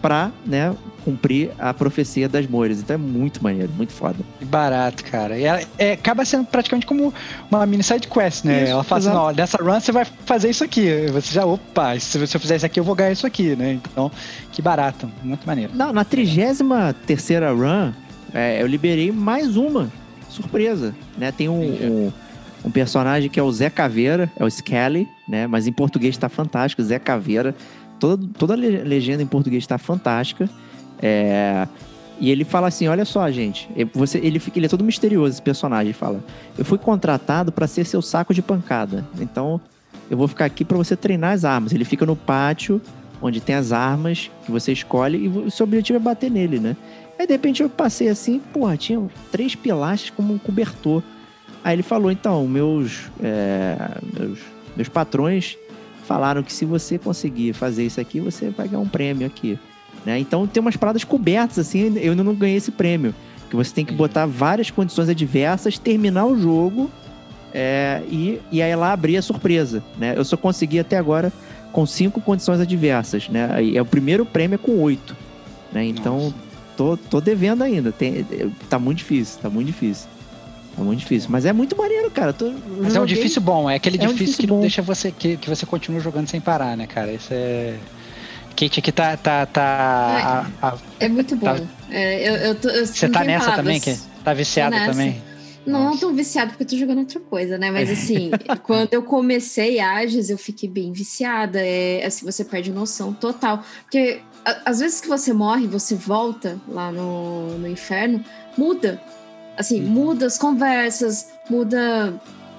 [0.05, 0.71] pra, né,
[1.03, 2.79] cumprir a profecia das moiras.
[2.79, 4.17] Então é muito maneiro, muito foda.
[4.39, 5.39] Que barato, cara.
[5.39, 7.13] E ela, é, acaba sendo praticamente como
[7.51, 8.65] uma mini side quest, né?
[8.65, 9.25] Isso, ela fala assim, exato.
[9.25, 11.07] ó, nessa run você vai fazer isso aqui.
[11.11, 13.81] Você já, opa, se eu fizer isso aqui, eu vou ganhar isso aqui, né?
[13.83, 14.13] Então,
[14.53, 15.11] que barato.
[15.23, 15.73] Muito maneiro.
[15.75, 16.61] Não, na 33
[17.07, 17.91] terceira run,
[18.35, 19.91] é, eu liberei mais uma
[20.29, 21.33] surpresa, né?
[21.33, 22.13] Tem um, um,
[22.67, 25.47] um personagem que é o Zé Caveira, é o Skelly, né?
[25.47, 27.55] Mas em português tá fantástico, Zé Caveira.
[28.05, 30.47] Toda, toda a le- legenda em português tá fantástica.
[31.01, 31.67] É,
[32.21, 33.67] E ele fala assim: olha só, gente.
[33.95, 35.95] Você, ele, fica- ele é todo misterioso, esse personagem.
[35.95, 36.23] Fala:
[36.59, 39.07] Eu fui contratado para ser seu saco de pancada.
[39.19, 39.59] Então,
[40.11, 41.73] eu vou ficar aqui para você treinar as armas.
[41.73, 42.79] Ele fica no pátio,
[43.23, 46.77] onde tem as armas que você escolhe, e o seu objetivo é bater nele, né?
[47.19, 49.01] Aí, de repente, eu passei assim, porra, tinha
[49.33, 51.03] três pilastras como um cobertor.
[51.65, 53.77] Aí ele falou: então, meus, é,
[54.19, 54.39] meus,
[54.77, 55.57] meus patrões
[56.05, 59.59] falaram que se você conseguir fazer isso aqui, você vai ganhar um prêmio aqui.
[60.05, 60.19] Né?
[60.19, 63.15] Então tem umas paradas cobertas, assim, eu não ganhei esse prêmio.
[63.49, 66.91] Que você tem que botar várias condições adversas, terminar o jogo
[67.53, 69.83] é, e, e aí lá abrir a surpresa.
[69.97, 70.15] Né?
[70.17, 71.33] Eu só consegui até agora
[71.73, 73.29] com cinco condições adversas.
[73.29, 73.49] Né?
[73.53, 75.17] Aí, é o primeiro prêmio é com oito.
[75.73, 75.87] Né?
[75.87, 76.35] Então Nossa.
[76.77, 77.93] tô, tô devendo ainda.
[77.93, 78.27] Tem,
[78.69, 80.09] tá muito difícil, tá muito difícil.
[80.77, 81.29] Tá muito difícil.
[81.31, 82.33] Mas é muito maneiro, cara.
[82.33, 84.57] Tô, Mas é um joguei- difícil bom, é aquele É um difícil, difícil que não
[84.57, 84.61] bom.
[84.63, 87.13] deixa você que, que você continua jogando sem parar, né, cara?
[87.13, 87.77] Isso é.
[88.57, 89.17] Kate aqui tá.
[89.17, 91.47] tá, tá a- a- É muito bom.
[91.47, 91.61] Tá.
[91.91, 93.57] É, eu, eu tô, eu você tá nessa palavras.
[93.65, 94.91] também, que tá viciada nessa.
[94.93, 95.23] também?
[95.67, 95.91] Não, Nossa.
[95.93, 97.71] não tô viciado porque eu tô jogando outra coisa, né?
[97.71, 98.31] Mas assim,
[98.65, 101.59] quando eu comecei Ages, eu fiquei bem viciada.
[101.61, 103.63] É, assim, você perde noção total.
[103.83, 104.21] Porque
[104.65, 108.23] às vezes que você morre, você volta lá no, no inferno,
[108.59, 109.01] muda.
[109.57, 109.89] Assim, Uhum.
[109.91, 112.15] muda as conversas, muda,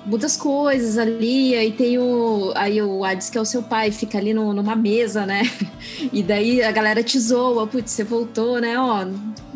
[0.05, 1.55] muda as coisas ali.
[1.55, 2.51] Aí tem o.
[2.55, 5.41] Aí o Hades, que é o seu pai, fica ali no- numa mesa, né?
[6.11, 8.77] E daí a galera te zoa, putz, você voltou, né?
[8.79, 9.05] Ó,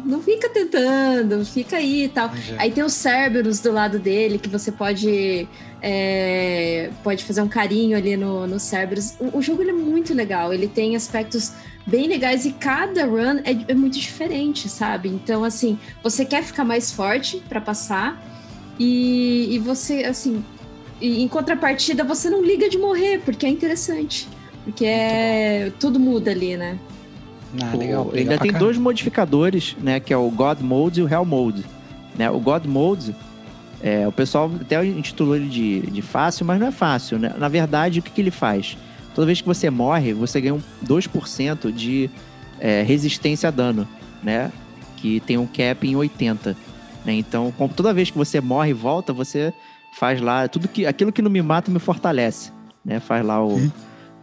[0.06, 2.32] não fica tentando, fica aí e tal.
[2.57, 5.48] Aí tem os Cerberus do lado dele, que você pode
[5.82, 9.14] é, pode fazer um carinho ali no, no Cerberus.
[9.20, 11.52] O, o jogo ele é muito legal, ele tem aspectos
[11.86, 15.10] bem legais e cada run é, é muito diferente, sabe?
[15.10, 18.22] Então, assim, você quer ficar mais forte pra passar
[18.78, 20.44] e, e você, assim,
[21.02, 24.28] e em contrapartida, você não liga de morrer, porque é interessante.
[24.64, 26.78] Porque é, tudo muda ali, né?
[27.62, 30.00] Ah, legal, legal ainda tem dois modificadores, né?
[30.00, 31.66] Que é o God Mode e o Hell Mode.
[32.16, 32.30] Né?
[32.30, 33.16] O God Mode,
[33.82, 37.34] é, o pessoal até intitulou ele de, de fácil, mas não é fácil, né?
[37.38, 38.78] Na verdade, o que, que ele faz?
[39.14, 42.10] Toda vez que você morre, você ganha um 2% de
[42.60, 43.88] é, resistência a dano,
[44.23, 44.52] né?
[44.98, 46.56] Que tem um cap em 80.
[47.06, 47.14] Né?
[47.14, 49.53] Então, toda vez que você morre e volta, você
[49.98, 52.52] faz lá tudo que aquilo que não me mata me fortalece,
[52.84, 52.99] né?
[52.99, 53.60] Faz lá o,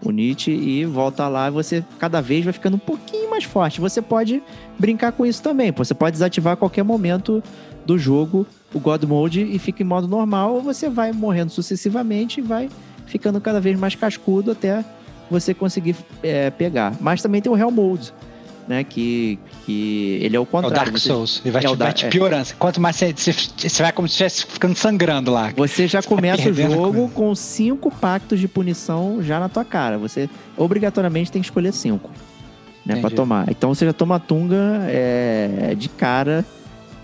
[0.04, 3.80] o Nietzsche e volta lá e você cada vez vai ficando um pouquinho mais forte.
[3.80, 4.42] Você pode
[4.78, 5.72] brincar com isso também.
[5.72, 7.42] Você pode desativar a qualquer momento
[7.84, 12.40] do jogo o God Mode e fica em modo normal, ou você vai morrendo sucessivamente
[12.40, 12.68] e vai
[13.06, 14.84] ficando cada vez mais cascudo até
[15.30, 16.94] você conseguir é, pegar.
[17.00, 18.12] Mas também tem o Hell Mode,
[18.68, 18.84] né?
[18.84, 20.76] Que, que ele é o É o contrário.
[20.76, 21.40] Dark Você- Souls.
[21.44, 22.08] Ele vai, É o te, vai te é.
[22.08, 22.48] piorando.
[22.58, 25.52] Quanto mais você, você, vai como se estivesse ficando sangrando lá.
[25.56, 29.98] Você já Você começa o jogo com cinco pactos de punição já na tua cara.
[29.98, 32.10] Você obrigatoriamente tem que escolher cinco,
[32.84, 33.14] né, para Entendi.
[33.16, 33.50] tomar.
[33.50, 36.44] Então você já toma tunga é, de cara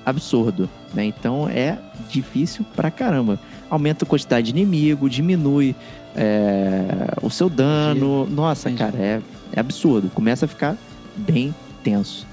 [0.07, 1.05] absurdo, né?
[1.05, 3.39] Então é difícil pra caramba.
[3.73, 5.75] Aumenta a quantidade de inimigo, diminui
[6.15, 8.27] é, o seu dano.
[8.27, 8.93] Nossa, Entendi.
[8.93, 10.11] cara, é, é absurdo.
[10.11, 10.77] Começa a ficar
[11.17, 12.27] bem tenso,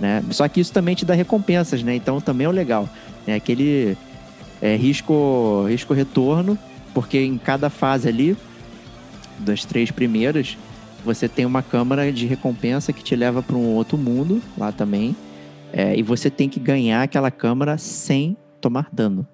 [0.00, 0.20] né?
[0.32, 1.94] Só que isso também te dá recompensas, né?
[1.94, 2.88] Então também é o legal.
[3.24, 3.96] É aquele
[4.60, 6.58] é, risco, risco retorno,
[6.92, 8.36] porque em cada fase ali,
[9.38, 10.58] das três primeiras,
[11.04, 15.14] você tem uma câmara de recompensa que te leva para um outro mundo lá também.
[15.72, 19.24] É, e você tem que ganhar aquela câmara sem tomar dano.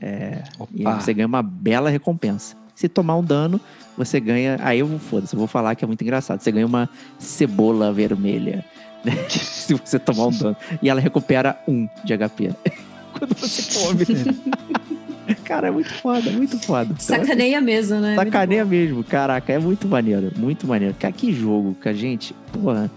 [0.00, 1.00] E aí Opa.
[1.00, 2.56] você ganha uma bela recompensa.
[2.74, 3.60] Se tomar um dano,
[3.96, 4.58] você ganha.
[4.62, 6.40] Aí eu vou, foda-se, eu vou falar que é muito engraçado.
[6.40, 8.64] Você ganha uma cebola vermelha.
[9.02, 9.12] né?
[9.30, 10.56] Se você tomar um dano.
[10.82, 12.52] E ela recupera um de HP.
[13.18, 14.04] Quando você come.
[15.44, 16.84] Cara, é muito foda, muito foda.
[16.92, 18.14] Então, Sacaneia mesmo, né?
[18.14, 20.94] Muito Sacaneia mesmo, caraca, é muito maneiro, muito maneiro.
[20.98, 22.88] Cara, que jogo que a gente, porra,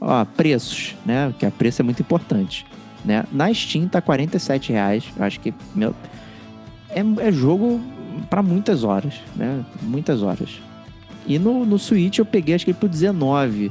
[0.00, 1.34] ó, preços, né?
[1.38, 2.64] Que a preço é muito importante,
[3.04, 3.24] né?
[3.32, 5.92] Na Steam tá 47 reais, eu acho que, meu,
[6.94, 7.80] é, é jogo
[8.28, 9.64] pra muitas horas, né?
[9.82, 10.60] Muitas horas.
[11.26, 13.70] E no, no Switch eu peguei acho que por 19,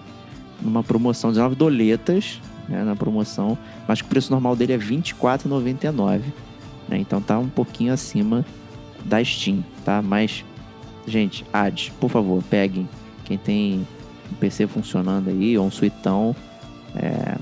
[0.62, 3.58] numa promoção, 19 doletas, né, na promoção,
[3.88, 6.22] mas que o preço normal dele é R$ 24,99,
[6.88, 6.98] né?
[6.98, 8.46] Então tá um pouquinho acima
[9.04, 10.02] da Steam, tá?
[10.02, 10.46] Mas,
[11.06, 12.88] gente, ads, por favor, peguem.
[13.26, 13.88] Quem tem
[14.32, 16.36] um PC funcionando aí, ou um suitão,
[16.96, 17.36] é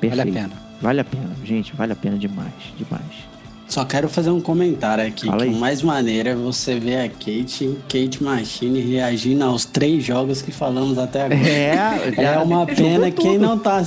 [0.00, 0.16] perfeito.
[0.16, 0.70] Vale a pena.
[0.80, 3.29] Vale a pena, gente, vale a pena demais, demais.
[3.70, 5.26] Só quero fazer um comentário aqui.
[5.26, 5.54] Fala que aí.
[5.54, 10.98] mais maneiro é você ver a Kate, Kate Machine reagindo aos três jogos que falamos
[10.98, 11.48] até agora.
[11.48, 13.80] É, É uma pena quem não tá.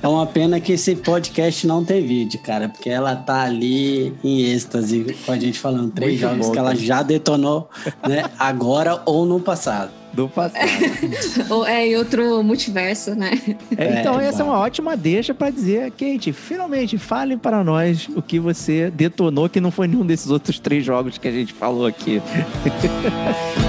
[0.00, 2.68] É uma pena que esse podcast não tem vídeo, cara.
[2.68, 6.58] Porque ela tá ali em êxtase com a gente falando três Muito jogos bom, que
[6.58, 6.80] ela cara.
[6.80, 7.68] já detonou,
[8.08, 8.24] né?
[8.38, 9.90] Agora ou no passado.
[10.14, 10.64] Do passado.
[11.50, 13.32] Ou é em outro multiverso, né?
[13.76, 18.08] É, então, É, essa é uma ótima deixa pra dizer, Kate, finalmente fale para nós
[18.14, 21.52] o que você detonou, que não foi nenhum desses outros três jogos que a gente
[21.52, 22.22] falou aqui.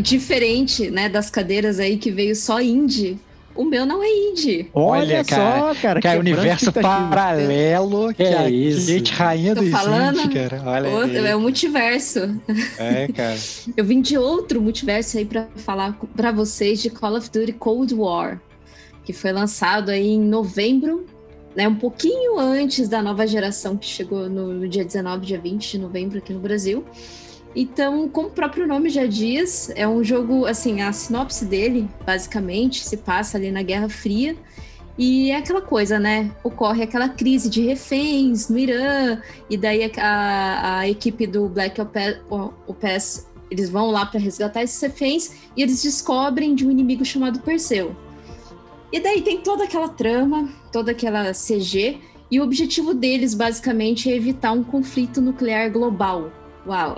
[0.00, 3.18] Diferente, né, das cadeiras aí que veio só indie.
[3.54, 4.68] O meu não é indie.
[4.74, 5.98] Olha, Olha, só, cara.
[5.98, 7.08] Que é quebrando universo expectativa.
[7.08, 8.92] paralelo, que Que é a isso?
[8.94, 10.18] Kate rainha Tô dos falando.
[10.20, 10.62] indie, cara.
[10.66, 11.26] Olha Outro- aí.
[11.26, 12.20] é o multiverso.
[12.78, 13.36] É, cara.
[13.74, 17.94] Eu vim de outro multiverso aí pra falar pra vocês de Call of Duty Cold
[17.94, 18.42] War,
[19.04, 21.06] que foi lançado aí em novembro,
[21.56, 25.70] né, um pouquinho antes da nova geração que chegou no, no dia 19, dia 20
[25.72, 26.84] de novembro aqui no Brasil.
[27.58, 32.84] Então, como o próprio nome já diz, é um jogo, assim, a sinopse dele, basicamente,
[32.84, 34.36] se passa ali na Guerra Fria.
[34.98, 36.30] E é aquela coisa, né?
[36.44, 43.26] Ocorre aquela crise de reféns no Irã, e daí a, a equipe do Black Ops,
[43.50, 47.96] eles vão lá para resgatar esses reféns, e eles descobrem de um inimigo chamado Perseu.
[48.92, 52.00] E daí tem toda aquela trama, toda aquela CG,
[52.30, 56.30] e o objetivo deles, basicamente, é evitar um conflito nuclear global.
[56.66, 56.96] Uau!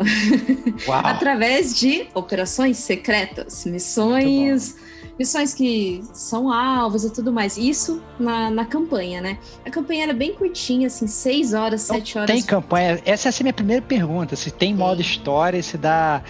[0.86, 1.00] Uau.
[1.04, 4.76] através de operações secretas, missões,
[5.18, 7.58] missões que são alvos e tudo mais.
[7.58, 9.38] Isso na, na campanha, né?
[9.64, 12.30] A campanha era bem curtinha, assim, seis horas, Não sete horas.
[12.30, 13.00] Tem campanha.
[13.04, 14.36] Essa é a minha primeira pergunta.
[14.36, 16.22] Se tem modo história, se dá.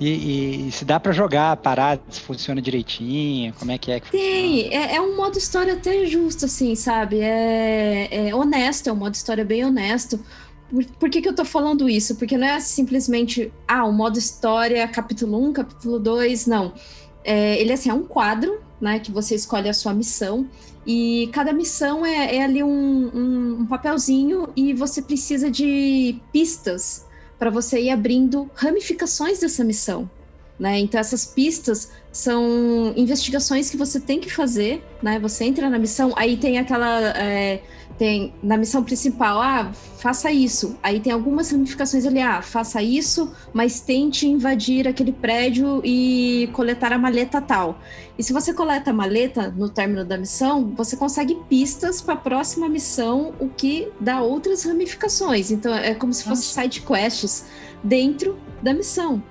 [0.00, 4.10] E, e- se dá pra jogar, parar, se funciona direitinho, como é que é que
[4.10, 7.20] Tem, é, é um modo história até justo, assim, sabe?
[7.20, 10.18] É, é honesto, é um modo história bem honesto.
[10.74, 12.16] Por, por que, que eu tô falando isso?
[12.16, 16.72] Porque não é simplesmente, ah, o modo história, capítulo 1, capítulo 2, não.
[17.22, 20.48] É, ele assim, é um quadro, né, que você escolhe a sua missão,
[20.84, 22.68] e cada missão é, é ali um,
[23.14, 27.06] um- um papelzinho e você precisa de pistas
[27.38, 30.10] para você ir abrindo ramificações dessa missão.
[30.58, 30.78] Né?
[30.78, 35.18] Então, essas pistas são investigações que você tem que fazer, né?
[35.18, 37.00] Você entra na missão, aí tem aquela.
[37.18, 37.60] é,
[37.98, 40.76] tem na missão principal, ah, faça isso.
[40.82, 46.92] Aí tem algumas ramificações ali, ah, faça isso, mas tente invadir aquele prédio e coletar
[46.92, 47.78] a maleta tal.
[48.18, 52.16] E se você coleta a maleta no término da missão, você consegue pistas para a
[52.16, 55.50] próxima missão, o que dá outras ramificações.
[55.50, 57.44] Então é como se fosse side quests
[57.82, 59.22] dentro da missão.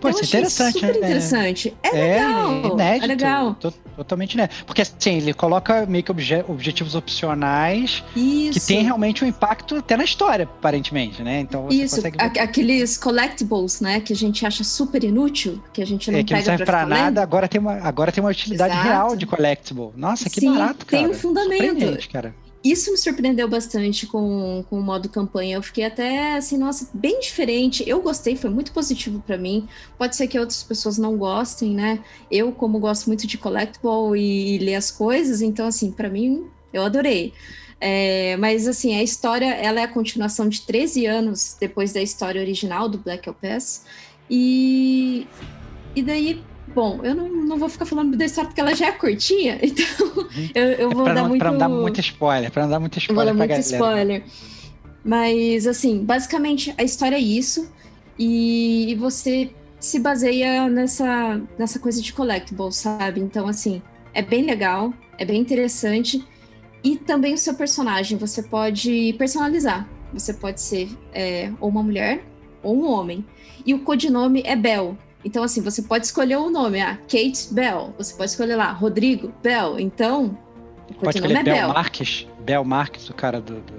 [0.00, 0.96] Pô, isso é interessante, Super né?
[0.98, 1.76] interessante.
[1.82, 2.72] É, É, legal.
[2.72, 3.04] inédito.
[3.04, 3.54] É legal.
[3.54, 4.64] to- Totalmente inédito.
[4.64, 8.52] Porque assim, ele coloca meio que obje- objetivos opcionais Isso.
[8.60, 11.40] que tem realmente um impacto até na história, aparentemente, né?
[11.40, 12.38] Então você Isso, consegue.
[12.38, 16.32] aqueles collectibles, né, que a gente acha super inútil, que a gente não É, que
[16.32, 16.88] não pega serve pra lendo.
[16.90, 18.86] nada, agora tem, uma, agora tem uma utilidade Exato.
[18.88, 19.90] real de collectible.
[19.96, 21.02] Nossa, que Sim, barato, cara.
[21.02, 22.08] tem um fundamento.
[22.08, 22.32] Cara.
[22.62, 25.56] Isso me surpreendeu bastante com, com o modo campanha.
[25.56, 27.84] Eu fiquei até assim, nossa, bem diferente.
[27.88, 29.68] Eu gostei, foi muito positivo pra mim.
[29.96, 32.02] Pode ser que outras pessoas não gostem, né?
[32.30, 36.46] Eu, como gosto muito de collectible e, e ler as coisas, então, assim, pra mim,
[36.72, 37.32] eu adorei.
[37.80, 42.40] É, mas, assim, a história, ela é a continuação de 13 anos depois da história
[42.40, 43.84] original do Black Ops.
[44.28, 45.28] E,
[45.94, 46.42] e daí,
[46.74, 49.84] bom, eu não, não vou ficar falando da história porque ela já é curtinha, então
[50.54, 51.40] eu, eu É vou pra, dar não, muito...
[51.40, 53.62] pra não dar muito spoiler, pra não dar muito Eu vou spoiler dar muito galera.
[53.62, 54.24] spoiler.
[55.04, 57.70] Mas, assim, basicamente a história é isso.
[58.18, 63.20] E, e você se baseia nessa, nessa coisa de collectibles, sabe?
[63.20, 63.80] Então, assim,
[64.12, 66.24] é bem legal, é bem interessante.
[66.82, 69.88] E também o seu personagem, você pode personalizar.
[70.12, 72.24] Você pode ser é, ou uma mulher
[72.62, 73.24] ou um homem.
[73.64, 74.96] E o codinome é Bell.
[75.24, 77.92] Então, assim, você pode escolher o nome, ah, Kate Bell.
[77.98, 79.78] Você pode escolher lá, Rodrigo Bell.
[79.78, 80.38] Então,
[81.00, 81.68] Pode escolher é Bel Bell.
[81.68, 82.26] Marques.
[82.40, 83.72] Bel Marques, o cara do, do,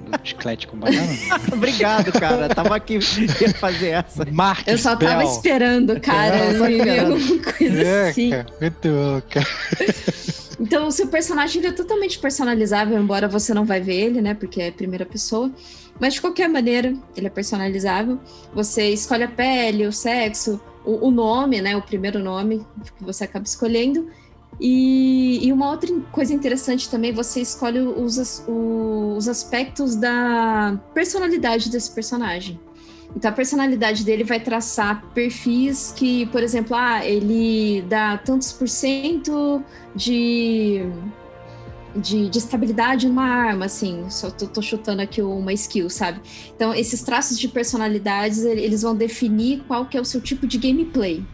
[0.00, 1.06] do chiclete com banana?
[1.52, 2.48] Obrigado, cara.
[2.48, 4.24] Tava aqui ia fazer essa.
[4.30, 5.30] Marcos Eu só tava Bell.
[5.30, 6.36] esperando, cara.
[6.36, 7.00] É, eu sacanagem.
[7.00, 8.30] alguma coisa É, assim.
[8.30, 9.46] cara, muito bom, cara.
[10.58, 14.32] Então, o seu personagem ele é totalmente personalizável, embora você não vai ver ele, né?
[14.32, 15.52] Porque é primeira pessoa.
[16.00, 18.18] Mas de qualquer maneira, ele é personalizável.
[18.54, 21.76] Você escolhe a pele, o sexo, o, o nome, né?
[21.76, 22.64] O primeiro nome
[22.96, 24.08] que você acaba escolhendo.
[24.58, 31.90] E, e uma outra coisa interessante também, você escolhe os, os aspectos da personalidade desse
[31.90, 32.58] personagem.
[33.14, 38.68] Então a personalidade dele vai traçar perfis que, por exemplo, ah, ele dá tantos por
[38.68, 39.62] cento
[39.94, 40.82] de,
[42.00, 46.20] de, de estabilidade numa arma, assim, só tô, tô chutando aqui uma skill, sabe?
[46.54, 50.46] Então esses traços de personalidades, ele- eles vão definir qual que é o seu tipo
[50.46, 51.28] de gameplay,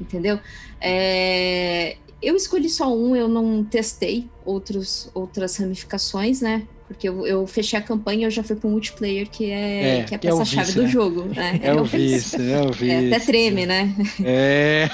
[0.00, 0.40] entendeu?
[0.80, 6.68] É, eu escolhi só um, eu não testei outros, outras ramificações, né?
[6.88, 10.14] Porque eu, eu fechei a campanha, eu já fui pro multiplayer, que é, É, que
[10.14, 10.88] é a que é peça-chave do né?
[10.88, 11.24] jogo.
[11.24, 11.60] Né?
[11.62, 12.90] É o o vício, é o vício.
[12.90, 13.94] É, até treme, né?
[14.24, 14.88] É.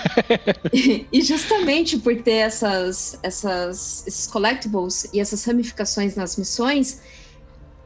[1.12, 7.02] E justamente por ter essas, essas, esses collectibles e essas ramificações nas missões,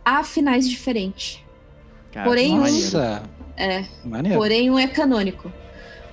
[0.05, 1.41] há finais diferentes.
[2.13, 2.57] Cara, Porém.
[2.57, 3.25] Nossa.
[3.57, 3.85] É.
[4.05, 4.39] Maneiro.
[4.39, 5.53] Porém, um é canônico.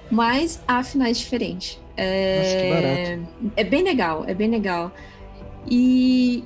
[0.09, 1.77] Mas há finais diferentes.
[1.77, 3.19] Nossa, que É,
[3.57, 4.91] é bem legal, é bem legal.
[5.69, 6.43] E,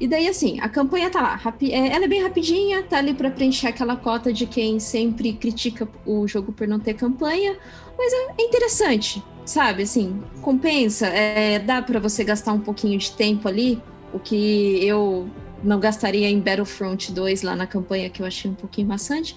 [0.00, 1.40] e daí, assim, a campanha tá lá.
[1.62, 5.88] é, ela é bem rapidinha, tá ali pra preencher aquela cota de quem sempre critica
[6.04, 7.56] o jogo por não ter campanha.
[7.96, 9.84] Mas é, é interessante, sabe?
[9.84, 11.06] Assim, compensa.
[11.06, 13.80] é, dá pra você gastar um pouquinho de tempo ali,
[14.12, 15.28] o que eu
[15.62, 19.36] não gastaria em Battlefront 2 lá na campanha, que eu achei um pouquinho maçante.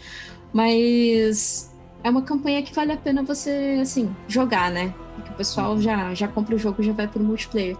[0.52, 1.72] Mas
[2.04, 4.94] é uma campanha que vale a pena você, assim, jogar, né?
[5.16, 7.78] Porque o pessoal já, já compra o jogo e já vai pro multiplayer.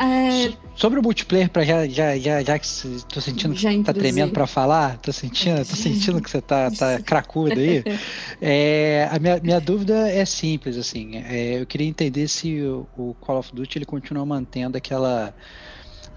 [0.00, 2.66] É, So- Sobre o multiplayer, pra já, já, já, já que
[3.12, 6.70] tô sentindo que Já tá tremendo pra falar, tô sentindo, tô sentindo que você tá,
[6.70, 7.84] tá cracudo aí.
[8.40, 11.16] É, a minha, minha dúvida é simples, assim.
[11.16, 15.34] é, eu queria entender se o, o Call of Duty ele continua mantendo aquela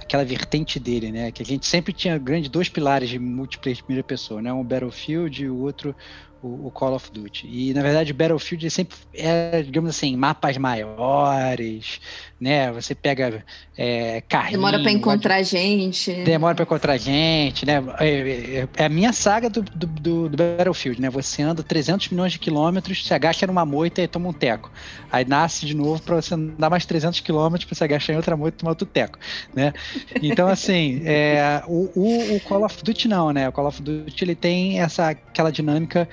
[0.01, 1.31] aquela vertente dele, né?
[1.31, 4.53] Que a gente sempre tinha grande dois pilares de multiplayer de primeira pessoa, né?
[4.53, 5.95] Um Battlefield e o outro
[6.41, 7.47] o, Call of Duty.
[7.47, 12.01] E na verdade o Battlefield sempre é, digamos assim, mapas maiores,
[12.43, 12.71] né?
[12.73, 13.43] Você pega
[13.77, 16.11] é, carrinho, demora de- encontrar gente.
[16.23, 17.81] Demora pra encontrar gente, né?
[17.99, 21.09] É, é- é a minha saga do, do, do- Battlefield, né?
[21.09, 24.69] Você anda 300 milhões de quilômetros, se agacha numa moita e toma um teco.
[25.11, 28.35] Aí nasce de novo pra você andar mais 300 quilômetros pra se agachar em outra
[28.35, 29.17] moita e tomar outro teco,
[29.55, 29.73] né?
[30.21, 33.47] Então, assim, é, o, o, o Call of Duty não, né?
[33.47, 36.07] O Call of Duty ele tem essa, aquela dinâmica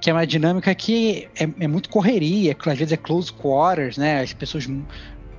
[0.00, 3.96] que é uma dinâmica que é, é muito correria, que às vezes é close quarters,
[3.96, 4.20] né?
[4.20, 4.68] As pessoas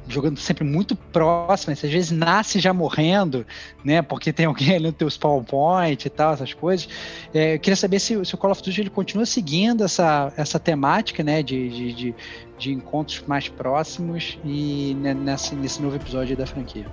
[0.08, 3.46] jogando sempre muito próximas, às vezes nasce já morrendo,
[3.84, 4.02] né?
[4.02, 6.88] Porque tem alguém ali no teu spawn point e tal, essas coisas.
[7.34, 10.60] É, eu queria saber se, se o Call of Duty ele continua seguindo essa, essa
[10.60, 11.42] temática, né?
[11.42, 12.16] De, de, de,
[12.58, 16.86] de encontros mais próximos e né, nesse, nesse novo episódio da franquia.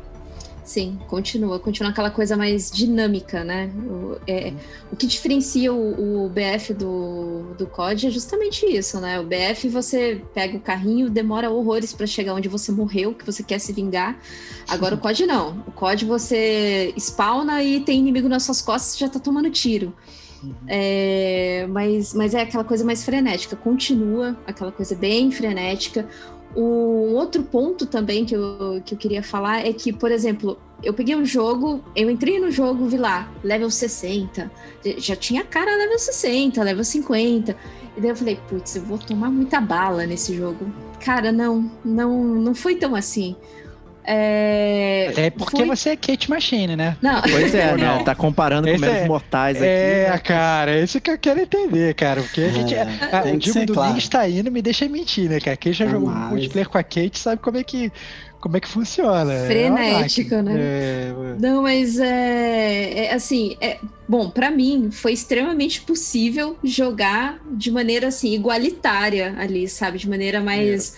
[0.65, 1.59] Sim, continua.
[1.59, 3.71] Continua aquela coisa mais dinâmica, né?
[3.77, 4.53] O, é,
[4.93, 9.19] o que diferencia o, o BF do, do COD é justamente isso, né?
[9.19, 13.43] O BF você pega o carrinho, demora horrores pra chegar onde você morreu, que você
[13.43, 14.19] quer se vingar.
[14.69, 15.65] Agora o COD não.
[15.67, 19.93] O COD você spawna e tem inimigo nas suas costas e já tá tomando tiro.
[20.67, 26.09] É, mas, mas é aquela coisa mais frenética, continua aquela coisa bem frenética.
[26.55, 30.93] O outro ponto também que eu, que eu queria falar é que, por exemplo, eu
[30.93, 34.51] peguei um jogo, eu entrei no jogo, vi lá, level 60,
[34.99, 37.57] já tinha cara level 60, level 50.
[37.97, 40.67] E daí eu falei, putz, eu vou tomar muita bala nesse jogo.
[41.01, 43.37] Cara, não, não, não foi tão assim.
[44.05, 46.97] É, Até porque foi- você é Kate Machine, né?
[47.01, 47.85] Não, Pois é, né?
[47.85, 48.05] não?
[48.05, 49.67] Tá comparando com Esse meros é- mortais aqui.
[49.67, 50.19] É, né?
[50.19, 52.21] cara, é isso que eu quero entender, cara.
[52.23, 52.75] Porque a gente.
[52.75, 53.93] É, ah, tem o que Digo do claro.
[53.93, 55.57] Link está indo, me deixa mentir, né, cara?
[55.57, 56.31] Quem já jogou Jamais.
[56.33, 57.93] multiplayer com a Kate sabe como é que,
[58.41, 59.33] como é que funciona.
[59.33, 60.43] É Frenético, máquina.
[60.53, 60.61] né?
[60.61, 67.71] É, Não, mas é, é assim, é, bom, pra mim foi extremamente possível jogar de
[67.71, 70.97] maneira assim igualitária ali, sabe, de maneira mais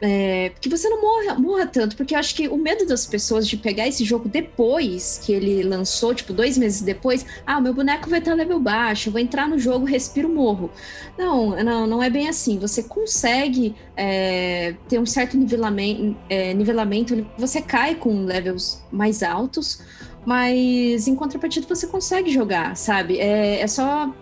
[0.00, 3.48] é, que você não morra, morra tanto, porque eu acho que o medo das pessoas
[3.48, 8.08] de pegar esse jogo depois que ele lançou, tipo, dois meses depois, ah, meu boneco
[8.08, 10.70] vai estar level baixo, eu vou entrar no jogo, respiro, morro.
[11.16, 12.58] Não, não, não é bem assim.
[12.58, 19.80] Você consegue é, ter um certo nivelamento, é, nivelamento, você cai com levels mais altos,
[20.24, 23.18] mas em contrapartida você consegue jogar, sabe?
[23.18, 24.14] É, é só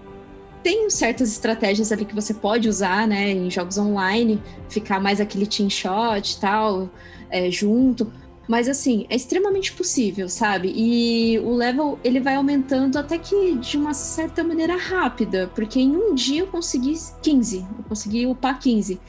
[0.66, 5.46] tem certas estratégias ali que você pode usar, né, em jogos online, ficar mais aquele
[5.46, 6.90] team shot e tal,
[7.30, 8.12] é, junto.
[8.48, 10.72] Mas assim, é extremamente possível, sabe?
[10.74, 15.96] E o level ele vai aumentando até que de uma certa maneira rápida, porque em
[15.96, 19.00] um dia eu consegui 15, eu consegui upar 15.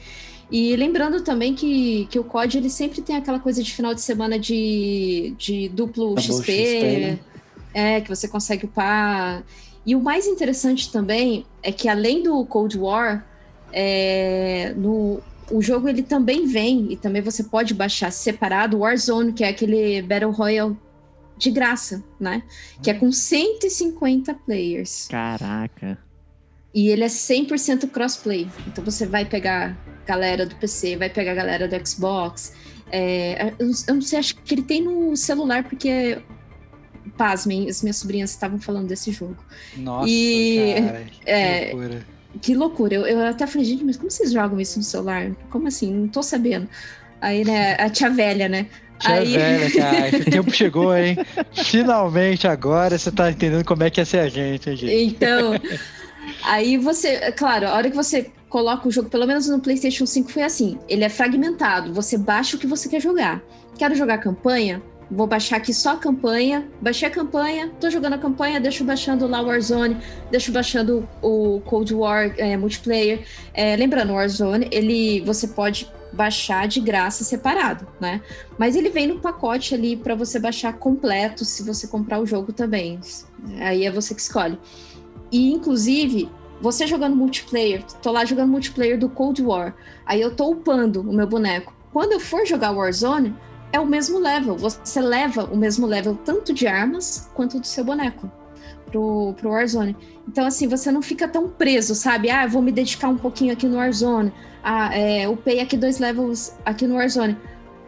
[0.52, 4.00] E lembrando também que, que o COD ele sempre tem aquela coisa de final de
[4.00, 7.18] semana de, de duplo XP, XP, né?
[7.74, 9.42] é, que você consegue upar.
[9.88, 13.26] E o mais interessante também é que além do Cold War,
[13.72, 15.18] é, no,
[15.50, 19.48] o jogo ele também vem, e também você pode baixar separado, o Warzone, que é
[19.48, 20.76] aquele Battle Royale
[21.38, 22.42] de graça, né?
[22.82, 25.08] Que é com 150 players.
[25.08, 25.96] Caraca.
[26.74, 28.46] E ele é 100% crossplay.
[28.66, 29.74] Então você vai pegar
[30.04, 32.52] galera do PC, vai pegar galera do Xbox.
[32.92, 36.18] É, eu, eu não sei, acho que ele tem no celular, porque.
[37.08, 39.36] Pasmem, as minhas sobrinhas estavam falando desse jogo.
[39.76, 42.06] Nossa, E- cara, que é, loucura.
[42.42, 42.94] Que loucura.
[42.94, 45.30] Eu, eu até falei, gente, mas como vocês jogam isso no celular?
[45.50, 45.92] Como assim?
[45.92, 46.68] Não tô sabendo.
[47.20, 48.66] Aí, né, a tia velha, né?
[49.00, 51.16] Tia Aí- velha, cara, o tempo chegou, hein?
[51.52, 54.94] Finalmente agora você tá entendendo como é que é ser a gente, hein, gente?
[54.94, 55.52] Então,
[56.44, 60.30] aí você, claro, a hora que você coloca o jogo, pelo menos no PlayStation 5
[60.30, 63.42] foi assim, ele é fragmentado, você baixa o que você quer jogar.
[63.76, 64.82] Quero jogar campanha?
[65.10, 69.26] Vou baixar aqui só a campanha, baixei a campanha, tô jogando a campanha, deixo baixando
[69.26, 69.96] lá o Warzone,
[70.30, 73.24] deixo baixando o Cold War é, multiplayer.
[73.54, 78.20] É, lembrando, o Warzone, ele, você pode baixar de graça separado, né?
[78.58, 82.52] Mas ele vem no pacote ali para você baixar completo se você comprar o jogo
[82.52, 83.00] também.
[83.60, 84.58] Aí é você que escolhe.
[85.32, 86.30] E, inclusive,
[86.60, 89.74] você jogando multiplayer, tô lá jogando multiplayer do Cold War,
[90.04, 91.72] aí eu tô upando o meu boneco.
[91.92, 93.34] Quando eu for jogar Warzone,
[93.72, 94.56] é o mesmo level.
[94.56, 98.30] Você leva o mesmo level tanto de armas quanto do seu boneco
[98.86, 99.96] pro, pro Warzone.
[100.26, 102.30] Então, assim, você não fica tão preso, sabe?
[102.30, 104.32] Ah, vou me dedicar um pouquinho aqui no Warzone.
[104.62, 107.36] Ah, é, upei aqui dois levels aqui no Warzone.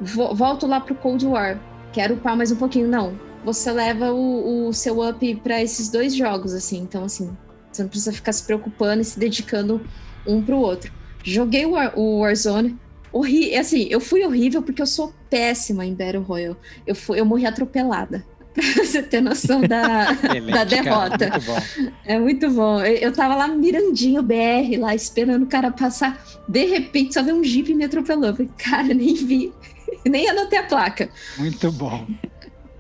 [0.01, 1.59] Vo- volto lá pro Cold War.
[1.93, 2.89] Quero upar mais um pouquinho.
[2.89, 3.19] Não.
[3.45, 6.79] Você leva o, o seu up para esses dois jogos, assim.
[6.79, 7.37] Então, assim,
[7.73, 9.81] você não precisa ficar se preocupando e se dedicando
[10.27, 10.93] um pro outro.
[11.25, 12.79] Joguei o, War- o Warzone.
[13.13, 16.57] Horri assim, eu fui horrível porque eu sou péssima em Battle Royale.
[16.87, 18.25] Eu, fui, eu morri atropelada.
[18.53, 21.31] Pra você ter noção da, Excelente, da cara, derrota.
[21.31, 21.93] muito bom.
[22.05, 22.81] É muito bom.
[22.81, 26.21] Eu, eu tava lá mirandinho BR, lá esperando o cara passar.
[26.49, 28.27] De repente, só veio um jeep me atropelando.
[28.27, 29.53] Eu falei, cara, nem vi.
[30.05, 31.11] Nem anotei a placa.
[31.37, 32.07] Muito bom.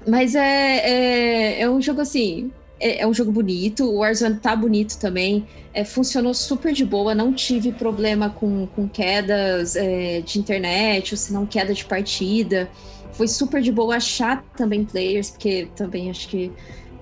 [0.09, 2.51] Mas é, é, é um jogo assim.
[2.81, 3.85] É, é um jogo bonito.
[3.85, 5.47] O Warzone tá bonito também.
[5.73, 7.15] É, funcionou super de boa.
[7.15, 12.70] Não tive problema com, com quedas é, de internet, ou se não queda de partida.
[13.12, 16.51] Foi super de boa achar também players, porque também acho que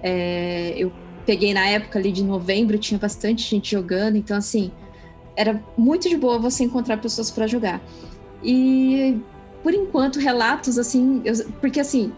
[0.03, 0.93] é, eu
[1.25, 4.71] peguei na época ali de novembro, tinha bastante gente jogando, então assim,
[5.37, 7.83] era muito de boa você encontrar pessoas para jogar.
[8.43, 9.19] E
[9.63, 12.13] por enquanto, relatos assim, eu- porque assim,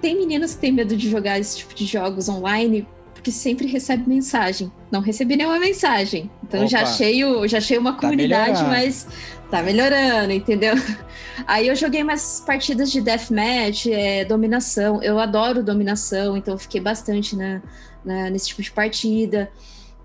[0.00, 2.86] tem meninas que têm medo de jogar esse tipo de jogos online
[3.20, 4.72] porque sempre recebe mensagem.
[4.90, 6.30] Não recebi nenhuma mensagem.
[6.42, 6.88] Então já Opa.
[6.88, 8.70] achei, o- já achei uma Tá comunidade, melhorando.
[8.70, 9.06] mas
[9.50, 10.74] tá melhorando, entendeu?
[11.46, 15.02] Aí eu joguei mais partidas de deathmatch, é, dominação.
[15.02, 17.60] Eu adoro dominação, então eu fiquei bastante na,
[18.04, 19.50] na- nesse tipo de partida.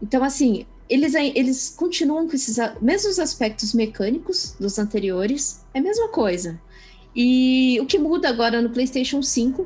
[0.01, 6.09] Então, assim, eles, eles continuam com esses mesmos aspectos mecânicos dos anteriores, é a mesma
[6.09, 6.59] coisa.
[7.15, 9.65] E o que muda agora no PlayStation 5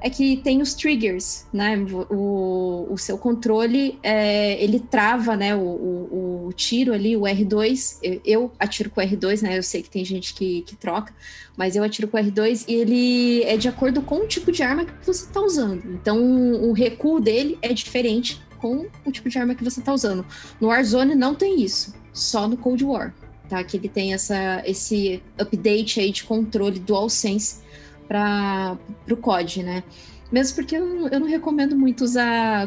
[0.00, 1.76] é que tem os triggers, né?
[2.10, 5.54] O, o seu controle, é, ele trava, né?
[5.54, 7.98] O, o, o tiro ali, o R2.
[8.02, 9.58] Eu, eu atiro com o R2, né?
[9.58, 11.12] Eu sei que tem gente que, que troca,
[11.56, 14.62] mas eu atiro com o R2 e ele é de acordo com o tipo de
[14.62, 15.82] arma que você está usando.
[15.92, 16.18] Então,
[16.62, 20.24] o recuo dele é diferente com o tipo de arma que você está usando.
[20.60, 23.14] No Warzone não tem isso, só no Cold War,
[23.48, 23.62] tá?
[23.64, 27.60] Que ele tem essa, esse update aí de controle DualSense
[28.10, 28.76] para
[29.08, 29.84] o COD, né?
[30.32, 32.66] Mesmo porque eu, eu não recomendo muito usar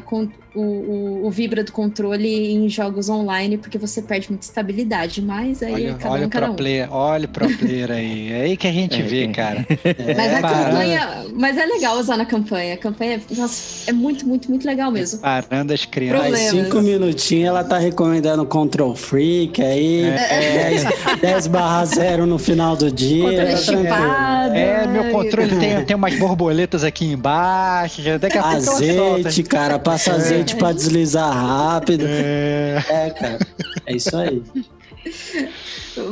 [0.55, 5.21] o, o, o vibra do controle em jogos online, porque você perde muita estabilidade.
[5.21, 6.55] Mas aí é Olha, cada olha um, o cada pro um.
[6.55, 8.31] player, olha o pro player aí.
[8.31, 9.27] É aí que a gente É, vê, é.
[9.30, 9.65] cara.
[10.15, 10.65] Mas É, a parando.
[10.71, 11.25] campanha.
[11.35, 12.73] Mas é legal usar na campanha.
[12.73, 15.19] A campanha, nossa, é muito, muito, muito legal mesmo.
[15.19, 16.21] Parando as crianças.
[16.21, 16.49] Problemas.
[16.51, 20.69] cinco minutinhos, ela tá recomendando Control Freak aí, É.
[20.69, 20.85] 10,
[21.21, 23.23] 10 barra 0 no final do dia.
[23.23, 24.53] Controle tá chipado.
[24.55, 28.01] É, meu controle tem, tem umas borboletas aqui embaixo.
[28.01, 28.43] já Daqui a.
[28.53, 32.05] Azeite, cara, passa azeite pra deslizar rápido.
[32.07, 33.39] É, É, cara,
[33.85, 34.43] é isso aí.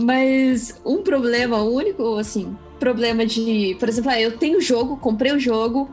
[0.04, 3.76] Mas um problema, único, assim, problema de.
[3.80, 5.90] Por exemplo, ah, eu tenho o jogo, comprei o jogo,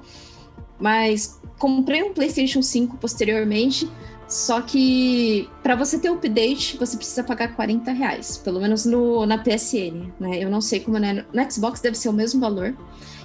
[0.79, 3.89] mas comprei um PlayStation 5 posteriormente.
[4.29, 9.25] Só que para você ter o update, você precisa pagar 40 reais, pelo menos no,
[9.25, 10.43] na PSN, né?
[10.43, 11.25] Eu não sei como é.
[11.33, 12.77] No Xbox deve ser o mesmo valor.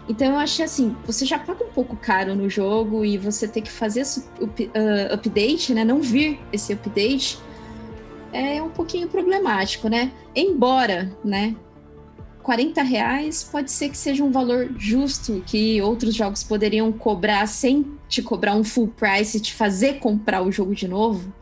[0.08, 3.62] Então eu achei assim, você já paga um pouco caro no jogo e você ter
[3.62, 5.86] que fazer esse up- ah, update, né?
[5.86, 7.40] Não vir esse update
[8.34, 10.12] é um pouquinho problemático, né?
[10.36, 11.56] Embora, né?
[12.42, 17.98] 40 reais pode ser que seja um valor justo que outros jogos poderiam cobrar sem
[18.10, 21.34] te cobrar um full price e te fazer comprar o jogo de novo.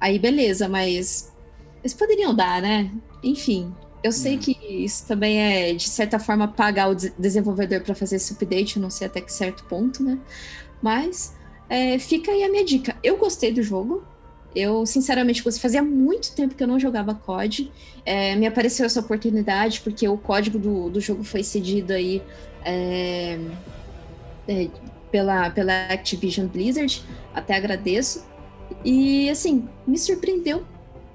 [0.00, 1.30] Aí beleza, mas
[1.82, 2.90] eles poderiam dar, né?
[3.22, 7.94] Enfim, eu sei que isso também é, de certa forma, pagar o des- desenvolvedor para
[7.94, 10.18] fazer esse update, eu não sei até que certo ponto, né?
[10.80, 11.34] Mas
[11.68, 12.96] é, fica aí a minha dica.
[13.02, 14.04] Eu gostei do jogo.
[14.54, 15.60] Eu, sinceramente, gostei.
[15.60, 17.70] Fazia muito tempo que eu não jogava COD.
[18.04, 22.22] É, me apareceu essa oportunidade, porque o código do, do jogo foi cedido aí
[22.64, 23.38] é,
[24.46, 24.68] é,
[25.10, 27.04] pela, pela Activision Blizzard.
[27.34, 28.26] Até agradeço.
[28.84, 30.64] E, assim, me surpreendeu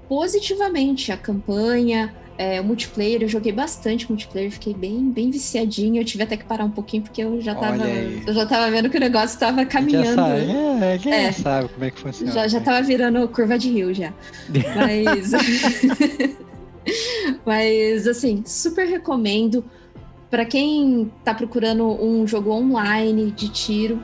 [0.08, 3.22] positivamente a campanha, é, o multiplayer.
[3.22, 6.00] Eu joguei bastante multiplayer, fiquei bem, bem viciadinha.
[6.00, 8.90] Eu tive até que parar um pouquinho, porque eu já tava, eu já tava vendo
[8.90, 10.14] que o negócio tava Já caminhando.
[10.14, 10.40] sabe,
[10.84, 11.32] é, já É.
[11.32, 12.32] sabe como é que funciona.
[12.32, 14.12] Já, já tava virando curva de rio já.
[14.76, 15.30] Mas.
[17.44, 19.64] Mas, assim, super recomendo.
[20.30, 24.02] Pra quem tá procurando um jogo online de tiro,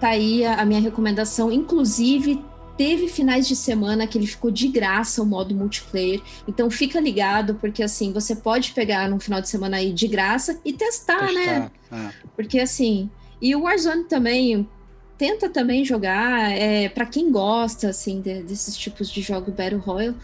[0.00, 1.52] tá aí a minha recomendação.
[1.52, 2.42] Inclusive,
[2.80, 6.18] teve finais de semana que ele ficou de graça o modo multiplayer.
[6.48, 10.58] Então fica ligado, porque assim, você pode pegar num final de semana aí de graça
[10.64, 11.70] e testar, né?
[11.90, 12.10] Testar, é.
[12.34, 14.66] Porque assim, e o Warzone também
[15.18, 20.16] tenta também jogar, é, para quem gosta assim de- desses tipos de jogo Battle Royale,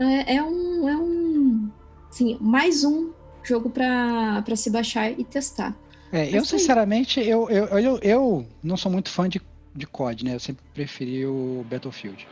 [0.00, 1.70] é, é um é um
[2.10, 3.12] assim, mais um
[3.44, 5.72] jogo para se baixar e testar.
[6.10, 9.40] É, eu Mas sinceramente, eu, eu, eu, eu não sou muito fã de,
[9.74, 10.34] de COD, né?
[10.34, 12.26] Eu sempre preferi o Battlefield.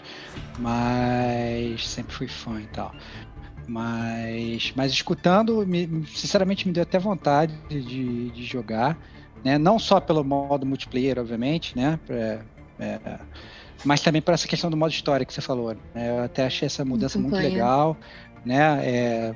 [0.58, 2.94] Mas sempre fui fã e tal.
[3.66, 8.98] Mas, mas escutando, me- sinceramente me deu até vontade de, de jogar.
[9.44, 9.56] Né?
[9.58, 11.98] Não só pelo modo multiplayer, obviamente, né?
[12.06, 12.44] Pra-
[12.78, 13.18] é,
[13.84, 15.74] mas também por essa questão do modo história que você falou.
[15.94, 16.10] né?
[16.10, 17.48] Eu até achei essa mudança muito campanha.
[17.48, 17.96] legal.
[18.44, 18.86] Né?
[18.86, 19.34] É,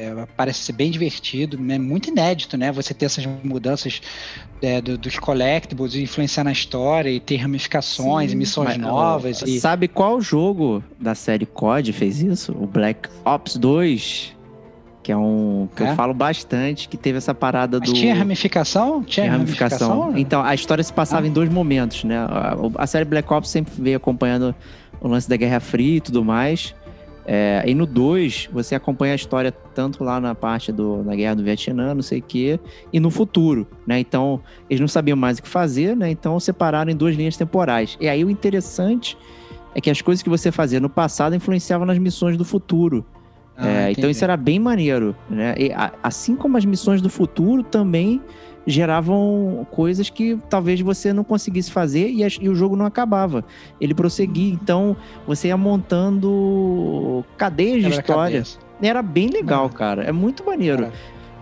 [0.00, 1.78] é, parece ser bem divertido, né?
[1.78, 2.70] muito inédito, né?
[2.72, 4.00] Você ter essas mudanças
[4.62, 8.36] é, do- dos collectibles influenciar na história e ter ramificações Sim.
[8.36, 9.42] e missões Mas, novas.
[9.42, 9.60] ó, E...
[9.60, 12.52] Sabe qual jogo da série COD fez isso?
[12.52, 14.36] O Black Ops 2.
[15.02, 15.66] Que é um.
[15.74, 15.92] que É?
[15.92, 17.94] eu falo bastante, que teve essa parada Mas do.
[17.94, 19.02] tinha ramificação?
[19.02, 19.88] Tinha Tem ramificação?
[19.88, 20.18] ramificação.
[20.20, 21.28] Então, a história se passava Ah.
[21.28, 22.18] em dois momentos, né?
[22.18, 24.54] A, a série Black Ops sempre veio acompanhando
[25.00, 26.74] o lance da Guerra Fria e tudo mais.
[27.32, 31.36] É, e no 2, você acompanha a história tanto lá na parte do, da Guerra
[31.36, 32.58] do Vietnã, não sei o quê,
[32.92, 34.00] e no futuro, né?
[34.00, 36.10] Então, eles não sabiam mais o que fazer, né?
[36.10, 37.96] Então, separaram em duas linhas temporais.
[38.00, 39.16] E aí, o interessante
[39.76, 43.06] é que as coisas que você fazia no passado influenciavam nas missões do futuro.
[43.56, 45.54] Ah, É, então isso era bem maneiro, né?
[45.56, 48.20] E a- assim como as missões do futuro também
[48.66, 53.44] geravam coisas que talvez você não conseguisse fazer e, e o jogo não acabava.
[53.80, 54.96] Ele prosseguia, então
[55.26, 58.42] você ia montando cadeias de história.
[58.82, 59.70] Era bem legal, Uhum.
[59.70, 60.04] cara.
[60.04, 60.84] É muito maneiro.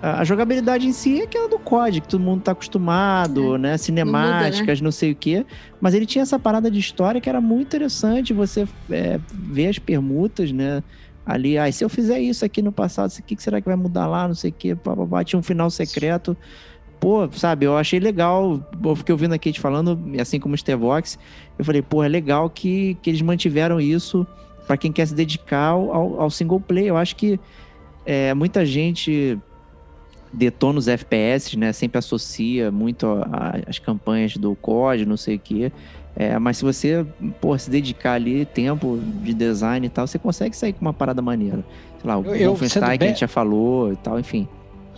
[0.00, 3.76] Cara, A jogabilidade em si é aquela do COD, que todo mundo tá acostumado, né?
[3.76, 5.44] Cinemáticas, não, sei o quê.
[5.80, 9.78] Mas ele tinha essa parada de história que era muito interessante você é, ver as
[9.78, 10.82] permutas, né?
[11.26, 14.06] Ali, ah, se eu fizer isso aqui no passado, o que será que vai mudar
[14.06, 14.26] lá?
[14.26, 14.74] Não sei o quê.
[14.76, 16.36] Pá, pá, pá, tinha um final secreto.
[17.00, 18.60] Pô, sabe, eu achei legal.
[18.84, 21.18] Eu fiquei ouvindo a Kate falando, assim como o Stevox.
[21.58, 24.26] Eu falei, pô, é legal que, que eles mantiveram isso
[24.66, 26.88] pra quem quer se dedicar ao, ao- single player.
[26.88, 27.38] Eu acho que
[28.04, 29.38] é, muita gente
[30.32, 31.72] detona os FPS, né?
[31.72, 35.72] Sempre associa muito a- as campanhas do COD, não sei o quê.
[36.16, 37.06] É, mas se você,
[37.40, 41.22] pô, se dedicar ali tempo de design e tal, você consegue sair com uma parada
[41.22, 41.64] maneira.
[42.00, 44.48] Sei lá, o Eu- Wolfenstein que a gente já falou e tal, enfim.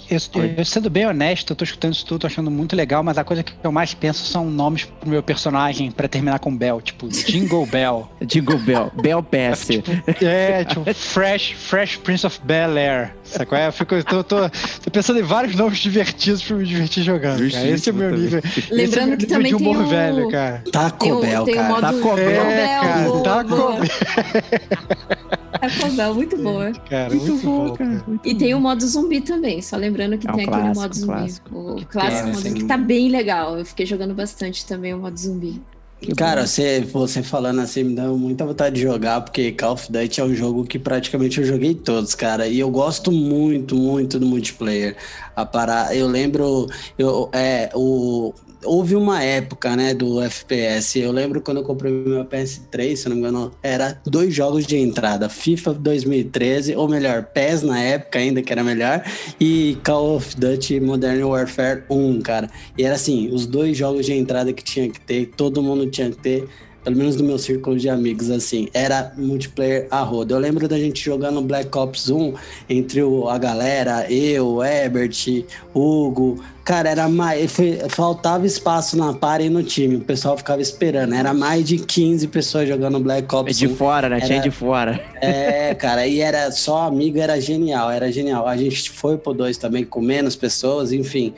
[0.08, 0.18] Eu,
[0.56, 3.24] eu, sendo bem honesto, eu tô escutando isso tudo, tô achando muito legal, mas a
[3.24, 7.08] coisa que eu mais penso são nomes pro meu personagem pra terminar com Bell, tipo
[7.08, 8.10] Jingle Bell.
[8.22, 9.68] Jingle Bell, Bell Pass.
[10.22, 13.14] É, tipo, Fresh, Fresh Prince of Bel Air.
[13.48, 13.68] Qual é?
[13.68, 17.48] Eu fico, eu tô, tô, tô pensando em vários nomes divertidos pra me divertir jogando.
[17.50, 17.66] Cara.
[17.68, 18.40] Esse é o meu nível.
[18.44, 20.64] esse é Lembrando meu que nível também de humor tem o- velho, cara.
[20.72, 21.68] Taco Tem Bell, tem cara.
[21.68, 22.42] modo Taco Bell.
[22.42, 22.80] É,
[23.22, 23.48] Taco.
[23.48, 23.80] Bell.
[25.60, 26.72] Taco Bell, muito boa.
[26.88, 28.02] Cara, muito, bom, cara.
[28.06, 30.80] muito E tem o modo zumbi também, só lembrando que É um tem aquele clássico,
[30.80, 31.06] modo um zumbi.
[31.06, 31.74] clássico.
[31.76, 32.54] O Que clássico tem, modo né?
[32.54, 33.58] que tá bem legal.
[33.58, 35.60] Eu fiquei jogando bastante também o modo zumbi.
[36.00, 36.46] Que Cara, bom.
[36.46, 40.24] você, você falando assim me deu muita vontade de jogar, porque Call of Duty é
[40.24, 42.46] um jogo que praticamente eu joguei todos, cara.
[42.48, 44.96] E eu gosto muito, muito do multiplayer.
[45.36, 46.66] A parar, eu lembro,
[46.98, 48.32] eu, é, o,
[48.64, 50.98] houve uma época, né, do FPS.
[50.98, 54.76] Eu lembro quando eu comprei meu PS3, se não me engano, era dois jogos de
[54.76, 59.02] entrada: FIFA 2013, ou melhor, PES na época ainda, que era melhor,
[59.40, 62.50] e Call of Duty Modern Warfare 1, cara.
[62.76, 66.10] E era assim, os dois jogos de entrada que tinha que ter, todo mundo tinha
[66.10, 66.48] que ter
[66.84, 70.34] pelo menos no meu círculo de amigos, assim, era multiplayer a roda.
[70.34, 72.34] Eu lembro da gente jogando Black Ops 1
[72.68, 75.44] entre o, a galera, eu, Herbert,
[75.74, 76.42] Hugo.
[76.64, 77.50] Cara, era mais.
[77.52, 79.96] Foi, faltava espaço na par e no time.
[79.96, 81.14] O pessoal ficava esperando.
[81.14, 83.76] Era mais de 15 pessoas jogando Black Ops É de 1.
[83.76, 84.16] fora, né?
[84.18, 85.00] Era- Tinha de fora.
[85.20, 88.46] É, cara, e era só amigo, era genial, era genial.
[88.46, 91.34] A gente foi pro dois também com menos pessoas, enfim.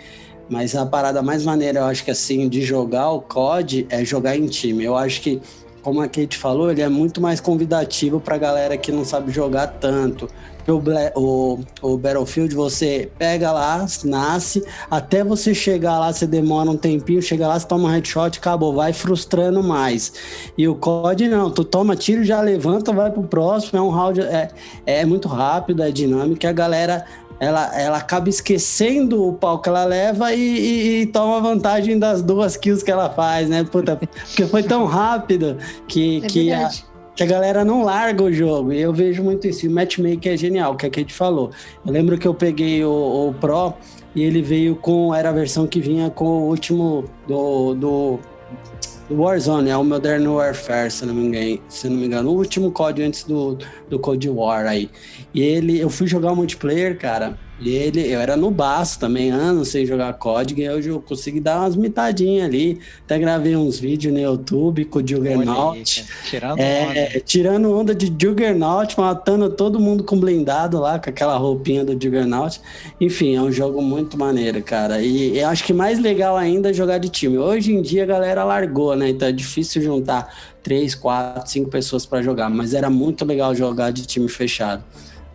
[0.52, 4.36] Mas a parada mais maneira, eu acho que assim, de jogar o COD é jogar
[4.36, 4.84] em time.
[4.84, 5.40] Eu acho que,
[5.80, 9.66] como a Kate falou, ele é muito mais convidativo pra galera que não sabe jogar
[9.66, 10.28] tanto.
[11.16, 17.20] O, o, Battlefield, você pega lá, nasce, até você chegar lá, você demora um tempinho,
[17.20, 20.12] chega lá, você toma um headshot, acabou, vai frustrando mais.
[20.56, 24.20] E o COD não, tu toma tiro, já levanta, vai pro próximo, é um round,
[24.20, 24.50] é,
[24.86, 27.06] é muito rápido, é dinâmico, a galera
[27.42, 32.22] ela, ela acaba esquecendo o pau que ela leva e, e- e toma vantagem das
[32.22, 33.64] duas kills que ela faz, né?
[33.64, 35.58] Puta, porque foi tão rápido
[35.88, 36.70] que, É que, a,
[37.16, 38.72] que a galera não larga o jogo.
[38.72, 39.66] E eu vejo muito isso.
[39.66, 41.50] E o matchmaking é genial, que é o que a gente falou.
[41.84, 42.90] Eu lembro que eu peguei o,
[43.30, 43.74] o Pro
[44.14, 45.12] e ele veio com.
[45.12, 48.18] Era a versão que vinha com o último do do
[49.20, 52.70] Warzone, é o Modern Warfare, se não me engano, se não me engano, o último
[52.70, 53.58] código antes do,
[53.88, 54.90] do Cold War aí.
[55.34, 59.30] E ele, eu fui jogar o multiplayer, cara, e ele, eu era no baço também,
[59.30, 63.78] anos sem jogar código, e hoje eu consegui dar umas mitadinhas ali, até gravei uns
[63.78, 66.62] vídeos no YouTube com o Juggernaut, cara, tirando onda.
[66.62, 71.92] é, tirando onda de Juggernaut, matando todo mundo com blindado lá, com aquela roupinha do
[71.92, 72.60] Juggernaut.
[73.00, 75.00] Enfim, é um jogo muito maneiro, cara.
[75.00, 77.38] E eu acho que mais legal ainda é jogar de time.
[77.38, 79.10] Hoje em dia a galera largou, né?
[79.10, 82.48] Então é difícil juntar três, quatro, cinco pessoas pra jogar.
[82.48, 84.82] Mas era muito legal jogar de time fechado.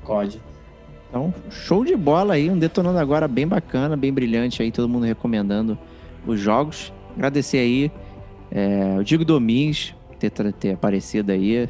[0.04, 0.40] COD.
[1.18, 5.04] Então, show de bola aí, um detonando agora bem bacana, bem brilhante aí, todo mundo
[5.04, 5.76] recomendando
[6.28, 6.94] os jogos.
[7.16, 7.92] Agradecer aí
[8.52, 11.68] é, o Diego Domingues ter, ter aparecido aí.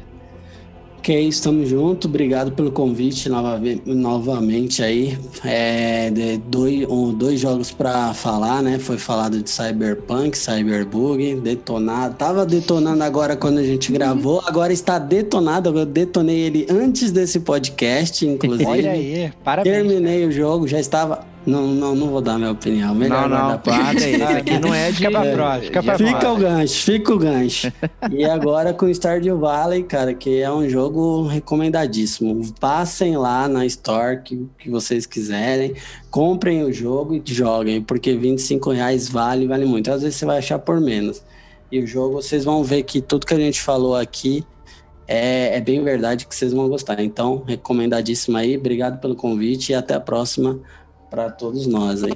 [0.98, 2.08] Ok, estamos juntos.
[2.08, 5.16] Obrigado pelo convite novamente, novamente aí.
[5.44, 6.10] É,
[6.48, 8.78] dois, um- dois jogos para falar, né?
[8.78, 12.14] Foi falado de Cyberpunk, Cyberbug, detonado.
[12.16, 15.70] Tava detonando agora quando a gente gravou, agora está detonado.
[15.78, 18.68] Eu detonei ele antes desse podcast, inclusive.
[18.68, 19.74] Olha aí, parabéns.
[19.76, 21.24] Terminei o jogo, já estava.
[21.48, 22.94] Não, não, não vou dar minha opinião.
[22.94, 24.14] Melhor não, não, guarda aí.
[24.14, 24.98] Esse aqui não é de.
[24.98, 27.72] Fica pra próxima, fica pra Fica o gancho, fica o gancho.
[28.12, 32.52] e agora com Stardew Valley, cara, que é um jogo recomendadíssimo.
[32.60, 35.74] Passem lá na Store que, que vocês quiserem,
[36.10, 39.90] comprem o jogo e joguem, porque 25 reais vale, vale muito.
[39.90, 41.22] Às vezes você vai achar por menos.
[41.72, 44.44] E o jogo, vocês vão ver que tudo que a gente falou aqui
[45.06, 47.02] é, é bem verdade que vocês vão gostar.
[47.02, 48.58] Então, recomendadíssimo aí.
[48.58, 50.60] Obrigado pelo convite e até a próxima
[51.10, 52.12] para todos nós aí.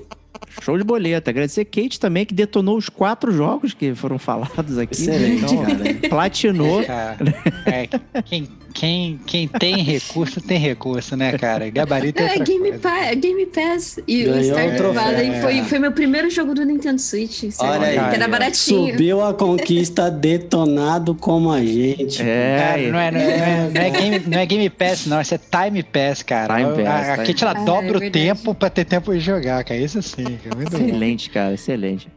[0.60, 1.30] Show de boleta.
[1.30, 4.94] Agradecer a Kate também, que detonou os quatro jogos que foram falados aqui.
[4.94, 6.08] Excelente, Então, cara.
[6.08, 6.84] Platinou.
[6.84, 7.16] Cara,
[7.66, 7.88] é,
[8.22, 11.68] quem, quem, quem tem recurso, tem recurso, né, cara?
[11.70, 12.78] Gabarito é É, Game, coisa.
[12.78, 14.92] Pa- Game Pass e Ganhou o Stardew.
[14.92, 17.44] Valley foi, foi meu primeiro jogo do Nintendo Switch.
[17.58, 17.98] Olha aí.
[18.10, 18.92] que era baratinho.
[18.92, 22.20] Subiu a conquista detonado como a gente.
[22.22, 25.20] É, Cara, não é, não, é, não, é game, não é Game Pass, não.
[25.20, 26.54] Isso é Time Pass, cara.
[26.56, 27.64] Time Pass, a, a Time Kate, ela Pass.
[27.64, 28.10] dobra Ah, é o verdade.
[28.26, 29.80] tempo pra ter tempo de jogar, cara.
[29.80, 30.78] Isso sim, Muito bom.
[30.84, 32.08] excelente, cara, excelente.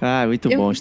[0.00, 0.72] Ah, muito Eu- bom.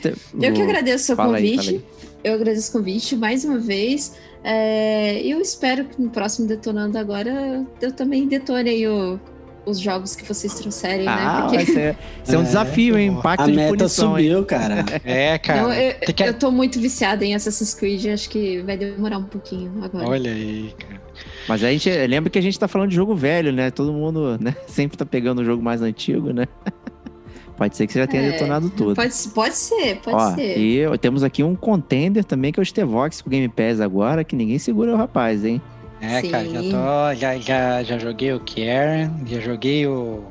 [0.41, 1.79] Eu que agradeço o seu Fala aí, convite.
[1.79, 4.15] fala eu agradeço o convite mais uma vez.
[4.43, 9.19] É, eu espero que no próximo Detonando Agora eu também detone aí o-
[9.65, 11.11] os jogos que vocês trouxerem, né?
[11.11, 13.07] Ah, Porque vai ser, isso é um É, desafio, hein?
[13.09, 14.25] Impacto A de meta punição, hein?
[14.27, 14.85] subiu, cara.
[15.03, 15.61] É, cara.
[15.63, 19.23] não, eu, que- eu tô muito viciada em Assassin's Creed, acho que vai demorar um
[19.25, 20.07] pouquinho agora.
[20.07, 21.01] Olha aí, cara.
[21.47, 23.71] Mas a gente lembra que a gente tá falando de jogo velho, né?
[23.71, 26.45] Todo mundo né, sempre tá pegando o jogo mais antigo, né?
[27.55, 28.93] Pode ser que você já tenha É, detonado tudo.
[28.93, 30.59] Pode, pode ser, pode Ó, ser.
[30.59, 34.35] e temos aqui um contender também, que é o Stevox com Game Pass agora, que
[34.35, 35.59] ninguém segura o rapaz, hein?
[35.99, 36.29] É, Sim.
[36.29, 37.15] cara, já tô.
[37.15, 40.23] Já, já, já joguei o Karen, já joguei o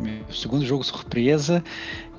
[0.00, 1.62] meu segundo jogo surpresa.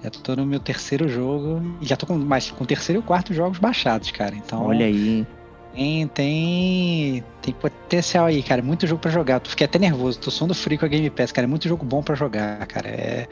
[0.04, 1.60] Já tô no meu terceiro jogo.
[1.82, 4.36] E já tô com mais com o terceiro e o quarto jogos baixados, cara.
[4.36, 4.64] Então.
[4.68, 5.28] Olha aí, hein?
[5.74, 8.62] Tem, tem, tem potencial aí, cara.
[8.62, 9.40] Muito jogo pra jogar.
[9.40, 10.20] Tu fiquei até nervoso.
[10.20, 11.46] Tô sondo frio com a Game Pass, cara.
[11.46, 12.90] É muito jogo bom pra jogar, cara.
[12.90, 13.28] É...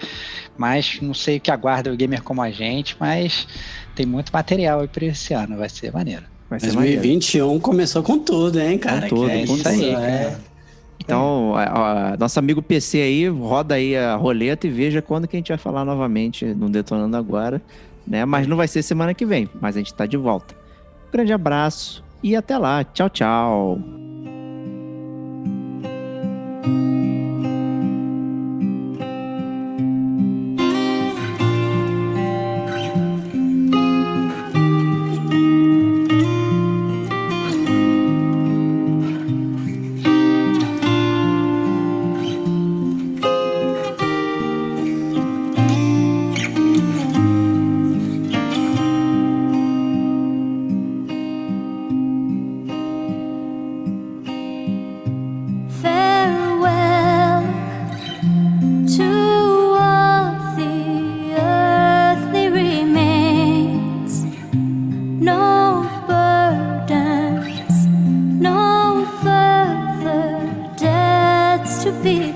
[0.57, 3.48] Mas não sei o que aguarda o gamer como a gente, mas
[3.95, 5.57] tem muito material aí pra esse ano.
[5.57, 6.24] Vai ser maneiro.
[6.49, 7.02] Vai ser maneiro.
[7.02, 9.02] 2021 começou com tudo, hein, cara?
[9.10, 9.84] Com tudo, é com isso, tudo.
[9.98, 10.38] é.
[11.02, 15.36] Então, a- a- nosso amigo PC aí, roda aí a roleta e veja quando que
[15.36, 17.61] a gente vai falar novamente no Detonando Agora,
[18.06, 18.26] né?
[18.26, 20.56] Mas não vai ser semana que vem, mas a gente tá de volta.
[21.11, 22.83] Grande abraço e até lá.
[22.83, 23.79] Tchau, tchau.
[71.90, 72.28] To be